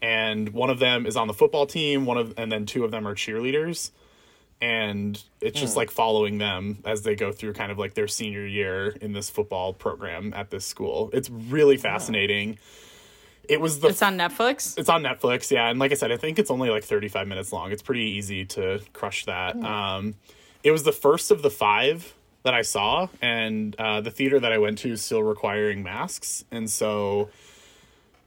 [0.00, 2.90] and one of them is on the football team one of and then two of
[2.90, 3.90] them are cheerleaders
[4.60, 8.44] and it's just like following them as they go through kind of like their senior
[8.44, 12.58] year in this football program at this school it's really fascinating
[13.48, 14.76] it was the It's on Netflix.
[14.76, 17.50] it's on Netflix, yeah, and like I said, I think it's only like 35 minutes
[17.50, 17.72] long.
[17.72, 19.56] It's pretty easy to crush that.
[19.56, 20.16] Um,
[20.62, 22.12] it was the first of the five
[22.44, 26.44] that I saw, and uh, the theater that I went to is still requiring masks,
[26.50, 27.30] and so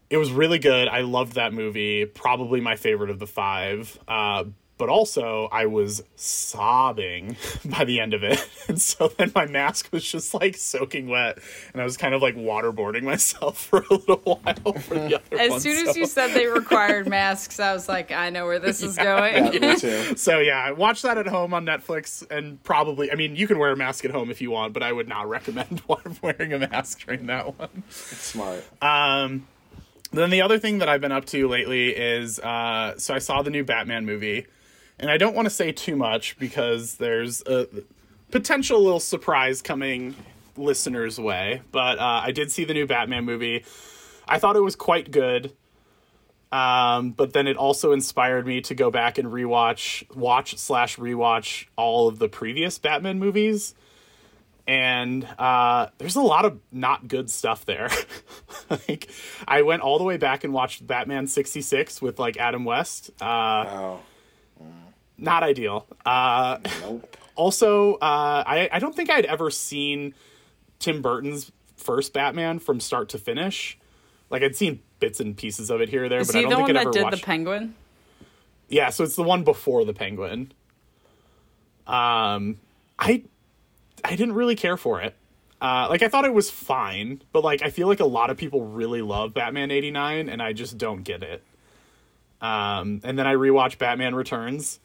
[0.09, 0.87] it was really good.
[0.87, 2.05] I loved that movie.
[2.05, 3.97] Probably my favorite of the five.
[4.07, 4.45] Uh,
[4.81, 8.43] but also, I was sobbing by the end of it.
[8.67, 11.39] And so then my mask was just like soaking wet.
[11.73, 15.37] And I was kind of like waterboarding myself for a little while for the other
[15.37, 18.45] As one, soon as so- you said they required masks, I was like, I know
[18.45, 19.53] where this is going.
[19.53, 20.15] Yeah, me too.
[20.15, 23.11] So yeah, watch that at home on Netflix, and probably.
[23.11, 25.07] I mean, you can wear a mask at home if you want, but I would
[25.09, 25.81] not recommend
[26.21, 27.83] wearing a mask during that one.
[27.89, 28.63] Smart.
[30.13, 33.41] Then the other thing that I've been up to lately is, uh, so I saw
[33.43, 34.45] the new Batman movie,
[35.01, 37.67] and I don't want to say too much because there's a
[38.31, 40.15] potential little surprise coming
[40.55, 41.61] listeners' way.
[41.71, 43.65] But uh, I did see the new Batman movie.
[44.27, 45.53] I thought it was quite good.
[46.51, 51.67] Um, but then it also inspired me to go back and rewatch, watch slash rewatch
[51.77, 53.73] all of the previous Batman movies.
[54.67, 57.89] And uh, there's a lot of not good stuff there.
[58.69, 59.09] like,
[59.47, 63.09] I went all the way back and watched Batman 66 with like Adam West.
[63.21, 63.99] Uh, Oh,
[65.21, 65.87] not ideal.
[66.05, 67.17] Uh, nope.
[67.35, 70.13] also, uh, I, I don't think I'd ever seen
[70.79, 73.77] Tim Burton's first Batman from start to finish.
[74.29, 76.43] Like I'd seen bits and pieces of it here or there, Is but I he
[76.43, 77.17] don't the think one I'd that ever did watched.
[77.17, 77.75] the penguin?
[78.69, 80.53] Yeah, so it's the one before the Penguin.
[81.85, 82.57] Um,
[82.97, 83.23] I
[84.03, 85.13] I didn't really care for it.
[85.61, 88.37] Uh, like I thought it was fine, but like I feel like a lot of
[88.37, 91.43] people really love Batman '89, and I just don't get it.
[92.41, 94.79] Um, and then I rewatched Batman Returns.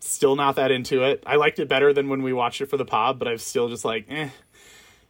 [0.00, 1.22] Still not that into it.
[1.26, 3.68] I liked it better than when we watched it for the pod, but I'm still
[3.68, 4.30] just like, eh.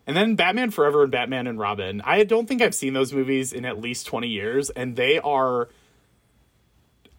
[0.06, 2.00] And then Batman Forever and Batman and Robin.
[2.04, 5.68] I don't think I've seen those movies in at least 20 years, and they are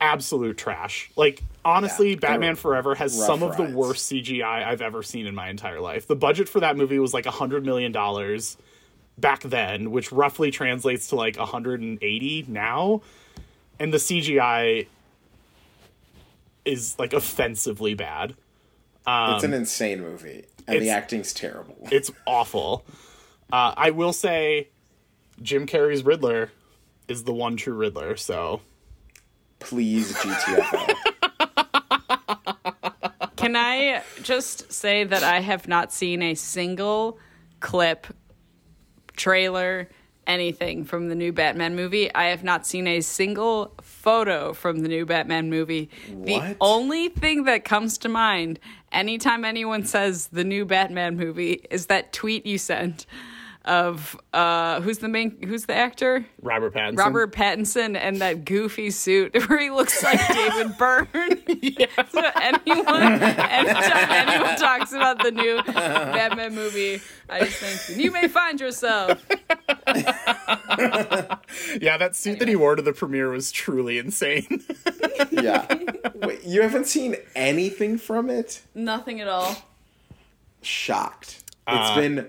[0.02, 1.11] absolute trash.
[1.15, 5.35] Like honestly, Yeah, Batman Forever has some of the worst CGI I've ever seen in
[5.35, 6.07] my entire life.
[6.07, 8.57] The budget for that movie was like a hundred million dollars
[9.18, 13.02] back then, which roughly translates to like 180 now.
[13.80, 14.88] And the CGI
[16.65, 18.35] is like offensively bad.
[19.07, 21.88] it's an insane movie, and the Um, acting's terrible.
[21.91, 22.85] It's awful.
[23.51, 24.69] Uh, I will say,
[25.41, 26.51] Jim Carrey's Riddler
[27.07, 28.15] is the one true Riddler.
[28.15, 28.61] So
[29.59, 30.95] Please, GTFO.
[33.35, 37.17] Can I just say that I have not seen a single
[37.59, 38.07] clip,
[39.17, 39.89] trailer,
[40.31, 42.13] anything from the new Batman movie?
[42.15, 45.89] I have not seen a single photo from the new Batman movie.
[46.07, 48.59] The only thing that comes to mind
[48.91, 53.05] anytime anyone says the new Batman movie is that tweet you sent
[53.63, 56.25] of uh who's the main who's the actor?
[56.41, 56.97] Robert Pattinson.
[56.97, 61.07] Robert Pattinson and that goofy suit where he looks like David Byrne.
[62.11, 68.27] So anyone, anytime anyone talks about the new Batman movie, I just think you may
[68.27, 69.23] find yourself.
[71.79, 74.63] Yeah, that suit that he wore to the premiere was truly insane.
[75.31, 75.65] yeah.
[76.15, 78.61] Wait, you haven't seen anything from it?
[78.73, 79.55] Nothing at all.
[80.61, 81.43] Shocked.
[81.67, 82.27] It's been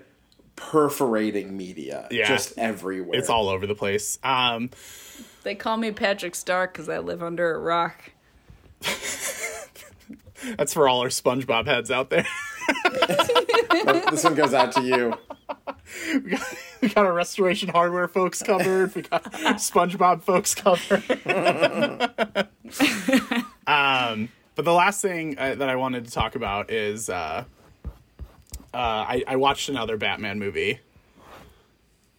[0.71, 2.27] perforating media Yeah.
[2.29, 3.19] just everywhere.
[3.19, 4.19] it's all over the place.
[4.23, 4.71] Um,
[5.43, 8.13] They call me Patrick Star because I live under a rock.
[10.57, 12.27] That's for all our SpongeBob heads out there.
[14.11, 15.15] this one goes out to you.
[16.81, 18.95] we got our Restoration Hardware folks covered.
[18.95, 21.03] We got SpongeBob folks covered.
[23.67, 27.45] um, but the last thing uh, that I wanted to talk about is uh,
[28.75, 30.81] uh, I, I watched another Batman movie,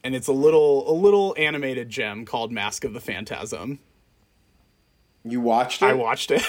[0.04, 3.80] and it's a little a little animated gem called Mask of the Phantasm.
[5.24, 5.86] You watched it?
[5.86, 6.44] I watched it,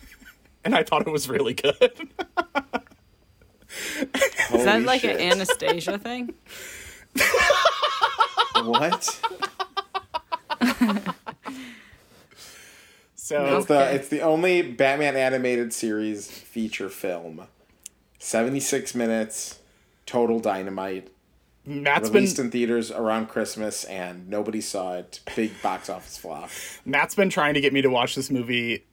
[0.64, 1.74] and I thought it was really good.
[4.52, 5.20] Is that like shit.
[5.20, 6.34] an Anastasia thing?
[8.54, 9.04] what?
[13.14, 17.46] so it's the it's the only Batman animated series feature film.
[18.18, 19.60] Seventy six minutes,
[20.06, 21.12] total dynamite.
[21.64, 25.20] Matt's released been in theaters around Christmas and nobody saw it.
[25.34, 26.48] Big box office flop.
[26.84, 28.84] Matt's been trying to get me to watch this movie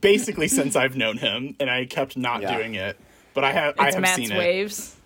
[0.00, 2.56] basically since I've known him, and I kept not yeah.
[2.56, 2.98] doing it.
[3.34, 3.74] But I have.
[3.74, 4.96] It's I have Matt's seen waves.
[4.96, 4.99] it.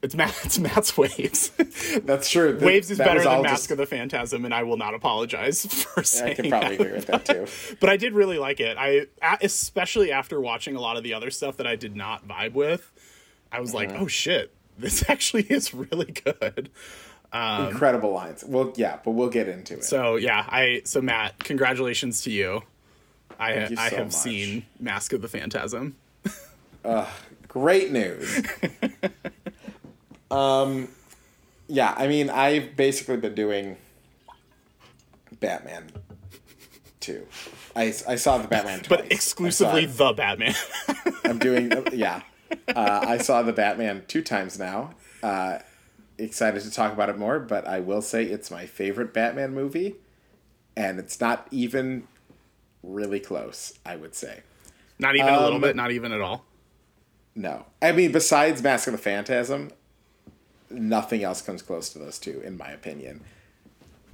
[0.00, 0.34] It's Matt.
[0.44, 1.50] It's Matt's waves.
[2.04, 2.56] That's true.
[2.56, 3.70] The, waves is better than Mask just...
[3.72, 6.32] of the Phantasm, and I will not apologize for saying.
[6.32, 6.80] I can probably that.
[6.80, 7.76] agree with that too.
[7.80, 8.76] but I did really like it.
[8.78, 9.06] I
[9.40, 12.92] especially after watching a lot of the other stuff that I did not vibe with.
[13.50, 13.92] I was mm-hmm.
[13.92, 16.70] like, oh shit, this actually is really good.
[17.32, 18.44] Um, Incredible lines.
[18.46, 19.84] Well, yeah, but we'll get into it.
[19.84, 22.62] So yeah, I so Matt, congratulations to you.
[23.38, 24.12] I you I have much.
[24.12, 25.96] seen Mask of the Phantasm.
[26.84, 27.06] uh,
[27.48, 28.42] great news.
[30.30, 30.88] Um,
[31.68, 33.76] yeah, I mean, I've basically been doing
[35.40, 35.90] Batman
[37.00, 37.26] two.
[37.74, 39.00] I, I saw the Batman, twice.
[39.00, 40.54] but exclusively the Batman.
[41.24, 42.22] I'm doing yeah.
[42.74, 44.94] Uh, I saw the Batman two times now.
[45.22, 45.58] Uh,
[46.16, 49.96] excited to talk about it more, but I will say it's my favorite Batman movie,
[50.76, 52.06] and it's not even
[52.82, 53.78] really close.
[53.84, 54.42] I would say.
[54.98, 55.76] Not even um, a little um, bit.
[55.76, 56.44] Not even at all.
[57.34, 59.70] No, I mean besides Mask of the Phantasm,
[60.70, 63.20] nothing else comes close to those two, in my opinion.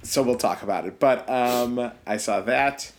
[0.03, 0.99] So we'll talk about it.
[0.99, 2.91] But um, I saw that.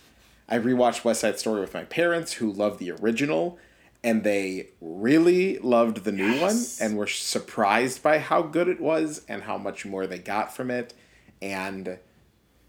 [0.49, 3.57] I rewatched West Side Story with my parents, who love the original,
[4.03, 6.79] and they really loved the new yes.
[6.79, 10.55] one and were surprised by how good it was and how much more they got
[10.55, 10.93] from it.
[11.41, 11.97] And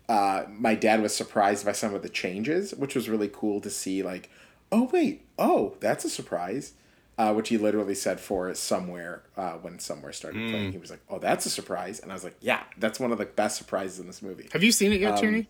[0.09, 3.71] uh, my dad was surprised by some of the changes, which was really cool to
[3.71, 4.03] see.
[4.03, 4.31] Like,
[4.73, 6.73] oh wait, oh that's a surprise,
[7.19, 10.51] uh, which he literally said for somewhere uh, when somewhere started mm.
[10.51, 10.73] playing.
[10.73, 13.19] He was like, oh that's a surprise, and I was like, yeah, that's one of
[13.19, 14.49] the best surprises in this movie.
[14.53, 15.49] Have you seen it yet, um, Tierney?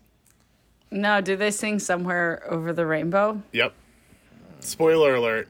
[0.91, 1.21] No.
[1.21, 3.41] Do they sing somewhere over the rainbow?
[3.53, 3.73] Yep.
[4.59, 5.47] Spoiler alert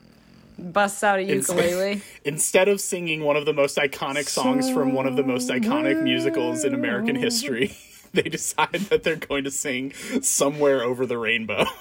[0.60, 2.02] busts out a ukulele.
[2.26, 6.02] Instead of singing one of the most iconic songs from one of the most iconic
[6.04, 7.76] musicals in American history,
[8.14, 11.66] they decide that they're going to sing Somewhere Over the Rainbow.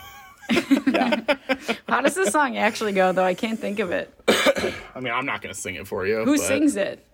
[0.51, 1.21] yeah.
[1.89, 3.25] How does the song actually go, though?
[3.25, 4.13] I can't think of it.
[4.29, 6.25] I mean, I'm not going to sing it for you.
[6.25, 6.41] Who but...
[6.41, 7.05] sings it?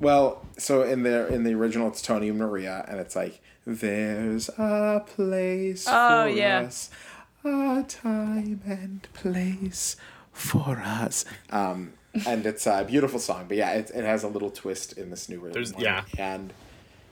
[0.00, 4.48] Well, so in the in the original, it's Tony and Maria, and it's like, "There's
[4.50, 6.60] a place oh, for yeah.
[6.60, 6.90] us,
[7.44, 9.96] a time and place
[10.32, 11.24] for us.
[11.50, 11.94] Um,
[12.26, 15.28] and it's a beautiful song, but yeah, it, it has a little twist in this
[15.28, 15.52] new rhythm.
[15.52, 16.52] There's, yeah, and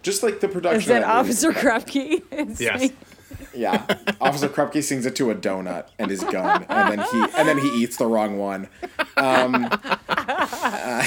[0.02, 0.80] just like the production.
[0.80, 2.22] Is that Officer Krupke?
[2.60, 2.90] yes.
[3.54, 3.84] Yeah,
[4.20, 7.58] Officer Krupke sings it to a donut and his gun, and then he and then
[7.58, 8.68] he eats the wrong one.
[9.16, 9.68] Um,
[10.08, 11.06] uh,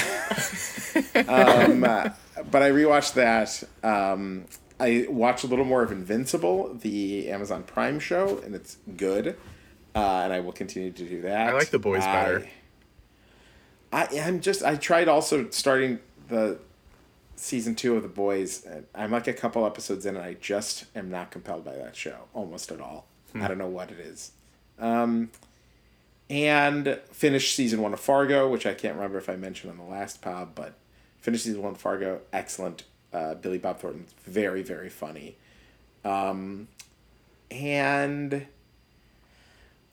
[1.28, 2.10] um, uh,
[2.50, 3.62] but I rewatched that.
[3.82, 4.46] Um,
[4.78, 9.36] I watched a little more of Invincible, the Amazon Prime show, and it's good
[9.96, 11.48] uh, and I will continue to do that.
[11.48, 12.48] I like the boys I, better.
[13.90, 16.58] I am just I tried also starting the
[17.36, 18.66] season two of the boys.
[18.94, 22.28] I'm like a couple episodes in, and I just am not compelled by that show
[22.34, 23.06] almost at all.
[23.32, 23.42] Hmm.
[23.42, 24.32] I don't know what it is.
[24.78, 25.30] Um,
[26.28, 29.90] and finished season one of Fargo, which I can't remember if I mentioned on the
[29.90, 30.74] last pod, but
[31.20, 32.20] finished season one of Fargo.
[32.32, 32.84] Excellent.
[33.12, 35.36] Uh, Billy Bob Thornton, very very funny.
[36.04, 36.68] Um,
[37.50, 38.46] and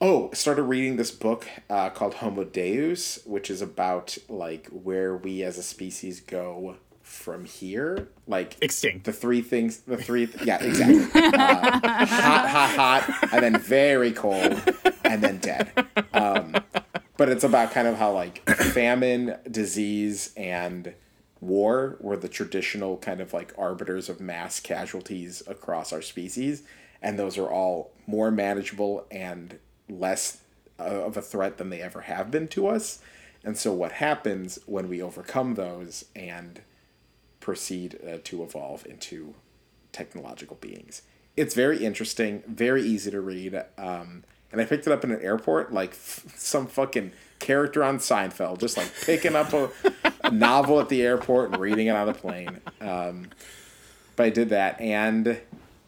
[0.05, 5.43] Oh, started reading this book uh, called Homo Deus, which is about like where we
[5.43, 6.75] as a species go
[7.13, 9.05] from here, like extinct.
[9.05, 11.21] The three things, the three, th- yeah, exactly.
[11.21, 14.61] uh, hot, hot, hot, and then very cold,
[15.05, 15.71] and then dead.
[16.13, 16.55] Um,
[17.15, 20.93] but it's about kind of how like famine, disease, and
[21.39, 26.63] war were the traditional kind of like arbiters of mass casualties across our species,
[27.01, 30.41] and those are all more manageable and less
[30.79, 32.99] uh, of a threat than they ever have been to us.
[33.43, 36.61] And so, what happens when we overcome those and
[37.43, 39.35] proceed uh, to evolve into
[39.91, 41.03] technological beings?
[41.35, 43.61] It's very interesting, very easy to read.
[43.77, 47.97] Um, and I picked it up in an airport, like f- some fucking character on
[47.97, 49.69] Seinfeld, just like picking up a,
[50.23, 52.61] a novel at the airport and reading it on the plane.
[52.79, 53.29] Um,
[54.15, 55.39] but I did that, and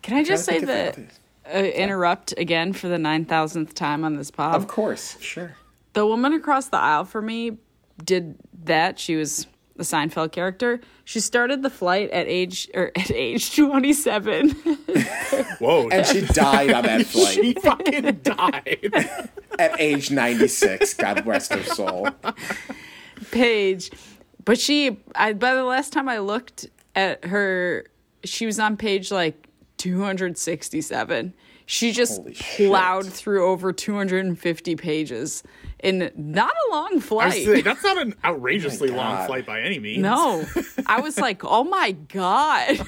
[0.02, 1.08] Can I just say to think of
[1.46, 1.56] that?
[1.56, 4.56] Uh, interrupt again for the nine thousandth time on this pod.
[4.56, 5.56] of course, sure.
[5.94, 7.58] the woman across the aisle for me
[8.04, 8.98] did that.
[8.98, 9.46] She was
[9.76, 10.80] the Seinfeld character.
[11.04, 14.50] She started the flight at age or at age twenty seven.
[15.60, 15.90] Whoa.
[15.90, 18.94] And she died on that flight she fucking died.
[19.60, 20.94] at age 96.
[20.96, 22.10] God rest her soul.
[23.32, 23.92] page.
[24.44, 27.86] But she, I by the last time I looked at her,
[28.24, 29.48] she was on page like
[29.78, 31.34] 267.
[31.68, 32.70] She just Holy shit.
[32.70, 35.42] plowed through over 250 pages
[35.84, 37.34] in not a long flight.
[37.46, 40.02] saying, that's not an oh outrageously Oh long flight by any means.
[40.04, 40.46] no,
[40.86, 42.86] I was like, oh my god.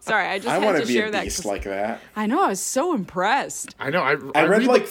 [0.00, 1.24] Sorry, I just I had want to to be share a that.
[1.24, 2.00] beast 'cause like that.
[2.16, 3.74] I know I was so impressed.
[3.78, 4.00] I know.
[4.02, 4.88] I, I, read, like.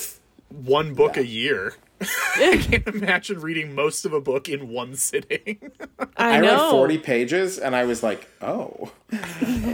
[0.50, 1.74] one book a year.
[2.36, 5.72] I can't imagine reading most of a book in one sitting.
[6.18, 8.92] I, I read 40 pages and I was like, oh,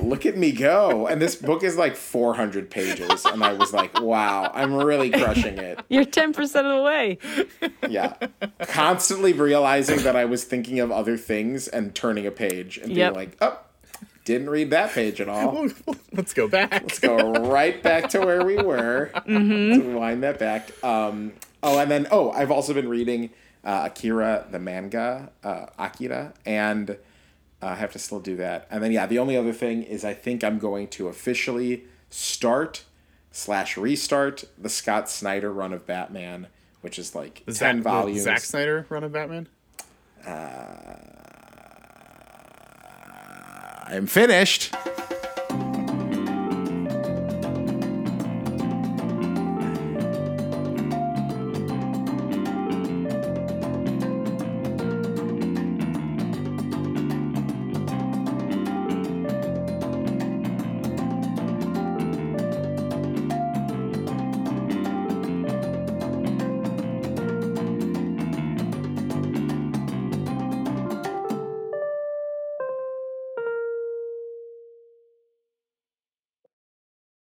[0.01, 1.07] look at me go.
[1.07, 3.25] And this book is like 400 pages.
[3.25, 5.79] And I was like, wow, I'm really crushing it.
[5.89, 7.17] You're 10% of the way.
[7.89, 8.15] Yeah.
[8.61, 12.99] Constantly realizing that I was thinking of other things and turning a page and being
[12.99, 13.15] Yep.
[13.15, 13.59] like, oh,
[14.25, 15.67] didn't read that page at all.
[16.11, 16.71] Let's go back.
[16.71, 19.09] Let's go right back to where we were.
[19.15, 19.81] Mm-hmm.
[19.81, 20.71] To wind that back.
[20.83, 21.33] Um,
[21.63, 23.31] oh, and then, oh, I've also been reading
[23.63, 26.95] uh, Akira, the manga, uh, Akira, and uh,
[27.61, 28.67] I have to still do that.
[28.71, 32.83] And then, yeah, the only other thing is I think I'm going to officially start
[33.31, 36.47] slash restart the Scott Snyder run of Batman,
[36.81, 38.21] which is like The 10 Zack, volumes.
[38.23, 39.47] Zack Snyder run of Batman.
[43.91, 44.73] I'm finished.